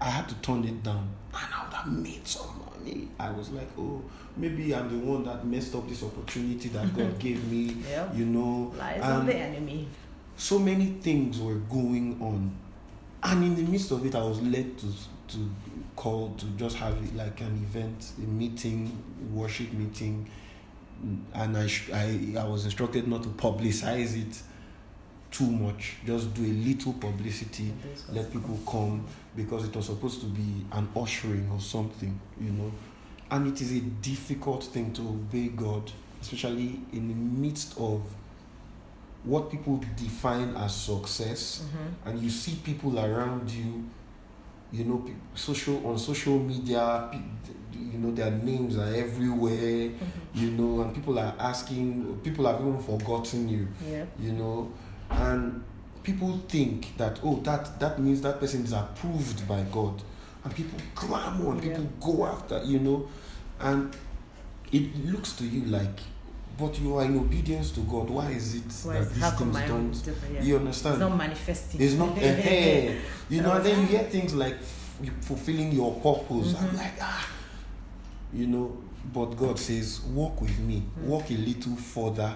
I 0.00 0.04
had 0.10 0.28
to 0.28 0.34
turn 0.36 0.64
it 0.64 0.82
down, 0.82 1.08
and 1.34 1.54
I 1.54 1.64
would 1.64 1.72
have 1.74 1.92
made 1.92 2.26
some 2.26 2.48
money. 2.78 3.08
I 3.18 3.30
was 3.30 3.50
like, 3.50 3.68
oh, 3.78 4.02
maybe 4.36 4.74
I'm 4.74 4.88
the 4.90 5.06
one 5.06 5.24
that 5.24 5.46
messed 5.46 5.74
up 5.74 5.88
this 5.88 6.02
opportunity 6.02 6.68
that 6.70 6.94
God 6.96 7.18
gave 7.18 7.42
me. 7.50 7.76
Yep. 7.88 8.10
You 8.16 8.24
know, 8.26 8.74
Lies 8.76 9.00
and 9.02 9.20
of 9.20 9.26
the 9.26 9.36
enemy. 9.36 9.88
So 10.36 10.58
many 10.58 10.86
things 10.86 11.40
were 11.40 11.54
going 11.54 12.18
on. 12.20 12.56
And 13.22 13.44
in 13.44 13.54
the 13.54 13.62
midst 13.62 13.90
of 13.92 14.04
it 14.04 14.14
i 14.14 14.22
was 14.22 14.40
led 14.42 14.76
to 14.78 14.86
to 15.28 15.50
call 15.94 16.34
to 16.36 16.46
just 16.56 16.76
have 16.76 17.14
like 17.14 17.40
an 17.40 17.54
event 17.62 18.12
a 18.18 18.26
meeting 18.26 19.02
worship 19.32 19.72
meeting. 19.72 20.28
And 21.34 21.56
i 21.56 21.68
i 21.92 22.40
i 22.40 22.44
was 22.44 22.64
instructed 22.64 23.06
not 23.06 23.22
to 23.22 23.28
publicize 23.30 24.20
it 24.20 24.42
too 25.30 25.50
much. 25.50 25.96
Just 26.04 26.34
do 26.34 26.42
a 26.42 26.54
little 26.68 26.92
publicity 26.94 27.72
let 28.10 28.30
people 28.32 28.58
come 28.68 29.06
because 29.34 29.64
it 29.64 29.74
was 29.74 29.86
supposed 29.86 30.20
to 30.20 30.26
be 30.26 30.66
an 30.72 30.88
ushering 30.96 31.48
or 31.50 31.60
something 31.60 32.18
you 32.40 32.50
know. 32.50 32.72
And 33.30 33.46
it 33.46 33.62
is 33.62 33.72
a 33.72 33.80
difficult 33.80 34.64
thing 34.64 34.92
to 34.94 35.02
obey 35.02 35.48
god 35.48 35.90
especially 36.22 36.80
in 36.92 37.08
the 37.08 37.14
midst 37.14 37.76
of 37.78 38.00
what 39.24 39.50
people 39.50 39.80
define 39.96 40.56
as 40.56 40.74
success 40.74 41.62
Mhm. 41.62 42.08
and 42.10 42.22
you 42.22 42.28
see 42.30 42.56
people 42.64 42.98
around 42.98 43.48
you 43.50 43.84
you 44.72 44.84
know 44.84 45.04
social 45.34 45.84
on 45.86 45.98
social 45.98 46.38
media 46.38 47.08
you 47.92 47.98
know 47.98 48.10
their 48.12 48.30
names 48.30 48.76
are 48.76 48.92
everywhere 48.94 49.90
Mhm. 49.90 49.96
you 50.34 50.50
know 50.52 50.82
and 50.82 50.94
people 50.94 51.18
are 51.18 51.34
asking 51.38 52.04
people 52.24 52.46
have 52.46 52.60
even 52.60 52.78
forgotten 52.80 53.48
you 53.48 53.68
Yep. 53.88 54.08
you 54.18 54.32
know 54.32 54.68
and 55.10 55.62
people 56.02 56.40
think 56.48 56.96
that 56.96 57.20
oh 57.22 57.36
that 57.44 57.78
that 57.78 57.98
means 58.00 58.20
that 58.22 58.40
person 58.40 58.64
is 58.64 58.72
approved 58.72 59.46
by 59.46 59.62
god 59.70 60.02
and 60.44 60.52
people 60.54 60.78
clamor 60.94 61.52
and 61.52 61.62
Yeah. 61.62 61.76
people 61.76 61.86
go 62.00 62.26
after 62.26 62.60
you 62.64 62.80
know 62.80 63.06
and 63.60 63.94
it 64.72 64.84
looks 65.12 65.34
to 65.36 65.44
you 65.44 65.66
like 65.66 66.00
but 66.58 66.78
you 66.80 66.96
are 66.96 67.04
in 67.04 67.18
obedience 67.18 67.70
to 67.72 67.80
god 67.80 68.08
why 68.10 68.28
is 68.30 68.54
it 68.54 68.62
Why 68.86 68.94
that 68.94 69.02
is 69.02 69.08
these 69.14 69.32
things 69.32 69.68
don't? 69.68 70.14
Yeah. 70.34 70.42
you 70.42 70.56
understand? 70.56 70.94
It's 70.94 71.00
not 71.00 71.16
manifesting. 71.16 71.80
it's 71.80 71.94
not 71.94 72.16
eh, 72.20 72.94
you 73.30 73.40
know 73.40 73.52
and 73.52 73.64
then 73.64 73.80
you 73.80 73.86
hear 73.86 74.04
things 74.04 74.34
like 74.34 74.54
f- 74.54 75.10
fulfilling 75.22 75.72
your 75.72 75.92
purpose 76.00 76.54
i'm 76.58 76.68
Mhm. 76.68 76.76
like 76.76 76.92
ah 77.00 77.28
you 78.34 78.46
know 78.46 78.76
but 79.12 79.26
god 79.36 79.58
says 79.58 80.00
walk 80.14 80.40
with 80.40 80.58
me 80.60 80.82
Mm. 81.00 81.06
walk 81.06 81.30
a 81.30 81.34
little 81.34 81.76
further 81.76 82.34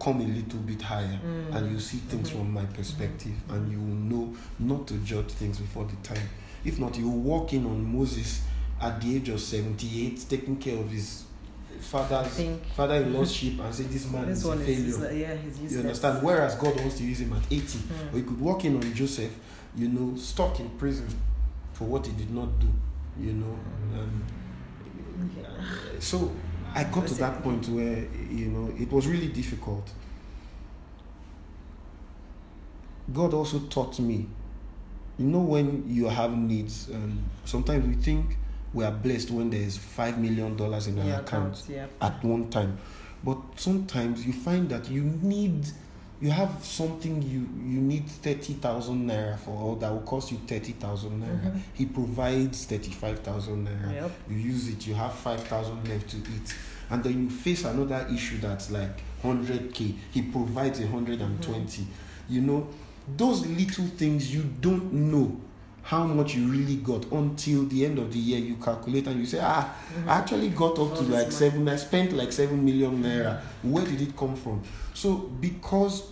come 0.00 0.20
a 0.20 0.24
little 0.24 0.60
bit 0.60 0.82
higher 0.82 1.18
Mm. 1.24 1.54
and 1.56 1.72
you 1.72 1.78
see 1.80 1.98
things 1.98 2.30
Mhm. 2.30 2.36
from 2.38 2.52
my 2.52 2.64
perspective 2.66 3.34
and 3.50 3.70
you 3.72 3.78
will 3.78 3.86
know 4.10 4.34
not 4.58 4.86
to 4.86 4.94
judge 4.98 5.30
things 5.32 5.58
before 5.58 5.84
the 5.86 5.96
time 6.08 6.28
if 6.64 6.78
not 6.78 6.96
you 6.98 7.08
walk 7.08 7.52
in 7.52 7.64
on 7.66 7.84
moses 7.84 8.40
at 8.80 9.00
the 9.00 9.16
age 9.16 9.28
of 9.28 9.40
78 9.40 10.24
taking 10.28 10.56
care 10.56 10.78
of 10.78 10.90
his 10.90 11.24
father's 11.80 12.40
father-in-law's 12.76 13.32
sheep 13.32 13.60
and 13.60 13.74
say 13.74 13.84
this 13.84 14.10
man 14.10 14.26
this 14.26 14.38
is 14.38 14.44
a 14.46 14.56
failure 14.56 14.88
is 14.88 14.98
yeah, 14.98 15.68
you 15.70 15.78
understand 15.80 16.22
whereas 16.22 16.54
god 16.56 16.74
wants 16.76 16.96
to 16.98 17.04
use 17.04 17.20
him 17.20 17.32
at 17.32 17.42
80 17.50 17.60
Mm. 17.78 18.12
or 18.12 18.16
he 18.16 18.22
could 18.24 18.40
walk 18.40 18.64
in 18.64 18.74
on 18.76 18.94
Joseph, 18.94 19.32
you 19.76 19.88
know, 19.88 20.16
stuck 20.16 20.58
in 20.60 20.68
prison 20.70 21.06
for 21.74 21.84
what 21.84 22.06
he 22.06 22.12
did 22.12 22.30
not 22.34 22.58
do, 22.58 22.66
you 23.20 23.32
know. 23.32 23.56
Um, 23.98 24.22
Okay. 25.20 25.46
so 26.00 26.32
I 26.74 26.84
got 26.84 27.06
to 27.08 27.14
that 27.14 27.42
point 27.42 27.68
where, 27.68 28.06
you 28.30 28.46
know, 28.46 28.72
it 28.78 28.90
was 28.92 29.06
really 29.06 29.28
difficult. 29.28 29.88
God 33.12 33.32
also 33.34 33.60
taught 33.70 33.98
me, 34.00 34.26
you 35.18 35.26
know, 35.26 35.40
when 35.40 35.84
you 35.88 36.06
have 36.08 36.36
needs, 36.36 36.88
um, 36.94 37.18
sometimes 37.44 37.86
we 37.86 37.94
think 38.02 38.36
we 38.74 38.84
are 38.84 38.90
blessed 38.92 39.30
when 39.30 39.50
there's 39.50 39.78
$5 39.78 40.18
million 40.18 40.54
in 40.58 40.98
our 40.98 41.06
Yeah, 41.06 41.20
account 41.20 41.62
yeah. 41.68 41.86
at 42.00 42.22
one 42.24 42.50
time. 42.50 42.78
But 43.24 43.38
sometimes 43.56 44.26
you 44.26 44.32
find 44.32 44.68
that 44.68 44.88
you 44.90 45.02
need, 45.02 45.66
you 46.20 46.30
have 46.30 46.64
something 46.64 47.20
you 47.22 47.40
you 47.68 47.80
need 47.80 48.08
thirty 48.08 48.54
thousand 48.54 49.08
naira 49.08 49.38
for, 49.38 49.50
or 49.50 49.76
that 49.76 49.90
will 49.92 50.00
cost 50.02 50.30
you 50.32 50.38
thirty 50.46 50.72
thousand 50.72 51.22
naira. 51.22 51.42
Mhm. 51.52 51.60
He 51.74 51.86
provides 51.86 52.64
thirty 52.66 52.92
five 52.92 53.18
thousand 53.20 53.66
naira. 53.66 53.92
Yep. 53.92 54.10
You 54.30 54.36
use 54.36 54.68
it, 54.68 54.86
you 54.86 54.94
have 54.94 55.14
five 55.14 55.42
thousand 55.44 55.88
left 55.88 56.10
to 56.10 56.16
eat, 56.18 56.54
and 56.90 57.02
then 57.02 57.24
you 57.24 57.30
face 57.30 57.64
another 57.64 58.06
issue 58.12 58.38
that's 58.38 58.70
like 58.70 59.00
hundred 59.22 59.74
k. 59.74 59.94
He 60.12 60.22
provides 60.22 60.78
a 60.80 60.86
hundred 60.86 61.20
and 61.20 61.42
twenty. 61.42 61.86
You 62.28 62.40
know, 62.42 62.68
those 63.16 63.44
little 63.46 63.86
things 63.86 64.32
you 64.32 64.42
don't 64.60 64.92
know 64.92 65.40
how 65.88 66.04
much 66.04 66.34
you 66.34 66.46
really 66.48 66.76
got 66.76 67.02
until 67.12 67.64
the 67.64 67.86
end 67.86 67.98
of 67.98 68.12
the 68.12 68.18
year 68.18 68.38
you 68.38 68.56
calculate 68.56 69.06
and 69.06 69.18
you 69.18 69.24
say 69.24 69.38
ah 69.42 69.64
Mhm. 69.96 70.06
I 70.08 70.18
actually 70.18 70.50
got 70.50 70.78
up 70.78 70.94
to 70.98 71.02
like 71.04 71.32
seven. 71.32 71.66
I 71.66 71.76
spent 71.76 72.12
like 72.12 72.30
seven 72.30 72.62
million 72.62 73.02
naira. 73.02 73.40
Where 73.62 73.86
did 73.86 74.00
it 74.02 74.14
come 74.14 74.36
from? 74.36 74.60
So 74.92 75.14
because 75.40 76.02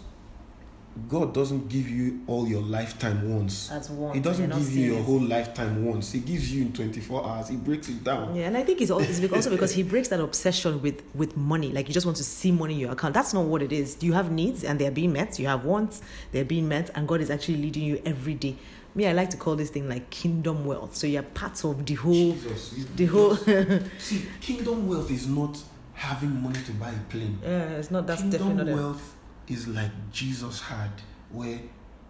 God 1.10 1.34
doesn't 1.34 1.68
give 1.68 1.90
you 1.90 2.20
all 2.26 2.48
your 2.48 2.62
lifetime 2.62 3.18
once. 3.30 3.70
As 3.70 3.90
one. 3.90 4.14
He 4.14 4.20
doesn't 4.20 4.48
give 4.48 4.72
you 4.72 4.80
your 4.80 4.90
serious. 4.94 5.06
whole 5.06 5.20
lifetime 5.20 5.84
once. 5.84 6.10
He 6.12 6.20
gives 6.20 6.50
you 6.54 6.62
in 6.62 6.72
24 6.72 7.22
hours. 7.26 7.48
He 7.50 7.56
breaks 7.56 7.90
it 7.90 8.02
down. 8.02 8.34
Yeah, 8.34 8.46
and 8.46 8.56
I 8.56 8.62
think 8.64 8.80
it's 8.80 8.90
al- 8.90 9.00
it's 9.00 9.20
bec- 9.20 9.34
also 9.34 9.50
because 9.50 9.74
he 9.74 9.82
breaks 9.82 10.08
that 10.08 10.20
obsession 10.20 10.80
with 10.80 11.02
with 11.14 11.36
money. 11.36 11.70
Like 11.70 11.86
you 11.88 11.92
just 11.92 12.06
want 12.06 12.16
to 12.16 12.24
see 12.24 12.50
money 12.50 12.72
in 12.74 12.80
your 12.80 12.92
account. 12.92 13.12
That's 13.12 13.34
not 13.34 13.44
what 13.44 13.60
it 13.60 13.72
is. 13.72 13.94
Do 13.94 14.06
You 14.06 14.14
have 14.14 14.30
needs 14.32 14.64
and 14.64 14.78
they're 14.78 14.90
being 14.90 15.12
met. 15.12 15.38
You 15.38 15.48
have 15.48 15.66
wants, 15.66 16.00
they're 16.32 16.46
being 16.46 16.66
met, 16.66 16.88
and 16.94 17.06
God 17.06 17.20
is 17.20 17.28
actually 17.28 17.58
leading 17.58 17.82
you 17.84 18.00
every 18.06 18.32
day. 18.34 18.56
Me, 18.96 19.06
I 19.06 19.12
like 19.12 19.30
to 19.30 19.36
call 19.36 19.54
this 19.56 19.70
thing 19.70 19.88
like 19.88 20.08
kingdom 20.10 20.64
wealth. 20.64 20.96
So 20.96 21.06
you're 21.06 21.22
part 21.22 21.62
of 21.64 21.84
the 21.84 21.94
whole, 21.94 22.32
Jesus. 22.32 22.84
The 22.96 23.06
whole. 23.06 23.36
See, 23.98 24.24
kingdom 24.40 24.88
wealth 24.88 25.10
is 25.10 25.28
not 25.28 25.58
having 25.92 26.42
money 26.42 26.58
to 26.64 26.72
buy 26.72 26.90
a 26.90 27.10
plane. 27.10 27.38
yeah, 27.42 27.76
it's 27.78 27.90
not. 27.90 28.06
That's 28.06 28.22
kingdom 28.22 28.40
definitely 28.56 28.72
not. 28.72 28.78
a- 28.78 28.82
wealth 28.82 29.14
is 29.48 29.68
like 29.68 29.90
Jesus 30.12 30.60
had, 30.60 30.90
where 31.30 31.60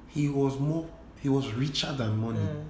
he 0.08 0.28
was 0.28 0.58
more, 0.58 0.86
he 1.20 1.28
was 1.28 1.52
richer 1.52 1.92
than 1.92 2.16
money. 2.18 2.38
Mm. 2.38 2.64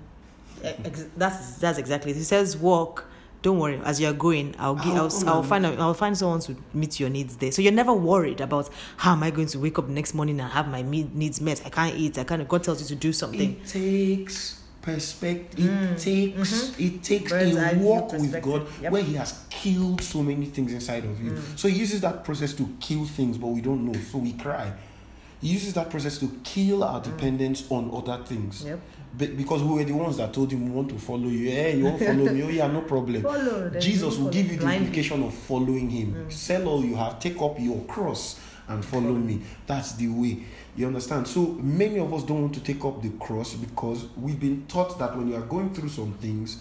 Ex- 0.87 1.07
That's 1.17 1.57
that's 1.59 1.79
exactly. 1.79 2.13
it. 2.13 2.17
He 2.17 2.23
says, 2.25 2.57
"Walk. 2.57 3.05
Don't 3.47 3.61
worry. 3.61 3.81
As 3.85 4.01
you're 4.01 4.13
going, 4.13 4.57
I'll 4.59 4.75
give. 4.75 4.87
I'll 4.97 5.03
I'll, 5.03 5.09
come 5.11 5.29
I'll 5.29 5.43
find. 5.45 5.65
A, 5.67 5.69
I'll 5.77 5.95
find 5.95 6.19
someone 6.19 6.41
to 6.41 6.57
meet 6.75 6.99
your 6.99 7.09
needs 7.11 7.37
there. 7.37 7.53
So 7.53 7.63
you're 7.63 7.71
never 7.73 7.95
worried 7.95 8.41
about 8.41 8.69
how 8.97 9.13
am 9.13 9.23
I 9.23 9.31
going 9.31 9.47
to 9.47 9.61
wake 9.61 9.79
up 9.79 9.87
next 9.87 10.15
morning 10.15 10.41
and 10.41 10.51
have 10.51 10.67
my 10.67 10.83
needs 10.83 11.41
met. 11.41 11.63
I 11.65 11.69
can't 11.71 11.95
eat. 11.95 12.19
I 12.19 12.25
can't. 12.25 12.49
God 12.49 12.65
tells 12.65 12.81
you 12.83 12.89
to 12.89 12.97
do 12.97 13.13
something. 13.13 13.61
It 13.63 13.65
takes 13.69 14.61
perspective. 14.83 15.65
Mm, 15.65 15.93
It 15.93 15.99
takes 16.01 16.77
it 16.81 17.03
takes 17.05 17.31
Bird's 17.31 17.57
a 17.57 17.77
walk 17.79 18.11
with. 18.15 18.43
God 18.43 18.67
Yep. 18.83 18.91
where 18.91 19.03
He 19.05 19.15
has 19.15 19.39
killed 19.49 20.01
so 20.03 20.25
many 20.25 20.47
things 20.47 20.73
inside 20.73 21.05
of 21.05 21.23
you. 21.23 21.31
Mm. 21.31 21.57
So 21.57 21.69
He 21.69 21.79
uses 21.79 22.01
that 22.01 22.25
process 22.25 22.53
to 22.55 22.69
kill 22.81 23.05
things, 23.05 23.39
but 23.39 23.47
we 23.47 23.61
don't 23.61 23.87
know, 23.87 23.97
so 24.11 24.19
we 24.19 24.33
cry. 24.33 24.73
He 25.41 25.49
uses 25.49 25.73
that 25.75 25.89
process 25.89 26.19
to 26.19 26.29
kill 26.43 26.83
our 26.83 26.99
Mm. 27.01 27.05
dependence 27.05 27.65
on 27.71 27.93
other 27.95 28.25
things. 28.25 28.65
Yep. 28.67 28.81
Because 29.17 29.63
we 29.63 29.75
were 29.75 29.85
the 29.85 29.93
ones 29.93 30.19
that 30.19 30.33
told 30.33 30.53
him 30.53 30.67
we 30.67 30.71
want 30.71 30.91
to 30.91 30.99
follow 30.99 31.29
you. 31.29 31.49
Yeah, 31.49 31.69
you 31.69 31.85
want 31.85 31.99
to 31.99 32.07
follow 32.07 32.33
me? 32.33 32.43
Oh 32.43 32.49
yeah, 32.49 32.67
no 32.67 32.83
problem. 32.83 33.23
Follow. 33.23 33.71
Jesus 33.71 34.19
will 34.19 34.31
give 34.31 34.51
you 34.51 34.59
the 34.59 34.71
implication 34.71 35.23
of 35.23 35.33
following 35.33 35.89
him. 35.89 36.15
Mm. 36.15 36.33
Sell 36.33 36.69
all 36.69 36.85
you 36.85 36.97
have, 36.97 37.19
take 37.19 37.41
up 37.41 37.59
your 37.59 37.83
cross 37.85 38.39
and 38.69 38.85
follow 38.85 39.13
me. 39.13 39.41
That's 39.67 39.93
the 39.93 40.09
way. 40.09 40.43
You 40.77 40.89
understand? 40.89 41.27
So 41.27 41.41
many 41.61 41.99
of 41.99 42.13
us 42.13 42.25
don't 42.25 42.43
want 42.43 42.55
to 42.55 42.61
take 42.61 42.85
up 42.85 43.01
the 43.01 43.11
cross 43.11 43.55
because 43.55 44.07
we've 44.17 44.39
been 44.39 44.67
taught 44.67 44.99
that 44.99 45.17
when 45.17 45.29
you 45.29 45.37
are 45.37 45.43
going 45.43 45.73
through 45.73 45.89
some 45.89 46.13
things, 46.15 46.61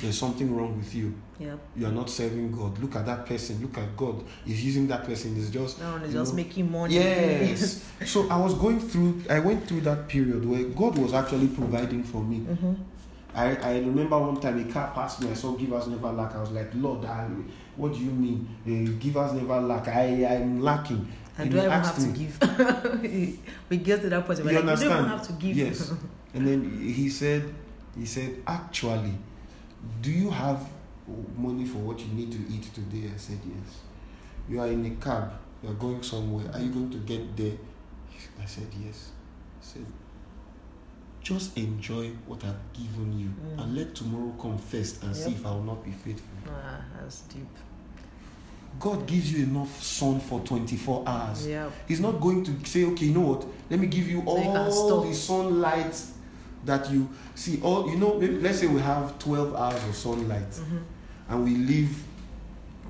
there's 0.00 0.18
something 0.18 0.54
wrong 0.54 0.76
with 0.78 0.94
you. 0.94 1.14
Yep. 1.38 1.58
You 1.76 1.86
are 1.86 1.92
not 1.92 2.10
serving 2.10 2.52
God. 2.52 2.78
Look 2.78 2.96
at 2.96 3.06
that 3.06 3.26
person. 3.26 3.60
Look 3.60 3.76
at 3.78 3.96
God. 3.96 4.24
He's 4.44 4.64
using 4.64 4.86
that 4.88 5.04
person. 5.04 5.34
He's 5.34 5.50
just 5.50 5.78
is 5.78 5.84
you 6.06 6.12
just 6.12 6.32
know, 6.32 6.36
making 6.36 6.70
money. 6.70 6.94
Yes. 6.94 7.84
so 8.06 8.28
I 8.28 8.36
was 8.38 8.54
going 8.54 8.80
through. 8.80 9.22
I 9.28 9.38
went 9.40 9.66
through 9.66 9.82
that 9.82 10.08
period 10.08 10.44
where 10.44 10.64
God 10.64 10.98
was 10.98 11.14
actually 11.14 11.48
providing 11.48 12.02
for 12.02 12.22
me. 12.22 12.38
hmm 12.38 12.74
I, 13.32 13.54
I 13.56 13.78
remember 13.78 14.18
one 14.18 14.40
time 14.40 14.58
a 14.68 14.72
car 14.72 14.90
passed 14.92 15.22
me. 15.22 15.30
I 15.30 15.34
saw 15.34 15.52
"Give 15.52 15.72
us 15.72 15.86
never 15.86 16.10
lack." 16.10 16.34
I 16.34 16.40
was 16.40 16.50
like, 16.50 16.70
"Lord, 16.74 17.04
I, 17.04 17.28
what 17.76 17.92
do 17.92 18.00
you 18.00 18.10
mean? 18.10 18.48
Uh, 18.66 18.98
give 18.98 19.16
us 19.16 19.32
never 19.32 19.60
lack? 19.60 19.86
I 19.86 20.26
I'm 20.26 20.60
lacking." 20.60 21.06
And 21.38 21.44
And 21.46 21.50
do 21.52 21.58
I 21.58 21.60
even 21.60 21.70
have 21.70 21.96
to 21.96 22.08
give? 22.08 23.40
we 23.70 23.76
get 23.76 24.00
to 24.02 24.08
that 24.10 24.26
point 24.26 24.42
where 24.44 24.52
You 24.52 24.60
like, 24.60 24.78
you 24.78 24.84
don't 24.84 24.84
even 24.84 24.92
understand? 24.92 25.06
have 25.08 25.26
to 25.26 25.32
give. 25.34 25.56
Yes. 25.56 25.92
And 26.34 26.46
then 26.46 26.78
he 26.94 27.08
said, 27.08 27.42
"He 27.98 28.04
said, 28.06 28.42
actually, 28.46 29.14
do 30.02 30.10
you 30.10 30.30
have 30.30 30.66
money 31.36 31.64
for 31.64 31.78
what 31.78 31.98
you 32.00 32.12
need 32.14 32.30
to 32.32 32.38
eat 32.52 32.72
today?" 32.74 33.10
I 33.14 33.18
said, 33.18 33.38
"Yes." 33.46 33.80
You 34.48 34.60
are 34.60 34.66
in 34.68 34.84
a 34.86 34.90
cab. 35.04 35.32
You 35.62 35.70
are 35.70 35.74
going 35.74 36.02
somewhere. 36.02 36.50
Are 36.52 36.60
you 36.60 36.70
going 36.70 36.90
to 36.90 36.98
get 36.98 37.36
there? 37.36 37.52
I 38.42 38.46
said, 38.46 38.66
"Yes." 38.84 39.10
I 39.60 39.64
said, 39.64 39.86
"Just 41.22 41.56
enjoy 41.56 42.10
what 42.26 42.42
I've 42.44 42.72
given 42.72 43.18
you, 43.18 43.28
Mm. 43.28 43.62
and 43.62 43.74
let 43.76 43.94
tomorrow 43.94 44.32
come 44.40 44.58
first, 44.58 45.02
and 45.02 45.14
see 45.14 45.32
if 45.32 45.44
I 45.46 45.50
will 45.50 45.62
not 45.64 45.84
be 45.84 45.90
faithful." 45.92 46.28
Ah, 46.48 46.80
that's 47.00 47.20
deep. 47.22 47.48
God 48.78 49.06
gives 49.06 49.32
you 49.32 49.44
enough 49.44 49.82
sun 49.82 50.20
for 50.20 50.40
24 50.40 51.02
hours. 51.06 51.46
Yeah. 51.46 51.68
He's 51.88 52.00
not 52.00 52.20
going 52.20 52.44
to 52.44 52.52
say, 52.64 52.84
okay, 52.84 53.06
you 53.06 53.14
know 53.14 53.20
what? 53.32 53.44
Let 53.68 53.80
me 53.80 53.88
give 53.88 54.08
you 54.08 54.22
So 54.24 54.28
all 54.30 55.02
the 55.02 55.12
sunlight 55.14 55.94
that 56.64 56.90
you 56.90 57.08
see. 57.34 57.60
All 57.62 57.88
you 57.90 57.96
know, 57.96 58.18
maybe, 58.18 58.38
let's 58.40 58.58
say 58.60 58.66
we 58.66 58.80
have 58.80 59.18
12 59.18 59.54
hours 59.54 59.82
of 59.84 59.94
sunlight 59.94 60.54
hmm 60.54 60.78
and 61.28 61.44
we 61.44 61.54
live 61.54 62.02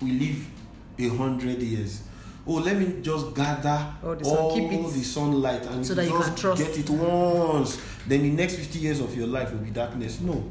we 0.01 0.13
live 0.13 0.47
a 0.99 1.09
hundred 1.17 1.61
years. 1.61 2.03
Oh, 2.47 2.55
let 2.55 2.77
me 2.79 3.01
just 3.03 3.35
gather 3.35 3.93
All 4.03 4.15
the 4.17 4.25
sun, 4.25 4.39
all 4.39 4.55
keep 4.57 4.73
it 4.73 4.83
the 4.83 5.03
sunlight 5.05 5.67
and 5.67 5.87
so 5.87 5.93
you 5.93 5.97
that 5.97 6.05
you 6.07 6.35
just 6.35 6.59
get 6.59 6.79
it 6.79 6.91
once. 6.91 7.79
Then 8.07 8.23
the 8.23 8.31
next 8.31 8.55
50 8.57 8.79
years 8.79 9.01
of 9.01 9.15
your 9.15 9.27
life 9.27 9.53
will 9.53 9.59
be 9.61 9.71
darkness. 9.71 10.21
No, 10.21 10.43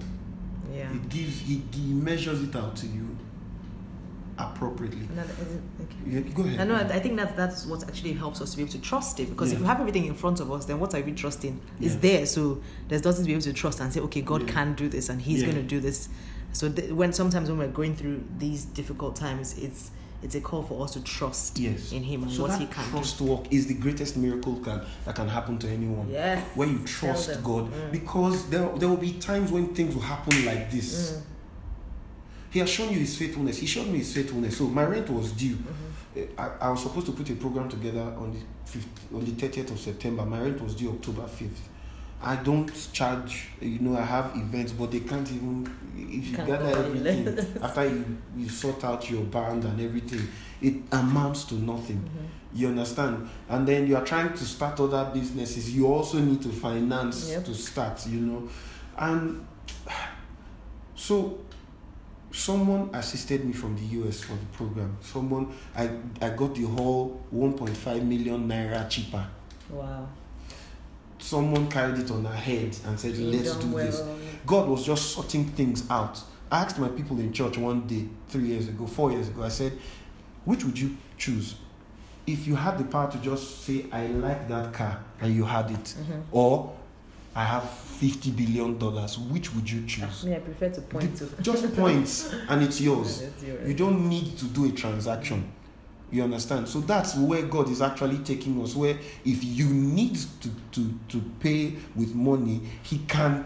Yeah. 0.71 0.93
it 0.93 1.09
gives 1.09 1.39
he, 1.39 1.63
he 1.73 1.93
measures 1.93 2.43
it 2.43 2.55
out 2.55 2.75
to 2.77 2.85
you 2.87 3.08
appropriately. 4.39 5.07
That- 5.15 5.25
okay. 5.25 5.95
Yeah, 6.07 6.19
go 6.21 6.43
ahead. 6.43 6.59
I 6.61 6.63
know. 6.63 6.75
I 6.75 6.99
think 6.99 7.17
that 7.17 7.35
that's 7.35 7.65
what 7.65 7.83
actually 7.83 8.13
helps 8.13 8.41
us 8.41 8.51
to 8.51 8.57
be 8.57 8.63
able 8.63 8.71
to 8.73 8.79
trust 8.81 9.19
it. 9.19 9.29
Because 9.29 9.51
if 9.51 9.57
Yeah. 9.59 9.61
we 9.63 9.67
have 9.67 9.79
everything 9.79 10.05
in 10.05 10.13
front 10.15 10.39
of 10.39 10.51
us, 10.51 10.65
then 10.65 10.79
what 10.79 10.93
are 10.95 11.01
we 11.01 11.11
trusting? 11.11 11.59
It's 11.79 11.93
Yeah. 11.95 11.99
there, 12.01 12.25
so 12.25 12.61
there's 12.87 13.03
nothing 13.03 13.23
to 13.23 13.27
be 13.27 13.33
able 13.33 13.43
to 13.43 13.53
trust 13.53 13.79
and 13.81 13.91
say, 13.93 13.99
okay, 14.01 14.21
God 14.21 14.47
can 14.47 14.73
do 14.75 14.87
this, 14.89 15.09
and 15.09 15.21
He's 15.21 15.43
going 15.43 15.55
to 15.55 15.63
do 15.63 15.79
this. 15.79 16.09
So 16.53 16.69
th- 16.69 16.91
when 16.91 17.13
sometimes 17.13 17.49
when 17.49 17.59
we're 17.59 17.67
going 17.67 17.95
through 17.95 18.23
these 18.39 18.65
difficult 18.65 19.15
times, 19.15 19.55
it's 19.57 19.91
it's 20.21 20.35
a 20.35 20.41
call 20.41 20.63
for 20.63 20.83
us 20.83 20.91
to 20.91 20.99
trust 21.01 21.57
Yes. 21.57 21.93
in 21.93 22.03
Him 22.03 22.23
and 22.23 22.31
So 22.33 22.41
what 22.41 22.51
that 22.51 22.59
He 22.59 22.65
can 22.65 22.83
trust 22.89 23.21
walk 23.21 23.45
is 23.51 23.67
the 23.67 23.73
greatest 23.73 24.17
miracle 24.17 24.55
can, 24.57 24.81
that 25.05 25.15
can 25.15 25.29
happen 25.29 25.57
to 25.59 25.69
anyone. 25.69 26.07
do. 26.07 26.11
Yes. 26.11 26.43
When 26.55 26.69
you 26.73 26.79
trust. 26.79 27.41
God, 27.41 27.71
Mm. 27.71 27.91
because 27.93 28.49
there, 28.49 28.67
there 28.77 28.89
will 28.89 28.97
be 28.97 29.13
times 29.13 29.49
when 29.49 29.67
things 29.73 29.95
will 29.95 30.01
happen 30.01 30.43
like 30.43 30.69
this. 30.71 30.89
Mm. 31.13 31.21
He 32.51 32.59
has 32.59 32.69
shown 32.69 32.91
you 32.91 32.99
His 32.99 33.17
faithfulness. 33.17 33.57
He 33.57 33.67
showed 33.67 33.87
me 33.87 33.99
His 33.99 34.13
faithfulness. 34.13 34.57
So 34.57 34.65
my 34.65 34.83
rent 34.85 35.09
was 35.09 35.31
due. 35.31 35.55
Mhm. 35.55 36.27
Uh, 36.37 36.41
I, 36.61 36.67
I 36.67 36.69
was 36.71 36.81
supposed 36.83 37.05
to 37.07 37.11
put 37.11 37.29
a 37.29 37.35
program 37.35 37.69
together 37.69 38.01
on 38.01 38.31
the 38.33 38.39
5th, 38.71 39.15
on 39.15 39.23
the 39.25 39.31
30th 39.31 39.71
of 39.71 39.79
September. 39.79 40.25
My 40.25 40.41
rent 40.41 40.61
was 40.61 40.75
due 40.75 40.89
October 40.89 41.23
5th. 41.23 41.59
I 42.21 42.35
don't 42.35 42.69
charge, 42.91 43.47
you 43.61 43.79
know, 43.79 43.97
I 43.97 44.01
have 44.01 44.35
events, 44.35 44.73
but 44.73 44.91
they 44.91 44.99
can't 44.99 45.29
even, 45.31 45.65
if 45.95 46.27
you 46.27 46.35
Can't 46.35 46.47
gather 46.49 46.67
everything, 46.85 47.27
after 47.63 47.85
you, 47.87 48.17
you 48.35 48.49
sort 48.49 48.83
out 48.83 49.09
your 49.09 49.23
band 49.23 49.63
and 49.63 49.79
everything, 49.79 50.27
it 50.61 50.75
amounts 50.91 51.45
to 51.45 51.55
nothing. 51.55 51.97
Mhm. 51.99 52.59
You 52.59 52.67
understand? 52.69 53.29
And 53.47 53.65
then 53.67 53.87
you 53.87 53.95
are 53.95 54.03
trying 54.03 54.33
to 54.33 54.43
start 54.43 54.79
other 54.81 55.09
businesses. 55.13 55.73
You 55.73 55.87
also 55.87 56.19
need 56.19 56.41
to 56.41 56.49
finance 56.49 57.29
Yep. 57.29 57.45
to 57.45 57.53
start, 57.53 58.05
you 58.07 58.19
know. 58.19 58.49
And 58.97 59.45
so 60.95 61.37
someone 62.31 62.89
assisted 62.93 63.43
me 63.45 63.53
from 63.53 63.75
the 63.75 63.83
US 64.01 64.21
for 64.21 64.33
the 64.33 64.45
program. 64.53 64.97
Someone 65.01 65.53
I 65.75 65.89
I 66.21 66.29
got 66.29 66.55
the 66.55 66.63
whole 66.63 67.21
1.5 67.33 68.03
million 68.03 68.47
naira 68.47 68.89
cheaper. 68.89 69.25
Wow. 69.69 70.07
Someone 71.17 71.69
carried 71.69 71.99
it 71.99 72.11
on 72.11 72.23
her 72.25 72.33
head 72.35 72.75
and 72.85 72.99
said, 72.99 73.15
You've 73.15 73.33
"Let's 73.45 73.55
do 73.57 73.67
well. 73.75 73.85
this." 73.85 74.01
God 74.45 74.69
was 74.69 74.85
just 74.85 75.11
sorting 75.11 75.45
things 75.45 75.89
out. 75.89 76.21
I 76.51 76.63
asked 76.63 76.79
my 76.79 76.87
people 76.87 77.19
in 77.19 77.31
church 77.33 77.57
one 77.57 77.85
day, 77.87 78.05
three 78.29 78.45
years 78.45 78.67
ago, 78.69 78.87
four 78.87 79.11
years 79.11 79.27
ago, 79.27 79.43
I 79.43 79.49
said, 79.49 79.73
which 80.45 80.63
would 80.63 80.79
you 80.79 80.97
choose? 81.17 81.55
If 82.25 82.47
you 82.47 82.55
had 82.55 82.77
the 82.79 82.85
power 82.85 83.11
to 83.11 83.17
just 83.19 83.63
say, 83.65 83.85
I 83.91 84.07
like 84.07 84.47
that 84.47 84.73
car, 84.73 85.03
and 85.21 85.35
you 85.35 85.43
had 85.43 85.69
it, 85.69 85.83
Mhm. 85.83 86.21
or 86.31 86.73
I 87.39 87.43
have 87.43 87.63
$50 87.63 88.35
billion, 88.35 88.73
which 89.31 89.55
would 89.55 89.71
you 89.71 89.85
choose? 89.87 90.25
Me, 90.25 90.35
I 90.35 90.39
prefer 90.39 90.67
to 90.67 90.81
point 90.81 91.15
to. 91.19 91.29
Just 91.41 91.73
points, 91.77 92.35
and 92.49 92.61
it's 92.61 92.81
yours. 92.81 93.23
Yours. 93.41 93.65
You 93.65 93.73
don't 93.73 94.09
need 94.09 94.37
to 94.39 94.45
do 94.45 94.65
a 94.65 94.71
transaction. 94.73 95.49
You 96.11 96.23
understand? 96.23 96.67
So 96.67 96.81
that's 96.81 97.15
where 97.15 97.43
God 97.43 97.69
is 97.69 97.81
actually 97.81 98.17
taking 98.17 98.61
us. 98.61 98.75
Where 98.75 98.97
if 99.23 99.41
you 99.41 99.67
need 99.69 100.17
to, 100.41 100.49
to, 100.73 100.99
to 101.07 101.21
pay 101.39 101.75
with 101.95 102.13
money, 102.13 102.59
He 102.83 102.97
can 103.07 103.45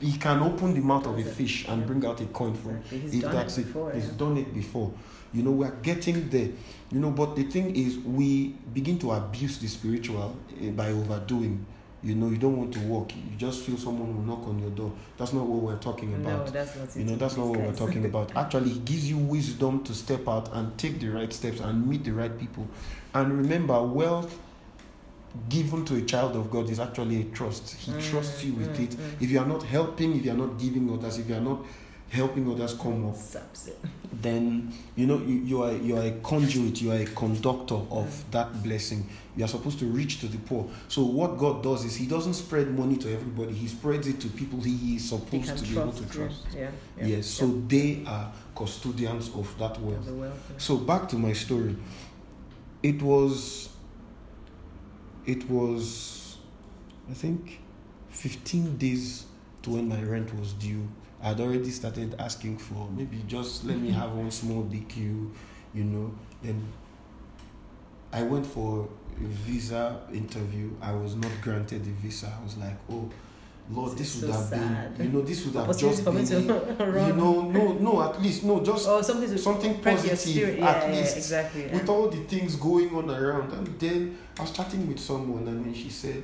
he, 0.00 0.12
can 0.12 0.40
open 0.40 0.74
the 0.74 0.80
mouth 0.80 1.06
of 1.06 1.18
a 1.18 1.24
fish 1.24 1.66
and 1.66 1.84
bring 1.84 2.06
out 2.06 2.20
a 2.20 2.26
coin 2.26 2.54
from 2.54 2.76
Exactly. 2.76 3.00
He's 3.00 3.14
if 3.14 3.22
done 3.22 3.34
that's 3.34 3.58
it 3.58 3.64
before. 3.64 3.92
He's 3.92 4.06
yeah. 4.06 4.16
done 4.16 4.36
it 4.36 4.54
before. 4.54 4.92
You 5.32 5.42
know, 5.42 5.50
we're 5.50 5.74
getting 5.82 6.28
there. 6.28 6.50
You 6.92 7.00
know, 7.00 7.10
but 7.10 7.34
the 7.34 7.42
thing 7.42 7.74
is, 7.74 7.98
we 7.98 8.54
begin 8.72 8.96
to 9.00 9.10
abuse 9.10 9.58
the 9.58 9.66
spiritual 9.66 10.36
eh, 10.62 10.70
by 10.70 10.90
overdoing. 10.92 11.66
You 12.02 12.14
know, 12.14 12.28
you 12.30 12.36
don't 12.36 12.56
want 12.56 12.72
to 12.74 12.80
walk. 12.80 13.12
You 13.14 13.36
just 13.36 13.62
feel 13.64 13.76
someone 13.76 14.14
will 14.14 14.22
knock 14.36 14.46
on 14.46 14.58
your 14.60 14.70
door. 14.70 14.92
That's 15.16 15.32
not 15.32 15.44
what 15.46 15.62
we're 15.62 15.78
talking 15.80 16.14
about. 16.14 16.46
No, 16.46 16.50
that's 16.52 16.76
not. 16.76 16.96
You 16.96 17.04
know, 17.04 17.16
that's 17.16 17.36
not 17.36 17.46
what 17.48 17.58
we're 17.58 17.74
talking 17.74 18.04
about. 18.04 18.30
Actually, 18.36 18.70
it 18.70 18.84
gives 18.84 19.10
you 19.10 19.18
wisdom 19.18 19.82
to 19.84 19.92
step 19.94 20.28
out 20.28 20.52
and 20.54 20.76
take 20.78 21.00
the 21.00 21.08
right 21.08 21.32
steps 21.32 21.58
and 21.60 21.88
meet 21.88 22.04
the 22.04 22.12
right 22.12 22.38
people. 22.38 22.68
And 23.14 23.36
remember, 23.36 23.82
wealth 23.82 24.38
given 25.48 25.84
to 25.86 25.96
a 25.96 26.02
child 26.02 26.36
of 26.36 26.50
God 26.50 26.70
is 26.70 26.80
actually 26.80 27.20
a 27.20 27.24
trust. 27.24 27.74
He 27.74 27.92
Mm, 27.92 28.10
trusts 28.10 28.44
you 28.44 28.54
with 28.54 28.76
mm, 28.76 28.84
it. 28.84 28.90
mm. 28.90 29.22
If 29.22 29.30
you 29.30 29.38
are 29.40 29.46
not 29.46 29.62
helping, 29.64 30.16
if 30.16 30.24
you 30.24 30.30
are 30.32 30.36
not 30.36 30.58
giving 30.58 30.90
others, 30.92 31.18
if 31.18 31.28
you 31.28 31.34
are 31.34 31.40
not 31.40 31.64
helping 32.10 32.50
others 32.50 32.74
come 32.74 33.06
up, 33.08 33.16
then 34.22 34.72
you 34.96 35.06
know 35.06 35.18
you, 35.18 35.34
you 35.40 35.62
are 35.62 35.72
you 35.72 35.96
are 35.96 36.02
a 36.04 36.12
conduit, 36.22 36.80
you 36.80 36.90
are 36.90 36.96
a 36.98 37.04
conductor 37.06 37.78
of 37.90 38.24
that 38.30 38.62
blessing. 38.62 39.08
You 39.36 39.44
are 39.44 39.48
supposed 39.48 39.78
to 39.78 39.84
reach 39.86 40.18
to 40.20 40.26
the 40.26 40.38
poor. 40.38 40.68
So 40.88 41.04
what 41.04 41.38
God 41.38 41.62
does 41.62 41.84
is 41.84 41.94
He 41.94 42.06
doesn't 42.06 42.34
spread 42.34 42.76
money 42.76 42.96
to 42.96 43.12
everybody. 43.12 43.52
He 43.52 43.68
spreads 43.68 44.08
it 44.08 44.20
to 44.20 44.28
people 44.28 44.60
He 44.60 44.96
is 44.96 45.08
supposed 45.08 45.56
to 45.58 45.64
be 45.64 45.78
able 45.78 45.92
to 45.92 46.06
trust. 46.08 46.46
Yeah. 46.52 46.70
yeah, 46.98 47.06
Yes, 47.06 47.26
so 47.28 47.46
they 47.68 48.02
are 48.06 48.32
custodians 48.56 49.28
of 49.34 49.56
that 49.58 49.80
wealth. 49.80 50.08
Wealth. 50.10 50.34
yeah. 50.50 50.58
So 50.58 50.76
back 50.78 51.08
to 51.10 51.16
my 51.16 51.32
story. 51.34 51.76
It 52.82 53.00
was 53.02 53.68
it 55.26 55.48
was 55.48 56.38
I 57.10 57.14
think 57.14 57.60
15 58.10 58.76
days 58.78 59.26
to 59.62 59.70
when 59.70 59.88
my 59.88 60.02
rent 60.02 60.34
was 60.38 60.52
due. 60.54 60.88
I'd 61.22 61.40
already 61.40 61.70
started 61.70 62.14
asking 62.18 62.58
for 62.58 62.88
maybe 62.96 63.22
just 63.26 63.64
let 63.64 63.78
me 63.78 63.90
have 63.90 64.12
one 64.12 64.30
small 64.30 64.62
DQ, 64.64 65.30
you 65.74 65.84
know. 65.84 66.14
Then 66.42 66.64
I 68.12 68.22
went 68.22 68.46
for 68.46 68.88
a 69.20 69.24
visa 69.26 70.00
interview. 70.12 70.70
I 70.80 70.92
was 70.92 71.16
not 71.16 71.32
granted 71.42 71.84
the 71.84 71.90
visa. 71.90 72.32
I 72.40 72.44
was 72.44 72.56
like, 72.56 72.76
oh 72.90 73.10
Lord, 73.70 73.98
this 73.98 74.14
This 74.14 74.22
would 74.22 74.32
so 74.32 74.38
have 74.40 74.48
sad. 74.48 74.96
been, 74.96 75.06
you 75.06 75.12
know, 75.12 75.22
this 75.22 75.44
would 75.44 75.54
have 75.56 75.76
just 75.78 76.04
been, 76.04 76.26
you 76.26 76.40
know, 77.14 77.42
no, 77.50 77.72
no, 77.74 78.02
at 78.02 78.22
least, 78.22 78.44
no, 78.44 78.64
just 78.64 78.88
Oh, 78.88 79.02
something 79.02 79.36
something 79.36 79.78
positive, 79.80 80.18
spirit. 80.18 80.58
at 80.60 80.60
yeah, 80.60 80.90
yeah, 80.94 81.00
least, 81.00 81.16
exactly. 81.18 81.66
yeah. 81.66 81.72
with 81.74 81.88
all 81.88 82.08
the 82.08 82.16
things 82.24 82.56
going 82.56 82.94
on 82.94 83.10
around. 83.10 83.52
And 83.52 83.78
then 83.78 84.16
I 84.38 84.42
was 84.42 84.52
chatting 84.52 84.88
with 84.88 84.98
someone, 84.98 85.46
and 85.48 85.66
then 85.66 85.74
she 85.74 85.90
said, 85.90 86.22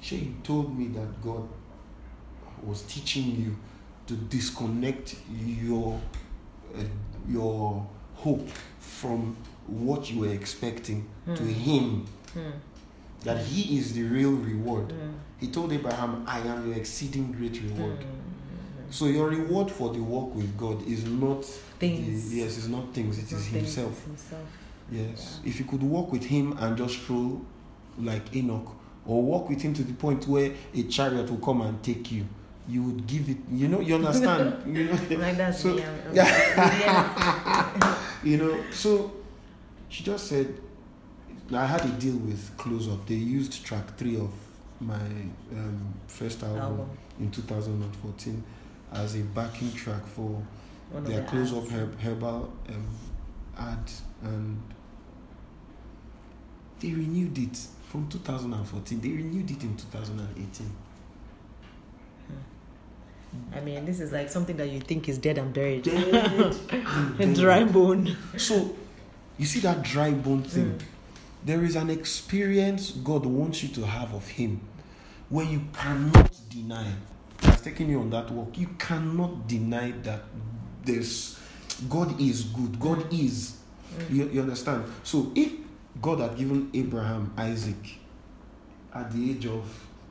she 0.00 0.34
told 0.44 0.78
me 0.78 0.88
that 0.88 1.20
God 1.22 1.48
was 2.62 2.82
teaching 2.82 3.34
you 3.40 3.56
to 4.10 4.16
disconnect 4.16 5.14
your 5.32 6.00
uh, 6.76 6.82
your 7.28 7.86
hope 8.14 8.48
from 8.80 9.36
what 9.66 10.10
you 10.10 10.20
were 10.20 10.32
expecting 10.32 11.06
to 11.26 11.42
Hmm. 11.42 11.48
Him. 11.68 12.06
Hmm. 12.34 12.50
that 13.22 13.38
he 13.44 13.78
is 13.78 13.92
the 13.92 14.02
real 14.02 14.32
reward. 14.32 14.88
Mm. 14.88 15.12
He 15.38 15.48
told 15.48 15.72
Abraham, 15.72 16.24
I 16.26 16.38
am 16.40 16.66
your 16.68 16.76
exceeding 16.76 17.30
great 17.32 17.60
reward. 17.62 17.98
Mm. 18.00 18.06
So 18.90 19.06
your 19.06 19.28
reward 19.28 19.70
for 19.70 19.92
the 19.92 20.00
walk 20.02 20.34
with 20.34 20.56
God 20.56 20.82
is 20.86 21.04
not 21.04 21.44
Things. 21.78 22.30
The, 22.30 22.36
yes, 22.36 22.56
it's 22.58 22.66
not 22.68 22.92
things, 22.94 23.18
it 23.18 23.30
is 23.30 23.46
himself. 23.46 24.04
himself. 24.06 24.48
Yes. 24.90 25.40
If 25.44 25.58
you 25.60 25.66
could 25.66 25.82
walk 25.82 26.10
with 26.12 26.24
him 26.24 26.56
and 26.58 26.76
just 26.78 26.94
stroll 27.02 27.42
like 27.98 28.34
Enoch, 28.34 28.74
or 29.06 29.22
walk 29.22 29.48
with 29.50 29.60
him 29.62 29.74
to 29.74 29.82
the 29.84 29.92
point 29.94 30.26
where 30.26 30.52
a 30.74 30.82
chariot 30.84 31.28
will 31.30 31.38
come 31.38 31.60
and 31.62 31.82
take 31.82 32.10
you, 32.12 32.24
you 32.70 32.82
would 32.84 33.06
give 33.06 33.28
it. 33.28 33.38
You 33.50 33.68
know, 33.68 33.80
you 33.80 33.94
understand. 33.96 34.62
you 34.76 34.84
know, 34.84 34.92
Like 35.18 35.36
that's 35.36 35.60
So- 35.62 35.74
me. 35.74 35.82
I'm- 35.82 36.00
I'm- 36.06 36.14
yeah. 36.14 37.98
you 38.24 38.36
know. 38.38 38.62
So 38.70 39.12
she 39.88 40.04
just 40.04 40.26
said, 40.28 40.54
I 41.52 41.66
had 41.66 41.84
a 41.84 41.88
deal 41.88 42.16
with 42.16 42.56
Close 42.56 42.88
Up. 42.88 43.06
They 43.06 43.14
used 43.14 43.64
track 43.64 43.96
three 43.96 44.16
of 44.16 44.30
my 44.80 44.94
um, 45.52 45.94
first 46.06 46.42
album, 46.42 46.62
Album. 46.62 46.90
in 47.18 47.30
2014 47.30 48.42
as 48.92 49.16
a 49.16 49.20
backing 49.20 49.72
track 49.72 50.06
for 50.06 50.42
One 50.90 51.04
their 51.04 51.20
the 51.22 51.26
Close 51.28 51.52
ads. 51.52 51.58
Up 51.66 51.68
herb, 51.72 52.00
herbal 52.00 52.52
um, 52.68 52.86
ad, 53.58 53.90
and 54.22 54.60
they 56.80 56.92
renewed 56.92 57.36
it 57.38 57.58
from 57.88 58.08
2014. 58.08 59.00
They 59.00 59.08
renewed 59.10 59.50
it 59.50 59.62
in 59.62 59.76
2018. 59.76 60.70
I 63.54 63.60
mean, 63.60 63.84
this 63.84 64.00
is 64.00 64.12
like 64.12 64.28
something 64.28 64.56
that 64.56 64.70
you 64.70 64.80
think 64.80 65.08
is 65.08 65.18
dead 65.18 65.38
and 65.38 65.52
buried. 65.52 65.84
Dead. 65.84 66.56
A 67.20 67.34
dry 67.34 67.64
bone. 67.64 68.16
So, 68.36 68.74
you 69.38 69.46
see 69.46 69.60
that 69.60 69.82
dry 69.82 70.10
bone 70.10 70.42
thing? 70.42 70.78
Mm. 70.78 70.82
There 71.44 71.64
is 71.64 71.76
an 71.76 71.90
experience 71.90 72.90
God 72.90 73.24
wants 73.24 73.62
you 73.62 73.68
to 73.70 73.86
have 73.86 74.12
of 74.14 74.26
Him 74.28 74.60
where 75.28 75.46
you 75.46 75.62
cannot 75.72 76.30
deny. 76.48 76.92
He's 77.42 77.60
taking 77.60 77.88
you 77.88 78.00
on 78.00 78.10
that 78.10 78.30
walk. 78.30 78.58
You 78.58 78.68
cannot 78.78 79.46
deny 79.48 79.92
that 80.02 80.22
there's 80.84 81.38
God 81.88 82.20
is 82.20 82.42
good. 82.42 82.78
God 82.80 83.12
is. 83.12 83.56
Mm. 83.96 84.14
You, 84.14 84.28
you 84.30 84.40
understand? 84.40 84.84
So, 85.04 85.32
if 85.34 85.52
God 86.02 86.20
had 86.20 86.36
given 86.36 86.70
Abraham 86.74 87.32
Isaac 87.36 87.98
at 88.94 89.12
the 89.12 89.30
age 89.30 89.46
of 89.46 89.64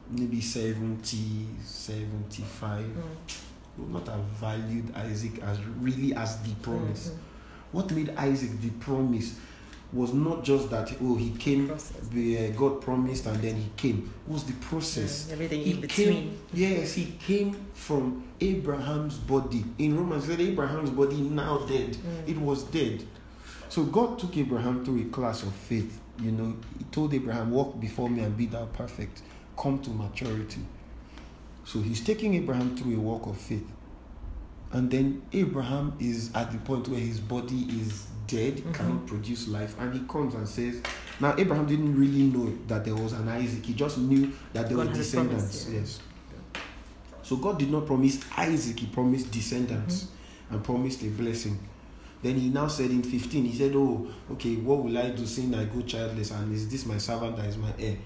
maybe 0.10 0.42
70, 0.42 1.48
75, 1.64 2.86
Mm. 2.86 3.38
would 3.78 3.92
not 3.92 4.08
have 4.08 4.24
valued 4.40 4.94
Isaac 4.96 5.40
as 5.44 5.58
really 5.82 6.14
as 6.16 6.38
the 6.42 6.54
promise. 6.62 7.10
Mm, 7.10 7.18
What 7.72 7.92
made 7.92 8.10
Isaac 8.18 8.60
the 8.62 8.70
promise 8.72 9.36
was 9.94 10.12
not 10.14 10.44
just 10.44 10.70
that 10.72 10.92
oh 11.02 11.16
he 11.16 11.30
came, 11.32 11.72
the, 12.12 12.38
uh, 12.38 12.52
God 12.58 12.82
promised 12.82 13.26
and 13.28 13.40
then 13.42 13.56
he 13.56 13.70
came. 13.78 14.12
It 14.28 14.32
was 14.34 14.44
the 14.44 14.54
process. 14.54 15.28
Mm, 15.28 15.32
Everything 15.34 15.62
He 15.62 15.72
in 15.72 15.82
came, 15.82 15.82
between. 15.82 16.38
yes, 16.54 16.94
he 16.96 17.06
came 17.28 17.54
from 17.74 18.24
Abraham's 18.42 19.16
body. 19.18 19.64
In 19.78 19.96
Romans, 19.98 20.26
said 20.26 20.40
Abraham's 20.42 20.90
body 20.90 21.18
now 21.18 21.60
dead. 21.68 21.92
Mm. 21.96 22.28
It 22.30 22.38
was 22.40 22.64
dead. 22.64 23.04
So 23.70 23.84
God 23.84 24.18
took 24.20 24.36
Abraham 24.36 24.84
through 24.84 25.02
a 25.02 25.06
class 25.06 25.44
of 25.44 25.54
faith. 25.54 26.00
You 26.20 26.32
know, 26.32 26.56
He 26.78 26.84
told 26.86 27.14
Abraham, 27.14 27.52
"Walk 27.52 27.80
before 27.80 28.10
me 28.10 28.22
and 28.24 28.36
be 28.36 28.48
thou 28.48 28.66
perfect. 28.66 29.22
Come 29.62 29.80
to 29.80 29.90
maturity." 29.90 30.62
So 31.66 31.82
He's 31.82 32.02
taking 32.02 32.34
Abraham 32.36 32.76
through 32.76 32.96
a 32.96 33.00
walk 33.00 33.28
of 33.28 33.38
faith, 33.38 33.68
and 34.72 34.90
then 34.90 35.22
Abraham 35.34 35.94
is 36.00 36.32
at 36.34 36.52
the 36.52 36.58
point 36.60 36.88
where 36.88 37.00
his 37.00 37.20
body 37.20 37.68
is 37.82 38.08
dead, 38.28 38.58
Mhm. 38.58 38.74
cannot 38.74 39.06
produce 39.08 39.48
life, 39.48 39.76
and 39.80 39.94
he 39.94 40.00
comes 40.08 40.36
and 40.36 40.48
says, 40.48 40.82
"Now 41.20 41.36
Abraham 41.38 41.66
didn't 41.66 41.96
really 42.00 42.24
know 42.24 42.54
that 42.68 42.86
there 42.86 42.96
was 42.96 43.14
an 43.14 43.28
Isaac. 43.28 43.66
He 43.66 43.74
just 43.74 43.98
knew 43.98 44.32
that 44.54 44.68
there 44.70 44.78
God 44.78 44.90
were 44.90 44.96
had 44.96 45.12
promised, 45.12 45.12
descendants." 45.12 45.68
yeah. 45.70 45.80
Yes. 45.80 46.00
So 47.24 47.38
God 47.38 47.60
did 47.60 47.72
not 47.72 47.86
promise 47.86 48.20
Isaac; 48.38 48.80
He 48.80 48.88
promised 48.88 49.32
descendants 49.32 50.08
and 50.50 50.64
promised 50.64 51.04
a 51.04 51.10
blessing. 51.10 51.60
Then 52.22 52.36
he 52.36 52.50
now 52.50 52.68
said 52.68 52.92
in 52.92 53.02
15, 53.04 53.46
he 53.46 53.58
said, 53.58 53.74
Oh, 53.76 54.08
okay, 54.32 54.56
what 54.58 54.84
will 54.84 54.98
I 54.98 55.12
do 55.12 55.26
seeing 55.26 55.54
I 55.56 55.66
go 55.66 55.82
childless? 55.82 56.32
And 56.32 56.54
is 56.54 56.68
this 56.68 56.86
my 56.86 56.98
servant 56.98 57.38
that 57.38 57.46
is 57.46 57.58
my 57.58 57.72
heir? 57.80 57.98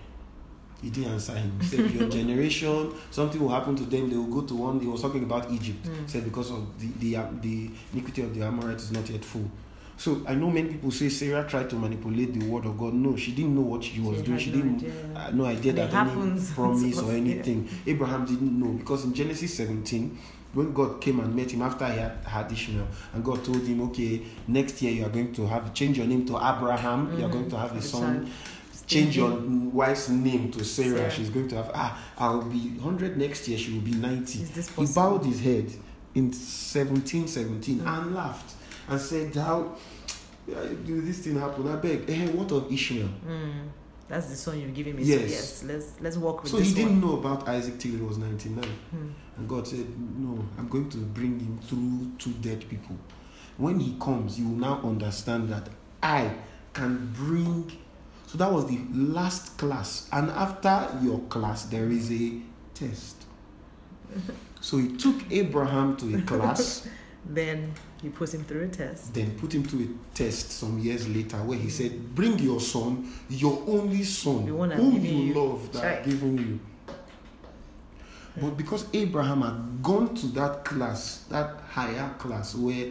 He 0.84 0.90
didn't 0.90 1.14
answer 1.14 1.34
him. 1.34 1.58
He 1.62 1.66
said, 1.68 1.90
Your 1.92 2.10
generation, 2.20 2.92
something 3.10 3.40
will 3.42 3.50
happen 3.50 3.76
to 3.78 3.84
them. 3.86 4.10
They 4.10 4.18
will 4.18 4.26
go 4.26 4.42
to 4.42 4.54
one. 4.56 4.80
He 4.82 4.88
was 4.88 5.02
talking 5.02 5.24
about 5.24 5.50
Egypt. 5.50 5.84
Mm. 5.86 6.02
He 6.04 6.08
said, 6.12 6.26
Because 6.26 6.52
of 6.52 6.78
the, 6.80 6.88
the, 7.00 7.16
uh, 7.18 7.26
the 7.42 7.70
iniquity 7.94 8.22
of 8.22 8.36
the 8.36 8.42
Amorites 8.46 8.84
is 8.84 8.92
not 8.92 9.10
yet 9.10 9.24
full. 9.24 9.50
So 9.96 10.22
I 10.28 10.34
know 10.36 10.50
many 10.50 10.70
people 10.70 10.92
say 10.92 11.08
Sarah 11.08 11.48
tried 11.48 11.70
to 11.70 11.76
manipulate 11.78 12.34
the 12.38 12.46
word 12.48 12.66
of 12.66 12.78
God. 12.78 12.94
No, 12.96 13.16
she 13.16 13.32
didn't 13.32 13.56
know 13.56 13.62
what 13.62 13.84
she 13.84 14.00
was 14.02 14.18
She 14.18 14.24
doing. 14.24 14.40
She 14.40 14.50
no 14.52 14.56
didn't 14.58 14.76
idea. 14.78 14.92
uh, 15.16 15.32
no 15.32 15.46
idea 15.46 15.74
that 15.74 15.94
any 15.94 16.10
promise 16.56 17.00
or 17.00 17.12
Yeah. 17.12 17.18
anything. 17.18 17.70
Abraham 17.88 18.26
didn't 18.26 18.60
know 18.60 18.74
because 18.74 19.06
in 19.06 19.14
Genesis 19.14 19.54
17, 19.54 20.18
when 20.54 20.74
God 20.74 21.00
came 21.02 21.20
and 21.20 21.34
met 21.36 21.50
him 21.52 21.62
after 21.62 21.88
he 21.88 21.98
had, 22.00 22.12
had 22.26 22.52
Ishmael, 22.52 22.88
and 23.14 23.24
God 23.24 23.44
told 23.46 23.62
him, 23.66 23.82
Okay, 23.90 24.22
next 24.48 24.82
year 24.82 24.92
you 24.92 25.06
are 25.06 25.10
going 25.10 25.32
to 25.34 25.48
have 25.48 25.74
change 25.74 25.98
your 25.98 26.08
name 26.08 26.26
to 26.26 26.34
Abraham, 26.38 27.16
you 27.18 27.26
are 27.26 27.30
Mhm. 27.30 27.32
going 27.32 27.50
to 27.52 27.58
have 27.58 27.76
a 27.76 27.82
son. 27.82 28.30
Change 28.94 29.18
your 29.18 29.32
wife's 29.72 30.10
name 30.10 30.52
to 30.52 30.64
Sarah. 30.64 30.98
Sarah. 30.98 31.12
She's 31.12 31.30
going 31.30 31.48
to 31.50 31.56
have 31.56 31.72
ah, 31.74 32.00
I'll 32.18 32.42
be 32.44 32.70
100 32.80 33.18
next 33.18 33.48
year, 33.48 33.58
she 33.58 33.74
will 33.74 33.82
be 33.82 33.92
90. 33.92 34.40
He 34.40 34.86
bowed 34.94 35.26
his 35.26 35.40
head 35.42 35.72
in 36.16 36.32
17, 36.32 37.28
17 37.28 37.80
Mm. 37.80 37.88
and 37.88 38.16
laughed 38.16 38.54
and 38.88 39.00
said, 39.02 39.34
How 39.36 39.76
uh, 40.54 40.68
do 40.86 41.02
this 41.02 41.20
thing 41.20 41.40
happen? 41.40 41.68
I 41.68 41.76
beg, 41.78 42.10
eh, 42.10 42.28
what 42.28 42.52
of 42.52 42.72
Ishmael? 42.72 43.10
Mm. 43.28 43.70
That's 44.10 44.28
the 44.28 44.36
son 44.36 44.60
you've 44.60 44.74
given 44.76 44.96
me. 44.96 45.04
Yes. 45.04 45.20
So 45.22 45.26
yes, 45.28 45.64
let's 45.64 46.02
let's 46.02 46.18
walk 46.18 46.44
with 46.44 46.52
So 46.52 46.60
he 46.60 46.74
didn't 46.74 47.02
one. 47.02 47.12
know 47.12 47.18
about 47.20 47.48
Isaac 47.48 47.80
till 47.80 47.92
he 47.94 47.98
was 48.02 48.18
99. 48.18 48.64
Mm. 48.64 49.14
And 49.38 49.50
God 49.50 49.68
said, 49.68 49.88
No, 50.20 50.44
I'm 50.58 50.68
going 50.68 50.90
to 50.92 50.98
bring 50.98 51.40
him 51.40 51.60
through 51.68 52.12
two 52.20 52.34
dead 52.42 52.68
people. 52.70 52.96
When 53.58 53.80
he 53.80 53.96
comes, 54.00 54.38
you 54.40 54.50
will 54.50 54.58
now 54.58 54.82
understand 54.84 55.50
that 55.50 55.70
I 56.04 56.32
can 56.74 57.12
bring. 57.16 57.72
So 58.34 58.40
that 58.40 58.52
was 58.52 58.66
the 58.66 58.80
last 58.92 59.60
class. 59.60 60.10
And 60.12 60.32
after 60.32 60.90
your 61.04 61.20
class, 61.30 61.66
there 61.66 61.86
is 61.86 62.12
a 62.12 62.40
test. 62.74 63.26
So 64.60 64.80
he 64.80 64.98
took 64.98 65.32
Abraham 65.32 65.96
to 65.98 66.18
a 66.18 66.22
class, 66.24 66.88
Then 67.30 67.72
he 68.02 68.10
put 68.10 68.34
him 68.34 68.44
through 68.44 68.64
a 68.64 68.68
test. 68.70 69.14
then 69.14 69.38
put 69.38 69.54
him 69.54 69.64
to 69.68 69.84
a 69.84 70.16
test 70.16 70.52
some 70.52 70.80
years 70.80 71.08
later 71.08 71.38
where 71.38 71.60
he 71.60 71.70
said, 71.70 72.16
Bring 72.16 72.40
your 72.40 72.60
son, 72.60 73.08
your 73.30 73.64
only 73.68 74.04
son, 74.04 74.48
whom 74.48 75.06
you 75.06 75.12
you." 75.12 75.34
love, 75.36 75.72
that 75.74 76.00
I've 76.00 76.06
given 76.06 76.38
you. 76.40 76.60
But 78.42 78.58
because 78.58 78.88
Abraham 78.94 79.44
had 79.44 79.84
gone 79.84 80.16
to 80.16 80.26
that 80.30 80.66
class, 80.66 81.26
that 81.30 81.62
higher 81.70 82.10
class, 82.18 82.56
where 82.56 82.88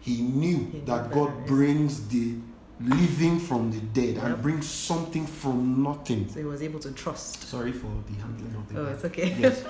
he 0.00 0.22
knew 0.22 0.56
He 0.56 0.78
knew 0.78 0.82
that 0.86 1.12
God 1.12 1.46
brings 1.46 2.08
the 2.08 2.34
living 2.80 3.38
from 3.38 3.70
the 3.70 3.80
dead 3.80 4.22
and 4.22 4.40
bring 4.42 4.60
something 4.62 5.26
from 5.26 5.82
nothing. 5.82 6.28
So 6.28 6.40
he 6.40 6.44
was 6.44 6.62
able 6.62 6.80
to 6.80 6.92
trust. 6.92 7.42
Sorry 7.42 7.72
for 7.72 7.90
the 8.06 8.14
handling 8.20 8.54
of 8.54 8.68
the 8.68 8.80
Oh, 8.80 8.86
it's 8.86 9.04
okay. 9.04 9.34
Yes. 9.38 9.64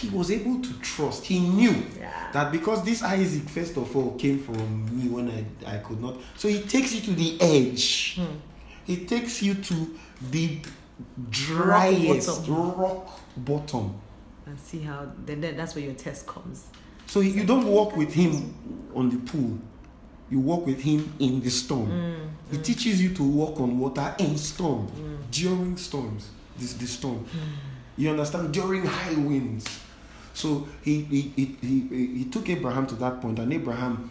he 0.00 0.08
was 0.10 0.30
able 0.30 0.60
to 0.60 0.72
trust. 0.80 1.24
He 1.24 1.40
knew 1.40 1.74
yeah. 1.98 2.30
that 2.32 2.52
because 2.52 2.84
this 2.84 3.02
Isaac, 3.02 3.48
first 3.48 3.76
of 3.76 3.94
all, 3.96 4.12
came 4.16 4.38
from 4.38 4.84
me 4.96 5.08
when 5.08 5.30
I, 5.30 5.76
I 5.76 5.78
could 5.78 6.00
not. 6.00 6.16
So 6.36 6.48
he 6.48 6.60
takes 6.62 6.94
you 6.94 7.00
to 7.02 7.12
the 7.12 7.40
edge. 7.40 8.16
Hmm. 8.16 8.36
He 8.84 9.04
takes 9.04 9.42
you 9.42 9.54
to 9.54 9.98
the 10.30 10.60
driest 11.30 12.46
bottom. 12.46 12.80
rock 12.80 13.20
bottom. 13.36 14.00
And 14.46 14.58
see 14.60 14.80
how 14.80 15.10
then, 15.24 15.40
then 15.40 15.56
that's 15.56 15.74
where 15.74 15.84
your 15.84 15.94
test 15.94 16.26
comes. 16.26 16.66
So 17.06 17.20
you 17.20 17.44
don't 17.44 17.66
walk 17.66 17.96
with 17.96 18.12
him 18.12 18.54
on 18.94 19.10
the 19.10 19.16
pool. 19.30 19.58
You 20.30 20.40
walk 20.40 20.66
with 20.66 20.80
him 20.80 21.12
in 21.18 21.40
the 21.40 21.50
storm. 21.50 21.88
Mm, 21.90 22.16
He 22.50 22.56
mm, 22.58 22.64
teaches 22.64 23.00
you 23.02 23.14
to 23.14 23.22
walk 23.22 23.60
on 23.60 23.78
water 23.78 24.14
in 24.18 24.36
storm, 24.36 24.88
mm, 24.88 25.18
during 25.30 25.76
storms. 25.76 26.30
This 26.58 26.72
the 26.74 26.86
storm. 26.86 27.24
mm. 27.24 27.38
You 27.96 28.10
understand? 28.10 28.52
During 28.52 28.84
high 28.84 29.14
winds. 29.14 29.66
So 30.34 30.66
he 30.82 31.02
he, 31.02 31.20
he, 31.36 31.56
he, 31.60 32.06
he 32.18 32.24
took 32.24 32.48
Abraham 32.48 32.86
to 32.88 32.94
that 32.96 33.20
point, 33.20 33.38
and 33.38 33.52
Abraham 33.52 34.10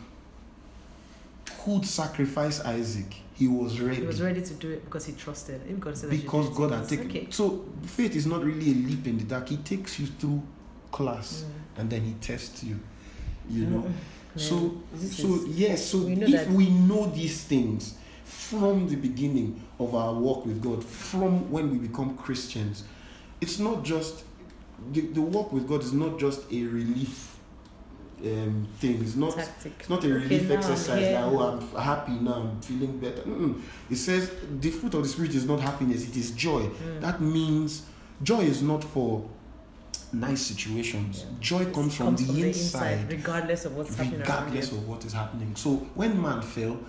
could 1.64 1.86
sacrifice 1.86 2.62
Isaac. 2.62 3.16
He 3.34 3.48
was 3.48 3.80
ready. 3.82 3.98
He 4.02 4.08
was 4.08 4.22
ready 4.22 4.42
to 4.42 4.54
do 4.54 4.70
it 4.72 4.86
because 4.86 5.06
he 5.06 5.14
trusted. 5.14 5.62
If 5.70 5.80
God 5.80 5.98
said 5.98 6.10
because 6.10 6.50
God 6.58 6.72
had 6.72 6.88
taken. 6.88 7.08
Okay. 7.08 7.28
So 7.30 7.66
faith 7.84 8.16
is 8.16 8.26
not 8.26 8.44
really 8.44 8.72
a 8.72 8.74
leap 8.74 9.06
in 9.06 9.18
the 9.18 9.26
dark. 9.26 9.50
He 9.50 9.58
takes 9.58 10.00
you 10.00 10.08
through 10.08 10.42
class, 10.92 11.44
Mm. 11.44 11.80
and 11.82 11.90
then 11.90 12.02
he 12.04 12.14
tests 12.22 12.64
you. 12.64 12.80
You 13.50 13.66
know. 13.68 13.86
So 14.36 14.82
so 15.12 15.46
yes. 15.48 15.86
So 15.92 16.00
we 16.00 16.14
if 16.24 16.50
we 16.50 16.70
know 16.70 17.08
these 17.08 17.44
things 17.44 17.96
from 18.24 18.88
the 18.90 18.96
beginning 18.96 19.62
of 19.80 19.96
our 19.96 20.14
walk 20.14 20.46
with 20.46 20.62
God, 20.62 20.84
from 20.84 21.50
when 21.52 21.72
we 21.72 21.78
become 21.78 22.18
Christians, 22.18 22.84
it's 23.42 23.60
not 23.60 23.84
just 23.84 24.24
the, 24.92 25.02
the 25.02 25.22
walk 25.22 25.54
with 25.54 25.68
God 25.68 25.82
is 25.84 25.94
not 25.94 26.20
just 26.20 26.42
a 26.52 26.64
relief. 26.64 27.32
um, 28.24 28.68
thing. 28.80 29.02
It's 29.02 29.16
not. 29.16 29.36
Tactic. 29.36 29.74
It's 29.80 29.90
not 29.90 30.04
a 30.04 30.08
Okay, 30.08 30.24
relief 30.24 30.44
I'm 30.52 30.58
exercise 30.58 31.00
here. 31.00 31.12
that 31.14 31.24
oh 31.26 31.40
I'm 31.42 31.60
happy 31.84 32.14
now 32.14 32.34
I'm 32.34 32.62
feeling 32.62 32.98
better. 33.00 33.22
Mm-mm. 33.24 33.62
It 33.90 33.98
says 33.98 34.32
the 34.60 34.72
fruit 34.72 34.94
of 34.96 35.04
the 35.04 35.10
spirit 35.10 35.36
is 35.36 35.46
not 35.46 35.60
happiness; 35.60 36.08
it 36.08 36.16
is 36.18 36.32
joy. 36.32 36.62
Mm. 36.64 37.02
That 37.02 37.20
means 37.22 37.84
joy 38.24 38.42
is 38.42 38.62
not 38.62 38.84
for 38.84 39.24
nice 40.14 40.42
situations. 40.42 41.26
Yeah. 41.26 41.38
Joy 41.40 41.62
It 41.62 41.74
comes 41.74 41.96
from, 41.96 42.16
the, 42.16 42.48
inside, 42.48 43.12
regardless 43.12 43.66
of 43.66 43.76
what's 43.76 43.96
happening 43.96 44.20
regardless 44.20 44.72
of 44.72 44.88
what 44.88 45.06
is 45.06 45.14
happening. 45.14 45.56
So 45.56 45.76
when 45.96 46.22
man 46.22 46.42
fell, 46.42 46.80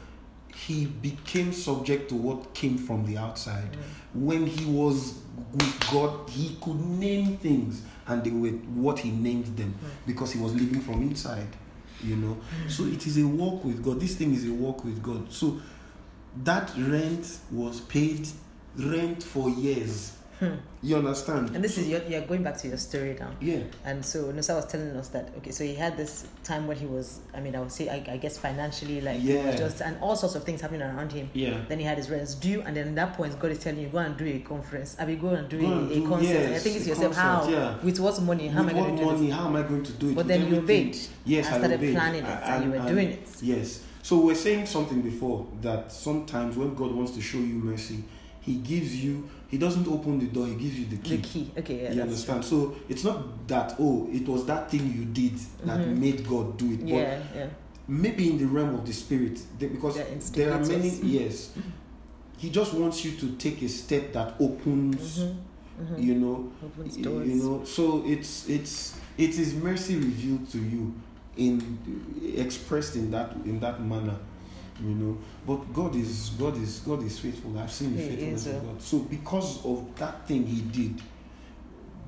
he 0.54 0.86
became 0.86 1.52
subject 1.52 2.08
to 2.08 2.14
what 2.14 2.54
came 2.54 2.78
from 2.78 3.04
the 3.04 3.18
outside. 3.18 3.72
Mm. 3.72 4.22
When 4.22 4.46
he 4.46 4.64
was 4.64 5.18
with 5.52 5.90
God, 5.90 6.30
he 6.30 6.56
could 6.62 6.80
name 6.80 7.36
things, 7.36 7.82
and 8.06 8.24
they 8.24 8.30
were 8.30 8.50
what 8.50 8.98
he 9.00 9.10
named 9.10 9.56
them 9.56 9.74
Mm. 9.74 9.88
because 10.06 10.32
he 10.32 10.40
was 10.40 10.54
living 10.54 10.80
from 10.80 11.02
inside. 11.02 11.48
You 12.02 12.16
know, 12.16 12.36
so 12.68 12.84
it 12.84 13.06
is 13.06 13.16
a 13.18 13.26
walk 13.26 13.64
with 13.64 13.82
God. 13.82 14.00
This 14.00 14.16
thing 14.16 14.34
is 14.34 14.46
a 14.46 14.52
walk 14.52 14.84
with 14.84 15.02
God. 15.02 15.32
So 15.32 15.58
that 16.44 16.70
rent 16.76 17.38
was 17.50 17.80
paid 17.80 18.28
rent 18.78 19.22
for 19.22 19.48
years. 19.48 20.12
Hmm. 20.38 20.56
You 20.82 20.96
understand? 20.98 21.54
And 21.56 21.64
this 21.64 21.78
is 21.78 21.88
you're, 21.88 22.02
you're 22.02 22.20
going 22.20 22.42
back 22.42 22.58
to 22.58 22.68
your 22.68 22.76
story 22.76 23.16
now. 23.18 23.30
yeah. 23.40 23.60
And 23.86 24.04
so 24.04 24.24
Nosa 24.32 24.54
was 24.54 24.66
telling 24.66 24.90
us 24.94 25.08
that 25.08 25.30
okay, 25.38 25.50
so 25.50 25.64
he 25.64 25.74
had 25.74 25.96
this 25.96 26.26
time 26.44 26.66
when 26.66 26.76
he 26.76 26.84
was, 26.84 27.20
I 27.34 27.40
mean, 27.40 27.56
I 27.56 27.60
would 27.60 27.72
say, 27.72 27.88
I, 27.88 28.04
I 28.12 28.16
guess 28.18 28.36
financially, 28.36 29.00
like 29.00 29.18
Yeah. 29.22 29.56
just 29.56 29.80
and 29.80 29.96
all 30.02 30.14
sorts 30.14 30.34
of 30.34 30.44
things 30.44 30.60
happening 30.60 30.82
around 30.82 31.10
him. 31.12 31.30
Yeah. 31.32 31.58
Then 31.68 31.78
he 31.78 31.86
had 31.86 31.96
his 31.96 32.10
rents 32.10 32.34
due, 32.34 32.60
and 32.60 32.76
then 32.76 32.88
at 32.88 32.94
that 32.96 33.12
point, 33.16 33.38
God 33.40 33.50
is 33.50 33.60
telling 33.60 33.80
you 33.80 33.88
go 33.88 33.98
and 33.98 34.14
do 34.16 34.26
a 34.26 34.38
conference. 34.40 34.94
I 35.00 35.06
mean, 35.06 35.18
go 35.18 35.28
and 35.30 35.48
do 35.48 35.58
Go 35.58 35.66
a, 35.68 35.72
and 35.78 35.90
a 35.90 35.94
do- 35.94 36.08
concert. 36.08 36.28
yes, 36.28 36.60
I 36.60 36.62
think 36.62 36.76
it's 36.76 36.84
a 36.84 36.88
yourself 36.90 37.14
concert, 37.16 37.50
how 37.56 37.58
yeah. 37.58 37.76
with 37.82 37.98
what 37.98 38.20
money? 38.22 38.48
How 38.48 38.62
With 38.62 38.74
am 38.74 38.76
I 38.76 38.80
going 38.82 38.96
to 38.96 39.02
do 39.02 39.06
money? 39.10 39.26
this? 39.28 39.34
How 39.36 39.46
am 39.46 39.56
I 39.56 39.62
going 39.62 39.82
to 39.84 39.92
do 39.92 40.08
it? 40.10 40.14
But 40.16 40.28
then 40.28 40.52
you 40.52 40.58
obeyed. 40.58 40.96
Yes, 41.24 41.46
and 41.46 41.54
I 41.54 41.58
started 41.58 41.74
obeyed. 41.78 41.94
planning 41.94 42.24
it, 42.24 42.38
and, 42.44 42.64
you 42.64 42.70
were 42.72 42.76
and- 42.76 42.88
doing 42.88 43.08
it. 43.08 43.28
Yes. 43.40 43.82
So 44.02 44.18
we're 44.18 44.34
saying 44.36 44.66
something 44.66 45.00
before 45.00 45.46
that 45.62 45.90
sometimes 45.90 46.56
when 46.58 46.74
God 46.74 46.92
wants 46.92 47.12
to 47.12 47.20
show 47.22 47.38
you 47.38 47.54
mercy, 47.54 48.04
He 48.42 48.56
gives 48.56 49.02
you. 49.02 49.28
He 49.48 49.58
doesn't 49.58 49.86
open 49.86 50.18
the 50.18 50.26
door. 50.26 50.46
He 50.46 50.54
gives 50.56 50.78
you 50.78 50.86
the 50.86 50.96
key. 50.96 51.16
The 51.16 51.22
key. 51.22 51.50
Okay, 51.58 51.82
yeah, 51.84 51.92
you 51.92 52.02
understand? 52.02 52.44
So 52.44 52.76
it's 52.88 53.04
not 53.04 53.46
that 53.48 53.76
oh, 53.78 54.08
it 54.12 54.26
was 54.28 54.44
that 54.46 54.70
thing 54.70 54.92
you 54.92 55.04
did 55.04 55.34
that 55.64 55.78
Mhm. 55.80 55.98
made 55.98 56.26
God 56.26 56.56
do 56.58 56.72
it. 56.72 56.80
true. 56.80 56.88
Yeah, 56.88 57.22
yeah. 57.34 57.46
Maybe 57.88 58.28
in 58.30 58.38
the 58.38 58.46
realm 58.46 58.74
of 58.74 58.84
the 58.84 58.92
spirit, 58.92 59.38
they- 59.58 59.68
because 59.68 59.96
there 60.32 60.52
are 60.52 60.60
many. 60.60 60.90
Yes. 61.02 61.50
He 62.38 62.50
just 62.50 62.74
wants 62.74 63.04
you 63.04 63.12
to 63.12 63.36
take 63.36 63.62
a 63.62 63.68
step 63.68 64.12
that 64.12 64.34
opens. 64.40 65.20
Mhm, 65.20 65.34
mhm. 65.80 66.02
You 66.04 66.14
know, 66.16 66.52
Opens 66.64 66.96
doors. 66.96 67.28
you 67.28 67.36
know 67.36 67.64
so 67.64 68.02
it's 68.04 68.48
it's 68.48 68.94
it 69.16 69.38
is 69.38 69.54
mercy 69.54 69.94
revealed 69.96 70.48
to 70.50 70.58
you 70.58 70.92
in 71.36 71.78
expressed 72.36 72.96
in 72.96 73.10
that 73.10 73.34
in 73.44 73.60
that 73.60 73.80
manner 73.82 74.16
you 74.82 74.94
know 74.94 75.18
but 75.46 75.56
god 75.72 75.94
is 75.96 76.30
god 76.38 76.56
is 76.62 76.80
god 76.80 77.02
is 77.02 77.18
faithful 77.18 77.58
i've 77.58 77.72
seen 77.72 77.96
the 77.96 78.02
He 78.02 78.08
faithfulness 78.10 78.46
of 78.46 78.64
god 78.66 78.82
so 78.82 78.98
because 79.00 79.64
of 79.64 79.94
that 79.98 80.26
thing 80.28 80.46
he 80.46 80.60
did 80.62 81.00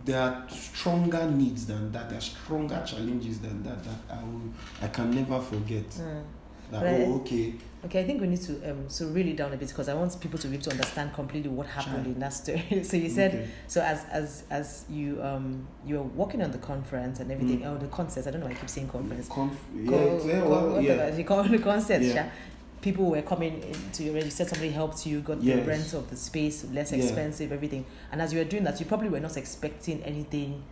there 0.05 0.21
are 0.21 0.47
stronger 0.49 1.31
needs 1.31 1.66
than 1.66 1.93
that 1.93 2.09
there 2.09 2.19
are 2.19 2.23
stronger 2.23 2.83
challenges 2.87 3.41
than 3.41 3.62
that 3.62 3.83
that 3.85 4.16
i 4.16 4.23
will 4.23 4.51
i 4.83 4.89
can 4.89 5.11
never 5.11 5.41
forget 5.41 5.85
Mm. 5.91 6.23
that 6.71 6.83
oh 6.85 7.14
okay 7.16 7.55
Okay, 7.85 8.01
I 8.01 8.05
think 8.05 8.21
we 8.21 8.27
need 8.27 8.41
to 8.43 8.71
um 8.73 8.89
so 8.89 9.07
really 9.07 9.35
down 9.35 9.53
a 9.53 9.57
bit 9.57 9.69
because 9.69 9.89
I 9.89 9.95
want 9.95 10.19
people 10.21 10.37
to 10.41 10.49
be 10.49 10.55
able 10.57 10.64
to 10.64 10.71
understand 10.73 11.14
completely 11.14 11.49
what 11.49 11.69
happened 11.69 12.07
in 12.07 12.19
that 12.19 12.33
story. 12.33 12.83
so 12.83 12.97
you 12.97 13.09
said 13.09 13.35
okay. 13.35 13.49
so 13.69 13.81
as 13.81 14.05
as 14.11 14.43
as 14.51 14.85
you 14.91 15.23
um 15.23 15.64
you 15.87 15.95
were 15.95 16.03
working 16.03 16.43
on 16.43 16.51
the 16.51 16.59
conference 16.59 17.21
and 17.21 17.31
everything. 17.31 17.61
Mm. 17.61 17.66
Oh, 17.66 17.79
the 17.79 17.87
concerts. 17.87 18.27
I 18.27 18.33
don't 18.33 18.41
know. 18.41 18.47
why 18.49 18.53
I 18.53 18.57
keep 18.57 18.69
saying 18.69 18.89
conference. 18.89 19.29
Conf- 19.29 19.64
yeah, 19.77 19.91
Co- 19.91 20.27
yeah, 20.27 20.43
well, 20.43 20.83
yeah. 20.83 21.16
you 21.16 21.23
call 21.25 21.45
the 21.45 21.59
concerts. 21.61 22.05
Yeah. 22.07 22.29
Yeah. 22.81 22.85
People 22.85 23.07
were 23.11 23.22
coming 23.22 23.62
into 23.62 24.05
your 24.05 24.14
register. 24.14 24.45
Somebody 24.45 24.70
helped 24.70 25.07
you, 25.07 25.20
got 25.20 25.41
the 25.43 25.62
rent 25.62 25.93
of 25.95 26.09
the 26.11 26.16
space, 26.16 26.64
less 26.72 26.93
Yeah. 26.93 26.99
expensive, 26.99 27.53
everything. 27.53 27.85
And 28.12 28.22
as 28.22 28.33
you 28.33 28.39
were 28.39 28.45
doing 28.45 28.64
that, 28.64 28.79
you 28.81 28.87
probably 28.87 29.09
were 29.09 29.20
not 29.20 29.37
expecting 29.37 30.03
anything. 30.05 30.62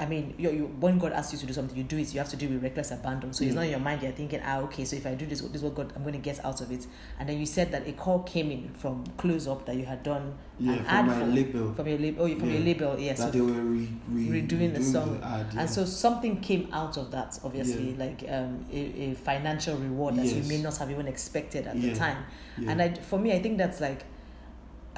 I 0.00 0.06
mean, 0.06 0.32
you, 0.38 0.50
you, 0.50 0.64
when 0.78 0.96
God 0.98 1.12
asks 1.12 1.32
you 1.32 1.40
to 1.40 1.46
do 1.46 1.52
something, 1.52 1.76
you 1.76 1.82
do 1.82 1.98
it. 1.98 2.12
You 2.14 2.20
have 2.20 2.28
to 2.28 2.36
do 2.36 2.46
it 2.46 2.52
with 2.52 2.62
reckless 2.62 2.92
abandon. 2.92 3.32
So 3.32 3.42
it's 3.42 3.52
Mm. 3.52 3.56
not 3.56 3.64
in 3.64 3.70
your 3.70 3.80
mind. 3.80 4.00
You're 4.02 4.12
thinking, 4.12 4.40
ah, 4.44 4.60
okay. 4.60 4.84
So 4.84 4.94
if 4.94 5.04
I 5.04 5.14
do 5.14 5.26
this, 5.26 5.40
this 5.40 5.56
is 5.56 5.62
what 5.62 5.74
God, 5.74 5.92
I'm 5.96 6.02
going 6.02 6.12
to 6.12 6.20
get 6.20 6.44
out 6.44 6.60
of 6.60 6.70
it. 6.70 6.86
And 7.18 7.28
then 7.28 7.38
you 7.40 7.46
said 7.46 7.72
that 7.72 7.86
a 7.88 7.92
call 7.92 8.20
came 8.22 8.52
in 8.52 8.68
from 8.74 9.04
close 9.16 9.48
up 9.48 9.66
that 9.66 9.74
you 9.74 9.84
had 9.84 10.04
done 10.04 10.38
yeah 10.60 10.74
an 10.74 10.78
from 10.84 11.10
ad 11.10 11.18
for- 11.18 11.26
label 11.26 11.74
from 11.74 11.88
your 11.88 11.98
label. 11.98 12.22
Oh, 12.24 12.28
from 12.38 12.48
your 12.50 12.58
Yeah. 12.60 12.64
label, 12.64 12.98
yeah. 12.98 13.12
that 13.14 13.18
So 13.18 13.30
they 13.32 13.40
were 13.40 13.50
re- 13.50 13.88
re- 14.08 14.42
redoing 14.42 14.72
the 14.74 14.84
song. 14.84 15.20
ad, 15.22 15.46
yeah. 15.52 15.60
and 15.62 15.70
so 15.70 15.84
something 15.84 16.40
came 16.40 16.68
out 16.72 16.96
of 16.96 17.10
that, 17.10 17.36
obviously, 17.42 17.94
like 17.96 18.24
um, 18.28 18.64
a, 18.72 18.78
a 19.10 19.14
financial 19.14 19.76
reward 19.78 20.14
that 20.14 20.26
you 20.26 20.44
may 20.44 20.62
not 20.62 20.76
have 20.78 20.92
even 20.92 21.08
expected 21.08 21.66
at 21.66 21.80
the 21.80 21.92
time. 21.94 22.18
And 22.56 22.80
I, 22.80 22.94
for 22.94 23.18
me, 23.18 23.32
I 23.32 23.42
think 23.42 23.58
that's 23.58 23.80
like 23.80 24.04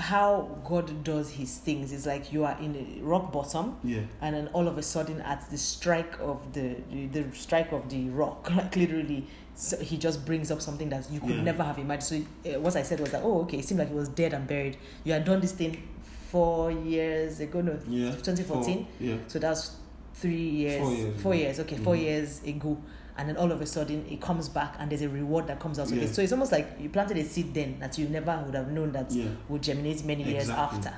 how 0.00 0.58
God 0.64 1.04
does 1.04 1.30
his 1.30 1.58
things. 1.58 1.92
is 1.92 2.06
like 2.06 2.32
you 2.32 2.44
are 2.44 2.56
in 2.60 2.74
a 2.76 3.02
rock 3.04 3.32
bottom, 3.32 3.76
yeah 3.84 4.00
and 4.22 4.34
then 4.34 4.48
all 4.52 4.66
of 4.66 4.78
a 4.78 4.82
sudden, 4.82 5.20
at 5.20 5.48
the 5.50 5.58
strike 5.58 6.18
of 6.20 6.52
the 6.52 6.76
the 7.12 7.24
strike 7.32 7.72
of 7.72 7.88
the 7.90 8.08
rock, 8.10 8.50
like 8.56 8.74
literally, 8.76 9.26
so 9.54 9.76
he 9.78 9.96
just 9.98 10.24
brings 10.24 10.50
up 10.50 10.60
something 10.60 10.88
that 10.88 11.10
you 11.10 11.20
could 11.20 11.36
Yeah. 11.36 11.42
never 11.42 11.62
have 11.62 11.78
imagined. 11.78 12.26
So 12.44 12.50
uh, 12.56 12.60
what 12.60 12.76
I 12.76 12.82
said 12.82 12.98
was 13.00 13.10
that, 13.10 13.22
oh, 13.24 13.42
okay, 13.42 13.58
it 13.58 13.64
seemed 13.64 13.80
like 13.80 13.90
it 13.90 13.94
was 13.94 14.08
dead 14.08 14.32
and 14.32 14.46
buried. 14.46 14.76
You 15.04 15.12
had 15.12 15.24
done 15.24 15.40
this 15.40 15.52
thing 15.52 15.86
four 16.30 16.70
years 16.70 17.40
ago, 17.40 17.60
no, 17.60 17.78
yeah 17.88 18.10
2014. 18.10 18.76
Four, 18.84 18.86
yeah 19.00 19.16
So 19.28 19.38
that's 19.38 19.76
three 20.14 20.34
years. 20.62 20.80
Four 20.80 20.92
years 20.94 21.22
Four 21.22 21.34
years. 21.34 21.60
Okay, 21.60 21.76
four 21.76 21.94
Mhm. 21.94 22.02
years 22.02 22.42
ago. 22.44 22.78
And 23.20 23.28
then 23.28 23.36
all 23.36 23.52
of 23.52 23.60
a 23.60 23.66
sudden 23.66 24.06
it 24.10 24.18
comes 24.20 24.48
back 24.48 24.76
and 24.78 24.90
there's 24.90 25.02
a 25.02 25.08
reward 25.10 25.46
that 25.48 25.60
comes 25.60 25.78
out 25.78 25.90
of 25.92 25.96
Yeah. 25.96 26.04
it. 26.04 26.14
So 26.14 26.22
it's 26.22 26.32
almost 26.32 26.52
like 26.52 26.68
you 26.80 26.88
planted 26.88 27.18
a 27.18 27.24
seed 27.24 27.52
then 27.52 27.78
that 27.78 27.98
you 27.98 28.08
never 28.08 28.42
would 28.46 28.54
have 28.54 28.72
known 28.72 28.92
that 28.92 29.10
yeah 29.12 29.26
would 29.50 29.62
germinate 29.62 30.02
many 30.04 30.24
years 30.24 30.48
after. 30.48 30.92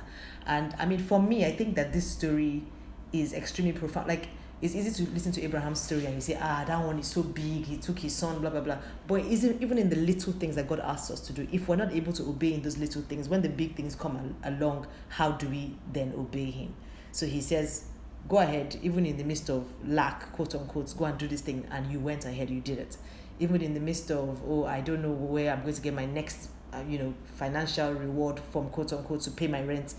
And 0.45 0.73
I 0.79 0.85
mean, 0.85 0.99
for 0.99 1.21
me, 1.21 1.45
I 1.45 1.51
think 1.51 1.75
that 1.75 1.91
this 1.91 2.09
story 2.09 2.63
is 3.11 3.33
extremely 3.33 3.73
profound. 3.73 4.07
Like, 4.07 4.29
it's 4.61 4.73
easy 4.75 5.03
to 5.03 5.11
listen 5.11 5.33
to 5.33 5.41
Abraham's 5.43 5.81
story 5.81 6.05
and 6.05 6.15
you 6.15 6.21
say, 6.21 6.37
ah, 6.41 6.63
that 6.65 6.85
one 6.85 6.97
is 6.97 7.07
so 7.07 7.21
big, 7.23 7.65
he 7.65 7.75
took 7.77 7.99
his 7.99 8.15
son, 8.15 8.39
blah, 8.39 8.49
blah, 8.49 8.61
blah. 8.61 8.77
But 9.05 9.25
isn't 9.25 9.61
even 9.61 9.77
in 9.77 9.89
the 9.89 9.97
little 9.97 10.31
things 10.31 10.55
that 10.55 10.69
God 10.69 10.79
asks 10.79 11.11
us 11.11 11.19
to 11.27 11.33
do, 11.33 11.45
if 11.51 11.67
we're 11.67 11.75
not 11.75 11.91
able 11.93 12.13
to 12.13 12.23
obey 12.23 12.53
in 12.53 12.61
those 12.61 12.77
little 12.77 13.01
things, 13.01 13.27
when 13.27 13.41
the 13.41 13.49
big 13.49 13.75
things 13.75 13.93
come 13.93 14.15
al- 14.43 14.53
along, 14.53 14.87
how 15.09 15.31
do 15.33 15.49
we 15.49 15.75
then 15.91 16.13
obey 16.17 16.49
him? 16.49 16.73
So 17.11 17.25
he 17.25 17.41
says, 17.41 17.85
go 18.27 18.37
ahead, 18.37 18.77
even 18.81 19.05
in 19.05 19.17
the 19.17 19.23
midst 19.23 19.49
of 19.49 19.65
lack, 19.85 20.31
quote 20.33 20.55
unquote, 20.55 20.95
go 20.97 21.05
and 21.05 21.17
do 21.17 21.27
this 21.27 21.41
thing. 21.41 21.65
And 21.71 21.91
you 21.91 21.99
went 21.99 22.25
ahead, 22.25 22.49
you 22.49 22.61
did 22.61 22.79
it. 22.79 22.97
Even 23.39 23.61
in 23.61 23.73
the 23.73 23.79
midst 23.79 24.11
of, 24.11 24.41
oh, 24.47 24.65
I 24.65 24.81
don't 24.81 25.01
know 25.01 25.11
where 25.11 25.51
I'm 25.51 25.61
going 25.63 25.73
to 25.73 25.81
get 25.81 25.93
my 25.93 26.05
next, 26.05 26.49
uh, 26.73 26.83
you 26.87 26.97
know, 26.99 27.13
financial 27.35 27.93
reward 27.93 28.39
from 28.51 28.69
quote 28.69 28.93
unquote 28.93 29.21
to 29.21 29.31
pay 29.31 29.47
my 29.47 29.61
rent, 29.63 29.95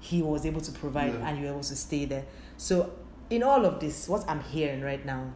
he 0.00 0.22
was 0.22 0.44
able 0.46 0.60
to 0.60 0.72
provide 0.72 1.14
Yeah. 1.14 1.28
and 1.28 1.38
you 1.38 1.44
were 1.46 1.52
able 1.52 1.62
to 1.62 1.76
stay 1.76 2.04
there. 2.04 2.24
So, 2.56 2.92
in 3.30 3.42
all 3.42 3.64
of 3.64 3.80
this, 3.80 4.08
what 4.08 4.24
I'm 4.28 4.40
hearing 4.42 4.82
right 4.82 5.04
now, 5.04 5.32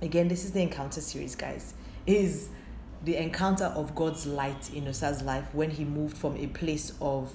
again, 0.00 0.28
this 0.28 0.44
is 0.44 0.52
the 0.52 0.62
encounter 0.62 1.00
series, 1.00 1.34
guys, 1.34 1.74
is 2.06 2.48
the 3.04 3.16
encounter 3.16 3.64
of 3.66 3.94
God's 3.94 4.26
light 4.26 4.72
in 4.72 4.84
Nosa's 4.84 5.22
life 5.22 5.52
when 5.52 5.70
he 5.70 5.84
moved 5.84 6.16
from 6.16 6.36
a 6.36 6.46
place 6.46 6.92
of 7.00 7.34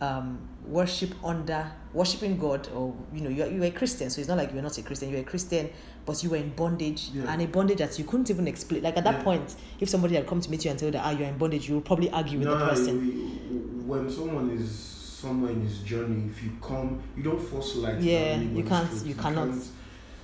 um, 0.00 0.48
worship 0.66 1.10
under 1.24 1.70
worshiping 1.92 2.36
God, 2.38 2.68
or 2.74 2.94
you 3.12 3.20
know, 3.20 3.30
you're, 3.30 3.46
you're 3.46 3.64
a 3.64 3.70
Christian, 3.70 4.10
so 4.10 4.20
it's 4.20 4.28
not 4.28 4.38
like 4.38 4.52
you're 4.52 4.62
not 4.62 4.76
a 4.78 4.82
Christian, 4.82 5.10
you're 5.10 5.20
a 5.20 5.24
Christian, 5.24 5.70
but 6.06 6.22
you 6.24 6.30
were 6.30 6.36
in 6.36 6.50
bondage 6.50 7.10
Yeah. 7.12 7.24
and 7.32 7.42
a 7.42 7.46
bondage 7.46 7.78
that 7.78 7.98
you 7.98 8.04
couldn't 8.04 8.30
even 8.30 8.48
explain. 8.48 8.82
Like 8.82 8.96
at 8.96 9.04
that 9.04 9.18
Yeah. 9.18 9.22
point, 9.24 9.54
if 9.80 9.88
somebody 9.88 10.14
had 10.16 10.26
come 10.26 10.40
to 10.40 10.50
meet 10.50 10.64
you 10.64 10.70
and 10.70 10.78
tell 10.78 10.88
you 10.88 10.92
that 10.92 11.04
ah, 11.04 11.10
you're 11.10 11.28
in 11.28 11.38
bondage, 11.38 11.68
you 11.68 11.76
would 11.76 11.84
probably 11.84 12.10
argue 12.10 12.38
with 12.38 12.48
the 12.48 12.56
person. 12.56 13.86
when 13.86 14.10
someone 14.10 14.50
is 14.50 14.70
somewhere 14.70 15.52
in 15.52 15.62
his 15.62 15.78
journey, 15.80 16.24
if 16.30 16.42
you 16.42 16.50
come, 16.60 17.02
you 17.16 17.22
don't 17.22 17.40
force 17.40 17.76
light. 17.76 18.00
Yeah, 18.00 18.36
you 18.40 18.64
can't- 18.64 18.88
throat. 18.88 19.06
you 19.06 19.14
cannot. 19.14 19.48
can't 19.50 19.64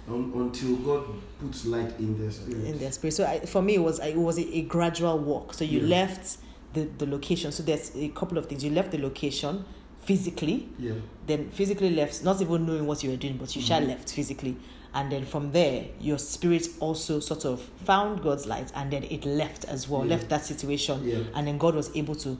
un, 0.08 0.32
until 0.34 0.76
God 0.76 1.04
puts 1.40 1.66
light 1.66 1.98
in 1.98 2.18
their 2.18 2.30
spirit. 2.30 2.64
in 2.64 2.78
their 2.78 2.90
spirit. 2.92 3.12
So 3.12 3.24
I, 3.26 3.40
for 3.40 3.62
me, 3.62 3.74
it 3.76 3.82
was 3.82 4.00
it 4.00 4.16
was 4.16 4.38
a, 4.38 4.56
a 4.56 4.62
gradual 4.62 5.18
walk. 5.18 5.54
So 5.54 5.64
you 5.64 5.80
Yeah. 5.80 5.88
left 6.06 6.38
the 6.72 6.88
the 6.98 7.06
location. 7.06 7.52
So 7.52 7.62
there's 7.62 7.92
a 7.94 8.08
couple 8.08 8.38
of 8.38 8.46
things. 8.46 8.64
You 8.64 8.70
left 8.70 8.90
the 8.90 8.98
location 8.98 9.64
physically, 10.10 10.68
Yeah, 10.76 10.94
then 11.28 11.50
physically 11.50 11.90
left, 11.90 12.24
not 12.24 12.40
even 12.42 12.66
knowing 12.66 12.84
what 12.86 13.04
you 13.04 13.10
were 13.10 13.16
doing, 13.16 13.36
but 13.36 13.54
you 13.54 13.62
shall 13.62 13.80
Mhm. 13.80 13.88
left 13.88 14.10
physically. 14.12 14.56
And 14.92 15.12
then 15.12 15.24
from 15.24 15.52
there, 15.52 15.84
your 16.00 16.18
spirit 16.18 16.66
also 16.80 17.20
sort 17.20 17.44
of 17.44 17.60
found 17.84 18.22
God's 18.22 18.44
light, 18.46 18.72
and 18.74 18.90
then 18.90 19.04
it 19.04 19.24
left 19.24 19.64
as 19.66 19.88
well, 19.88 20.02
Yeah. 20.02 20.16
left 20.16 20.28
that 20.30 20.44
situation, 20.44 21.06
yeah, 21.06 21.18
and 21.34 21.46
then 21.46 21.58
God 21.58 21.74
was 21.76 21.90
able 21.94 22.16
to 22.16 22.38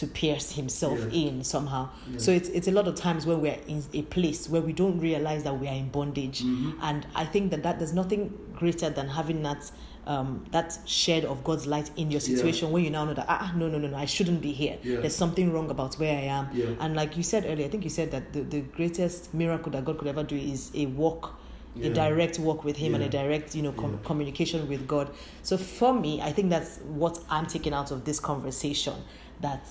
to 0.00 0.08
pierce 0.08 0.50
Himself 0.50 0.98
Yeah. 1.12 1.20
in 1.28 1.44
somehow. 1.44 1.88
yeah. 2.10 2.18
So 2.18 2.32
it's 2.32 2.48
it's 2.48 2.66
a 2.66 2.72
lot 2.72 2.88
of 2.88 2.96
times 2.96 3.26
where 3.26 3.36
we're 3.36 3.60
in 3.68 3.80
a 3.92 4.02
place 4.02 4.48
where 4.50 4.60
we 4.60 4.72
don't 4.72 4.98
realize 4.98 5.44
that 5.44 5.60
we 5.60 5.68
are 5.68 5.76
in 5.84 5.88
bondage, 5.90 6.42
Mhm. 6.42 6.72
and 6.82 7.06
I 7.14 7.24
think 7.24 7.52
that, 7.52 7.62
that 7.62 7.78
there's 7.78 7.92
nothing 7.92 8.32
greater 8.56 8.90
than 8.90 9.06
having 9.06 9.44
that 9.44 9.70
um, 10.06 10.44
that 10.52 10.78
shed 10.86 11.24
of 11.24 11.42
God's 11.44 11.66
light 11.66 11.90
in 11.96 12.10
your 12.10 12.20
Yeah. 12.20 12.34
situation 12.36 12.70
where 12.70 12.82
you 12.82 12.90
now 12.90 13.04
know 13.04 13.14
that 13.14 13.26
ah 13.28 13.52
no 13.56 13.68
no 13.68 13.78
no 13.78 13.88
no 13.88 13.96
I 13.96 14.04
shouldn't 14.04 14.40
be 14.40 14.52
here. 14.52 14.78
Yeah. 14.82 15.00
There's 15.00 15.16
something 15.16 15.52
wrong 15.52 15.70
about 15.70 15.94
where 15.96 16.16
I 16.16 16.22
am. 16.24 16.48
Yeah. 16.52 16.66
And 16.80 16.94
like 16.94 17.16
you 17.16 17.22
said 17.22 17.44
earlier, 17.46 17.66
I 17.66 17.68
think 17.70 17.84
you 17.84 17.90
said 17.90 18.10
that 18.10 18.32
the, 18.32 18.40
the 18.42 18.60
greatest 18.60 19.32
miracle 19.32 19.72
that 19.72 19.84
God 19.84 19.98
could 19.98 20.08
ever 20.08 20.22
do 20.22 20.36
is 20.36 20.70
a 20.74 20.86
walk, 20.86 21.34
a 21.82 21.88
direct 21.88 22.38
walk 22.38 22.64
with 22.64 22.76
Him 22.76 22.94
and 22.94 23.02
a 23.02 23.08
direct, 23.08 23.54
you 23.54 23.62
know, 23.62 23.72
com- 23.72 23.92
Yeah. 23.92 23.98
communication 24.06 24.68
with 24.68 24.86
God. 24.86 25.10
So 25.42 25.56
for 25.56 25.92
me, 25.92 26.20
I 26.20 26.32
think 26.32 26.50
that's 26.50 26.78
what 26.78 27.18
I'm 27.30 27.46
taking 27.46 27.72
out 27.72 27.90
of 27.90 28.04
this 28.04 28.20
conversation. 28.20 28.94
That 29.40 29.66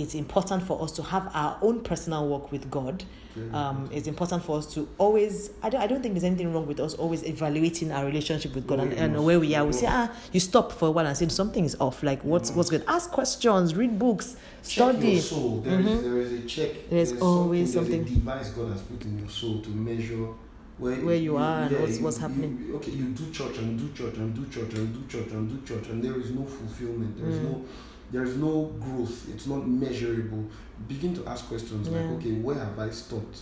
it's 0.00 0.14
important 0.14 0.62
for 0.62 0.82
us 0.82 0.92
to 0.92 1.02
have 1.02 1.30
our 1.34 1.58
own 1.62 1.80
personal 1.80 2.26
walk 2.26 2.50
with 2.52 2.70
God. 2.70 3.04
Um, 3.52 3.88
it's 3.92 4.08
important 4.08 4.42
for 4.44 4.58
us 4.58 4.66
to 4.74 4.88
always. 4.98 5.50
I 5.62 5.70
don't. 5.70 5.80
I 5.80 5.86
don't 5.86 6.02
think 6.02 6.14
there's 6.14 6.24
anything 6.24 6.52
wrong 6.52 6.66
with 6.66 6.80
us 6.80 6.94
always 6.94 7.22
evaluating 7.22 7.92
our 7.92 8.04
relationship 8.04 8.54
with 8.56 8.66
God 8.66 8.80
and, 8.80 8.92
and 8.92 9.24
where 9.24 9.38
we 9.38 9.54
are. 9.54 9.64
We 9.64 9.72
say, 9.72 9.86
ah, 9.88 10.10
you 10.32 10.40
stop 10.40 10.72
for 10.72 10.88
a 10.88 10.90
while 10.90 11.06
and 11.06 11.16
say 11.16 11.28
something 11.28 11.64
is 11.64 11.76
off. 11.80 12.02
Like 12.02 12.22
what's 12.24 12.50
what's 12.50 12.70
good? 12.70 12.84
Ask 12.88 13.10
questions, 13.12 13.74
read 13.76 13.98
books, 13.98 14.34
Check 14.64 14.94
study. 14.94 15.12
your 15.12 15.20
soul. 15.22 15.60
There 15.60 15.78
is- 15.80 15.86
Mhm. 15.86 16.02
there 16.02 16.20
is 16.20 16.32
a 16.32 16.40
check. 16.46 16.70
There's 16.90 17.12
always 17.22 17.72
There's 17.72 17.86
something. 17.86 18.02
a 18.02 18.04
device 18.04 18.50
God 18.50 18.72
has 18.72 18.82
put 18.82 19.02
in 19.04 19.18
your 19.20 19.28
soul 19.28 19.60
to 19.62 19.70
measure 19.70 20.26
where, 20.78 20.96
Where 20.96 21.14
you 21.16 21.36
are 21.36 21.62
and 21.62 21.78
what's- 21.80 21.98
you- 21.98 22.04
what's 22.04 22.16
you- 22.16 22.22
happening. 22.22 22.70
okay, 22.74 22.90
you 22.90 23.04
do 23.10 23.30
church 23.30 23.56
and 23.58 23.78
do 23.78 23.88
church 23.94 24.16
and 24.18 24.34
do 24.34 24.44
church 24.50 24.74
and 24.74 24.92
do 24.92 25.00
church 25.08 25.30
and 25.32 25.48
do 25.48 25.74
church, 25.74 25.88
and 25.88 26.02
there 26.02 26.18
is 26.20 26.30
no 26.32 26.44
fulfillment. 26.44 27.16
There 27.16 27.30
is 27.30 27.36
Mm. 27.38 27.44
no, 27.44 27.62
there 28.10 28.24
is 28.24 28.36
no 28.36 28.64
growth. 28.80 29.28
It's 29.32 29.46
not 29.46 29.66
measurable. 29.66 30.44
Begin 30.88 31.14
to 31.16 31.26
ask 31.26 31.46
questions 31.48 31.88
like, 31.88 32.04
okay, 32.18 32.32
where 32.32 32.56
have 32.58 32.78
I 32.78 32.90
stopped? 32.90 33.40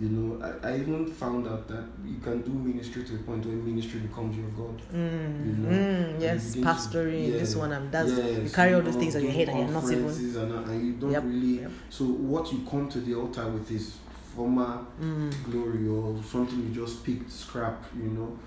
You 0.00 0.08
know, 0.10 0.44
I, 0.62 0.68
I 0.68 0.76
even 0.78 1.06
found 1.06 1.48
out 1.48 1.66
that 1.68 1.84
you 2.06 2.18
can 2.18 2.40
do 2.42 2.50
ministry 2.52 3.02
to 3.04 3.14
a 3.16 3.18
point 3.18 3.44
where 3.44 3.56
ministry 3.56 3.98
becomes 4.00 4.36
your 4.36 4.48
God. 4.50 4.80
Mm, 4.94 5.46
You 5.46 5.52
know, 5.54 5.68
mm, 5.68 6.20
yes, 6.20 6.54
you 6.54 6.62
begin 6.62 6.62
to- 6.62 6.80
pastoring. 6.80 7.32
this 7.32 7.52
yeah, 7.54 7.58
one, 7.60 7.72
and 7.72 7.90
that's 7.92 8.10
Yes, 8.12 8.42
you 8.44 8.50
carry 8.50 8.74
all 8.74 8.82
those 8.82 8.94
things 8.94 9.16
on 9.16 9.22
your 9.22 9.32
head, 9.32 9.48
and 9.48 9.58
you're 9.58 9.68
not 9.68 9.84
even. 9.90 10.04
And, 10.08 10.70
and 10.70 10.86
you 10.86 10.92
don't 10.94 11.10
Yep, 11.10 11.24
really. 11.24 11.60
yep. 11.62 11.70
So 11.90 12.04
what 12.04 12.52
you 12.52 12.60
come 12.70 12.88
to 12.90 13.00
the 13.00 13.14
altar 13.16 13.48
with 13.48 13.68
is 13.72 13.96
former 14.36 14.84
Mm. 15.02 15.32
glory 15.50 15.88
or 15.88 16.22
something 16.22 16.58
you 16.68 16.72
just 16.82 17.04
picked, 17.04 17.30
scrap. 17.32 17.84
You 17.96 18.10
know. 18.10 18.38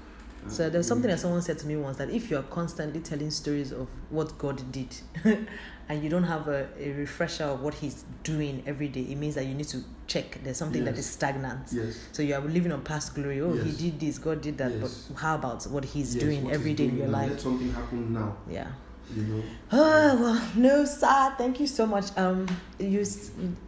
So 0.48 0.70
there's 0.70 0.88
something 0.88 1.10
that 1.10 1.20
someone 1.20 1.42
said 1.42 1.60
to 1.60 1.68
me 1.68 1.76
once 1.78 1.98
that 1.98 2.10
if 2.10 2.30
you 2.32 2.38
are 2.38 2.44
constantly 2.44 3.00
telling 3.00 3.30
stories 3.32 3.72
of 3.72 3.88
what 4.10 4.38
God 4.38 4.72
did 4.72 4.88
and 5.88 6.04
you 6.04 6.10
don't 6.10 6.24
have 6.24 6.48
a, 6.48 6.68
a 6.80 6.92
refresher 6.94 7.44
of 7.46 7.62
what 7.62 7.74
He's 7.76 8.06
doing 8.24 8.64
every 8.66 8.88
day, 8.88 9.02
it 9.02 9.16
means 9.18 9.36
that 9.36 9.46
you 9.46 9.54
need 9.54 9.68
to 9.70 9.84
check. 10.08 10.40
There's 10.44 10.58
something 10.58 10.84
that 10.86 10.96
Yes. 10.96 11.06
is 11.06 11.12
stagnant. 11.12 11.68
Yes. 11.72 11.98
So 12.12 12.24
you 12.24 12.34
are 12.36 12.42
living 12.42 12.72
on 12.72 12.82
past 12.82 13.14
glory. 13.16 13.40
Oh, 13.42 13.54
Yes. 13.54 13.66
He 13.66 13.90
did 13.92 14.00
this, 14.00 14.18
God 14.18 14.42
did 14.42 14.58
that. 14.58 14.72
Yes. 14.72 15.08
But 15.12 15.20
how 15.22 15.36
about 15.36 15.64
what 15.66 15.86
He's 15.86 16.16
doing 16.16 16.46
what 16.46 16.54
every 16.54 16.70
he's 16.72 16.78
day 16.78 16.86
in 16.86 16.98
your 16.98 17.08
life? 17.08 17.30
Let 17.32 17.42
something 17.42 17.72
happen 17.72 18.14
now. 18.14 18.36
Yeah. 18.50 18.68
You 19.16 19.24
know. 19.24 19.44
Oh 19.74 20.18
well, 20.22 20.48
no, 20.56 20.86
sir. 20.86 21.34
Thank 21.38 21.60
you 21.60 21.68
so 21.68 21.86
much. 21.86 22.06
Um, 22.18 22.48
you, 22.80 23.06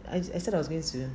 I, 0.08 0.16
I 0.16 0.20
said 0.38 0.54
I 0.54 0.58
was 0.58 0.68
going 0.68 0.82
to 0.82 1.08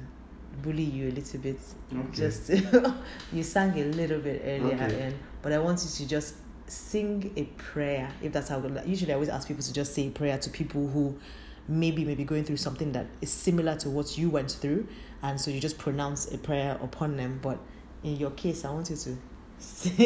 bully 0.62 0.84
you 0.84 1.10
a 1.10 1.12
little 1.12 1.40
bit. 1.40 1.60
Okay. 1.92 2.08
Just 2.14 2.50
you 3.34 3.44
sang 3.44 3.78
a 3.80 3.86
little 3.86 4.20
bit 4.20 4.42
earlier, 4.46 4.76
Okay. 4.76 5.02
and 5.02 5.16
but 5.42 5.52
I 5.54 5.60
want 5.60 5.84
you 5.84 5.90
to 5.90 6.08
just 6.08 6.36
sing 6.68 7.32
a 7.36 7.44
prayer. 7.62 8.12
If 8.22 8.34
that's 8.34 8.50
how. 8.50 8.62
Usually, 8.86 9.12
I 9.12 9.16
always 9.16 9.30
ask 9.30 9.48
people 9.48 9.64
to 9.64 9.74
just 9.74 9.94
say 9.94 10.08
a 10.08 10.12
prayer 10.12 10.38
to 10.38 10.50
people 10.50 10.88
who 10.88 11.18
maybe 11.68 12.04
maybe 12.06 12.24
going 12.24 12.44
through 12.44 12.58
something 12.58 12.92
that 12.94 13.06
is 13.22 13.32
similar 13.32 13.76
to 13.78 13.90
what 13.90 14.18
you 14.18 14.30
went 14.30 14.52
through, 14.52 14.88
and 15.22 15.40
so 15.40 15.52
you 15.52 15.60
just 15.60 15.78
pronounce 15.78 16.32
a 16.34 16.38
prayer 16.38 16.78
upon 16.82 17.18
them. 17.18 17.40
But 17.42 17.60
in 18.04 18.16
your 18.18 18.32
case, 18.32 18.66
I 18.66 18.72
want 18.72 18.90
you 18.90 18.96
to. 18.96 19.18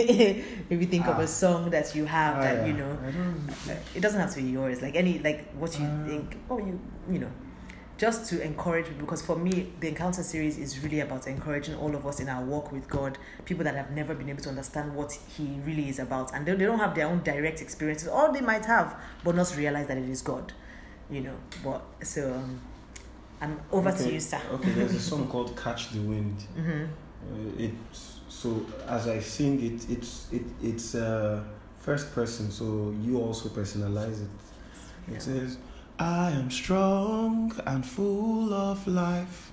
Maybe 0.69 0.85
think 0.87 1.05
of 1.05 1.17
Ah. 1.17 1.21
a 1.21 1.27
song 1.27 1.69
that 1.69 1.93
you 1.95 2.05
have 2.05 2.37
Ah, 2.37 2.41
that 2.41 2.55
yeah. 2.57 2.65
you 2.65 2.73
know 2.73 2.97
it 3.93 4.01
doesn't 4.01 4.19
have 4.19 4.31
to 4.33 4.41
be 4.41 4.49
yours 4.49 4.81
like 4.81 4.95
any 4.95 5.19
like 5.19 5.45
what 5.53 5.77
you 5.79 5.85
Uh, 5.85 6.07
think 6.07 6.37
oh 6.49 6.57
you 6.57 6.79
you 7.07 7.19
know 7.19 7.29
just 7.97 8.27
to 8.29 8.41
encourage 8.41 8.85
people 8.87 9.01
because 9.01 9.21
for 9.21 9.35
me 9.35 9.71
the 9.79 9.87
encounter 9.87 10.23
series 10.23 10.57
is 10.57 10.79
really 10.83 10.99
about 10.99 11.27
encouraging 11.27 11.75
all 11.75 11.95
of 11.95 12.05
us 12.07 12.19
in 12.19 12.27
our 12.27 12.43
walk 12.43 12.71
with 12.71 12.87
god 12.89 13.17
people 13.45 13.63
that 13.63 13.75
have 13.75 13.91
never 13.91 14.15
been 14.15 14.29
able 14.29 14.41
to 14.41 14.49
understand 14.49 14.93
what 14.95 15.11
he 15.37 15.59
really 15.63 15.87
is 15.89 15.99
about 15.99 16.33
and 16.33 16.45
they, 16.45 16.53
they 16.55 16.65
don't 16.65 16.79
have 16.79 16.95
their 16.95 17.07
own 17.07 17.21
direct 17.23 17.61
experiences 17.61 18.07
or 18.07 18.33
they 18.33 18.41
might 18.41 18.65
have 18.65 18.95
but 19.23 19.35
not 19.35 19.55
realize 19.55 19.87
that 19.87 19.97
it 19.97 20.09
is 20.09 20.21
god 20.21 20.51
you 21.09 21.21
know 21.21 21.35
but 21.63 21.83
so 22.01 22.33
um, 22.33 22.59
i'm 23.41 23.59
over 23.71 23.91
to 23.91 24.11
you 24.11 24.19
sir 24.19 24.41
Okay, 24.53 24.71
there's 24.71 24.95
a 24.95 24.99
song 24.99 25.27
called 25.27 25.55
"Catch 25.55 25.91
the 25.91 25.99
Wind." 26.01 26.37
hmm 26.55 26.85
Uh, 27.23 27.37
it's 27.67 28.19
so 28.27 28.65
as 28.87 29.07
I 29.07 29.19
sing 29.21 29.53
it, 29.63 29.89
it's 29.89 30.27
it 30.33 30.43
it's 30.61 30.93
uh, 30.95 31.41
first 31.79 32.13
person, 32.13 32.51
so 32.51 32.93
you 33.01 33.17
also 33.17 33.47
personalize 33.49 34.19
it. 34.27 34.33
It 35.07 35.13
Yeah. 35.13 35.19
says, 35.19 35.57
"I 35.99 36.31
am 36.31 36.49
strong 36.49 37.53
and 37.65 37.85
full 37.85 38.53
of 38.53 38.87
life. 38.87 39.51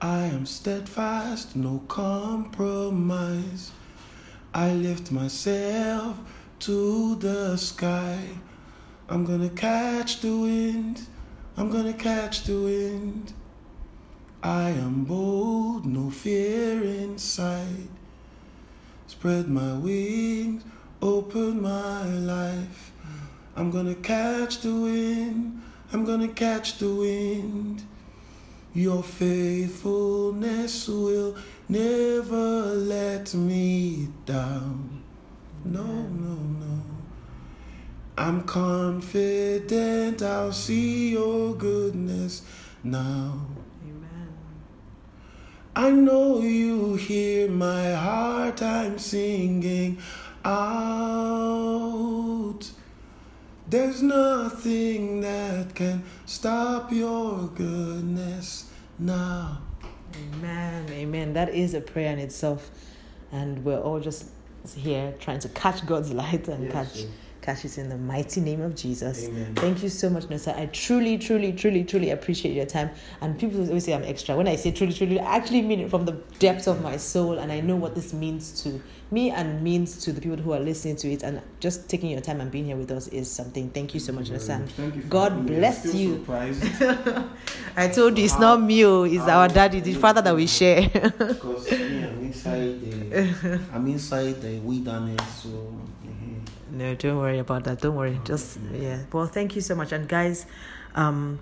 I 0.00 0.22
am 0.24 0.46
steadfast, 0.46 1.56
no 1.56 1.82
compromise. 1.88 3.72
I 4.54 4.72
lift 4.72 5.12
myself 5.12 6.18
to 6.60 7.16
the 7.16 7.56
sky. 7.56 8.18
I'm 9.08 9.24
gonna 9.24 9.50
catch 9.50 10.20
the 10.20 10.36
wind. 10.36 11.06
I'm 11.56 11.70
gonna 11.70 11.92
catch 11.92 12.44
the 12.44 12.58
wind." 12.60 13.32
I 14.42 14.70
am 14.70 15.04
bold, 15.04 15.86
no 15.86 16.10
fear 16.10 16.82
inside. 16.82 17.88
Spread 19.06 19.48
my 19.48 19.72
wings, 19.74 20.62
open 21.02 21.62
my 21.62 22.04
life. 22.04 22.85
I'm 23.56 23.70
gonna 23.70 23.94
catch 23.94 24.60
the 24.60 24.74
wind, 24.74 25.62
I'm 25.92 26.04
gonna 26.04 26.28
catch 26.28 26.76
the 26.78 26.94
wind. 26.94 27.82
Your 28.74 29.02
faithfulness 29.02 30.86
will 30.86 31.34
never 31.66 32.74
let 32.74 33.32
me 33.32 34.08
down. 34.26 35.02
No, 35.64 35.82
no, 35.82 36.34
no. 36.34 36.82
I'm 38.18 38.42
confident 38.42 40.20
I'll 40.22 40.52
see 40.52 41.12
your 41.12 41.54
goodness 41.54 42.42
now. 42.84 43.46
amen 43.82 44.28
I 45.74 45.90
know 45.90 46.42
you 46.42 46.96
hear 46.96 47.50
my 47.50 47.92
heart, 47.94 48.60
I'm 48.60 48.98
singing 48.98 49.96
out. 50.44 51.86
There's 53.68 54.00
nothing 54.00 55.22
that 55.22 55.74
can 55.74 56.04
stop 56.24 56.92
your 56.92 57.48
goodness 57.48 58.70
now. 58.98 59.58
Amen. 60.14 60.86
Amen. 60.90 61.32
That 61.32 61.48
is 61.48 61.74
a 61.74 61.80
prayer 61.80 62.12
in 62.12 62.20
itself. 62.20 62.70
And 63.32 63.64
we're 63.64 63.80
all 63.80 63.98
just 63.98 64.26
here 64.76 65.14
trying 65.18 65.40
to 65.40 65.48
catch 65.48 65.84
God's 65.84 66.12
light 66.12 66.46
and 66.48 66.64
Yes, 66.64 66.72
catch 66.72 66.96
yes. 66.96 67.06
It 67.48 67.78
in 67.78 67.88
the 67.88 67.96
mighty 67.96 68.40
name 68.40 68.60
of 68.60 68.74
Jesus. 68.74 69.26
Amen. 69.28 69.54
Thank 69.54 69.82
you 69.82 69.88
so 69.88 70.10
much, 70.10 70.24
Nosa. 70.24 70.56
I 70.58 70.66
truly, 70.66 71.16
truly, 71.18 71.52
truly, 71.52 71.84
truly 71.84 72.10
appreciate 72.10 72.54
your 72.54 72.66
time. 72.66 72.90
And 73.20 73.38
people 73.38 73.60
always 73.66 73.84
say 73.84 73.94
I'm 73.94 74.02
extra. 74.04 74.36
When 74.36 74.48
I 74.48 74.56
say 74.56 74.72
truly, 74.72 74.92
truly, 74.92 75.20
I 75.20 75.36
actually 75.36 75.62
mean 75.62 75.80
it 75.80 75.90
from 75.90 76.04
the 76.04 76.12
depths 76.38 76.66
of 76.66 76.82
my 76.82 76.96
soul. 76.96 77.38
And 77.38 77.50
I 77.52 77.60
know 77.60 77.76
what 77.76 77.94
this 77.94 78.12
means 78.12 78.62
to 78.62 78.80
me 79.10 79.30
and 79.30 79.62
means 79.62 79.98
to 80.04 80.12
the 80.12 80.20
people 80.20 80.36
who 80.36 80.52
are 80.52 80.60
listening 80.60 80.96
to 80.96 81.12
it. 81.12 81.22
And 81.22 81.40
just 81.60 81.88
taking 81.88 82.10
your 82.10 82.20
time 82.20 82.40
and 82.40 82.50
being 82.50 82.64
here 82.64 82.76
with 82.76 82.90
us 82.90 83.08
is 83.08 83.30
something. 83.30 83.70
Thank 83.70 83.94
you 83.94 84.00
so 84.00 84.12
much, 84.12 84.30
Nosa. 84.30 84.66
Thank 84.70 84.96
you 84.96 85.02
God. 85.02 85.46
Bless 85.46 85.94
you. 85.94 86.24
I 87.76 87.88
told 87.88 88.18
you 88.18 88.24
it's 88.24 88.38
not 88.38 88.60
me, 88.60 88.84
oh, 88.84 89.04
it's 89.04 89.24
How- 89.24 89.40
our 89.40 89.48
daddy, 89.48 89.80
the 89.80 89.94
father 89.94 90.22
that 90.22 90.34
we 90.34 90.46
share. 90.46 90.88
because 90.88 91.70
me, 91.70 92.04
I'm 92.04 92.22
inside 92.22 92.80
the, 92.80 93.60
I'm 93.72 93.86
inside 93.86 94.40
the 94.42 94.58
wilderness. 94.60 95.42
So. 95.42 95.78
No, 96.76 96.94
don't 96.94 97.16
worry 97.16 97.38
about 97.38 97.64
that. 97.64 97.80
Don't 97.80 97.96
worry. 97.96 98.20
Just 98.24 98.58
yeah. 98.70 99.04
Well, 99.10 99.26
thank 99.26 99.56
you 99.56 99.62
so 99.62 99.74
much, 99.74 99.92
and 99.92 100.06
guys, 100.06 100.44
um, 100.94 101.40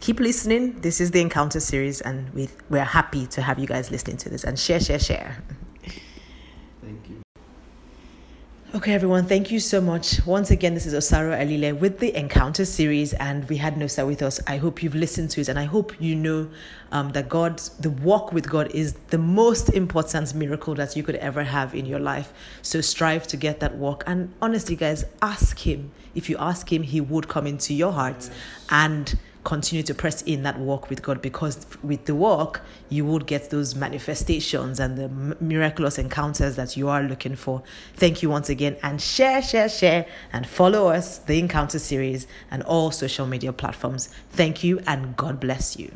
keep 0.00 0.18
listening. 0.18 0.80
This 0.80 1.00
is 1.00 1.12
the 1.12 1.20
Encounter 1.20 1.60
series, 1.60 2.00
and 2.00 2.34
we 2.34 2.48
we're 2.68 2.82
happy 2.82 3.28
to 3.28 3.42
have 3.42 3.60
you 3.60 3.68
guys 3.68 3.92
listening 3.92 4.16
to 4.18 4.28
this 4.28 4.42
and 4.42 4.58
share, 4.58 4.80
share, 4.80 4.98
share. 4.98 5.40
thank 6.82 7.08
you. 7.08 7.22
Okay, 8.76 8.92
everyone, 8.92 9.24
thank 9.24 9.50
you 9.50 9.58
so 9.58 9.80
much. 9.80 10.20
Once 10.26 10.50
again, 10.50 10.74
this 10.74 10.84
is 10.84 10.92
Osaro 10.92 11.34
Alile 11.34 11.78
with 11.78 11.98
the 11.98 12.14
Encounter 12.14 12.66
series, 12.66 13.14
and 13.14 13.48
we 13.48 13.56
had 13.56 13.76
Nosa 13.76 14.06
with 14.06 14.20
us. 14.20 14.38
I 14.46 14.58
hope 14.58 14.82
you've 14.82 14.94
listened 14.94 15.30
to 15.30 15.40
it, 15.40 15.48
and 15.48 15.58
I 15.58 15.64
hope 15.64 15.98
you 15.98 16.14
know 16.14 16.50
um, 16.92 17.10
that 17.12 17.30
God, 17.30 17.56
the 17.80 17.88
walk 17.88 18.34
with 18.34 18.46
God, 18.46 18.70
is 18.72 18.92
the 19.08 19.16
most 19.16 19.70
important 19.70 20.34
miracle 20.34 20.74
that 20.74 20.94
you 20.94 21.02
could 21.02 21.14
ever 21.14 21.42
have 21.42 21.74
in 21.74 21.86
your 21.86 22.00
life. 22.00 22.34
So 22.60 22.82
strive 22.82 23.26
to 23.28 23.38
get 23.38 23.60
that 23.60 23.74
walk. 23.76 24.04
And 24.06 24.30
honestly, 24.42 24.76
guys, 24.76 25.06
ask 25.22 25.58
Him. 25.58 25.90
If 26.14 26.28
you 26.28 26.36
ask 26.36 26.70
Him, 26.70 26.82
He 26.82 27.00
would 27.00 27.28
come 27.28 27.46
into 27.46 27.72
your 27.72 27.92
heart 27.92 28.28
and 28.68 29.18
continue 29.46 29.84
to 29.84 29.94
press 29.94 30.22
in 30.22 30.42
that 30.42 30.58
walk 30.58 30.90
with 30.90 31.02
God 31.02 31.22
because 31.22 31.66
with 31.84 32.04
the 32.06 32.16
walk 32.16 32.60
you 32.88 33.06
would 33.06 33.26
get 33.26 33.48
those 33.50 33.76
manifestations 33.76 34.80
and 34.80 34.98
the 34.98 35.08
miraculous 35.40 35.98
encounters 35.98 36.56
that 36.56 36.76
you 36.76 36.88
are 36.88 37.04
looking 37.04 37.36
for. 37.36 37.62
Thank 37.94 38.24
you 38.24 38.28
once 38.28 38.48
again 38.48 38.76
and 38.82 39.00
share, 39.00 39.40
share, 39.40 39.68
share 39.68 40.06
and 40.32 40.48
follow 40.48 40.88
us, 40.88 41.18
the 41.18 41.38
Encounter 41.38 41.78
series, 41.78 42.26
and 42.50 42.64
all 42.64 42.90
social 42.90 43.26
media 43.26 43.52
platforms. 43.52 44.08
Thank 44.30 44.64
you 44.64 44.80
and 44.84 45.16
God 45.16 45.38
bless 45.38 45.78
you. 45.78 45.92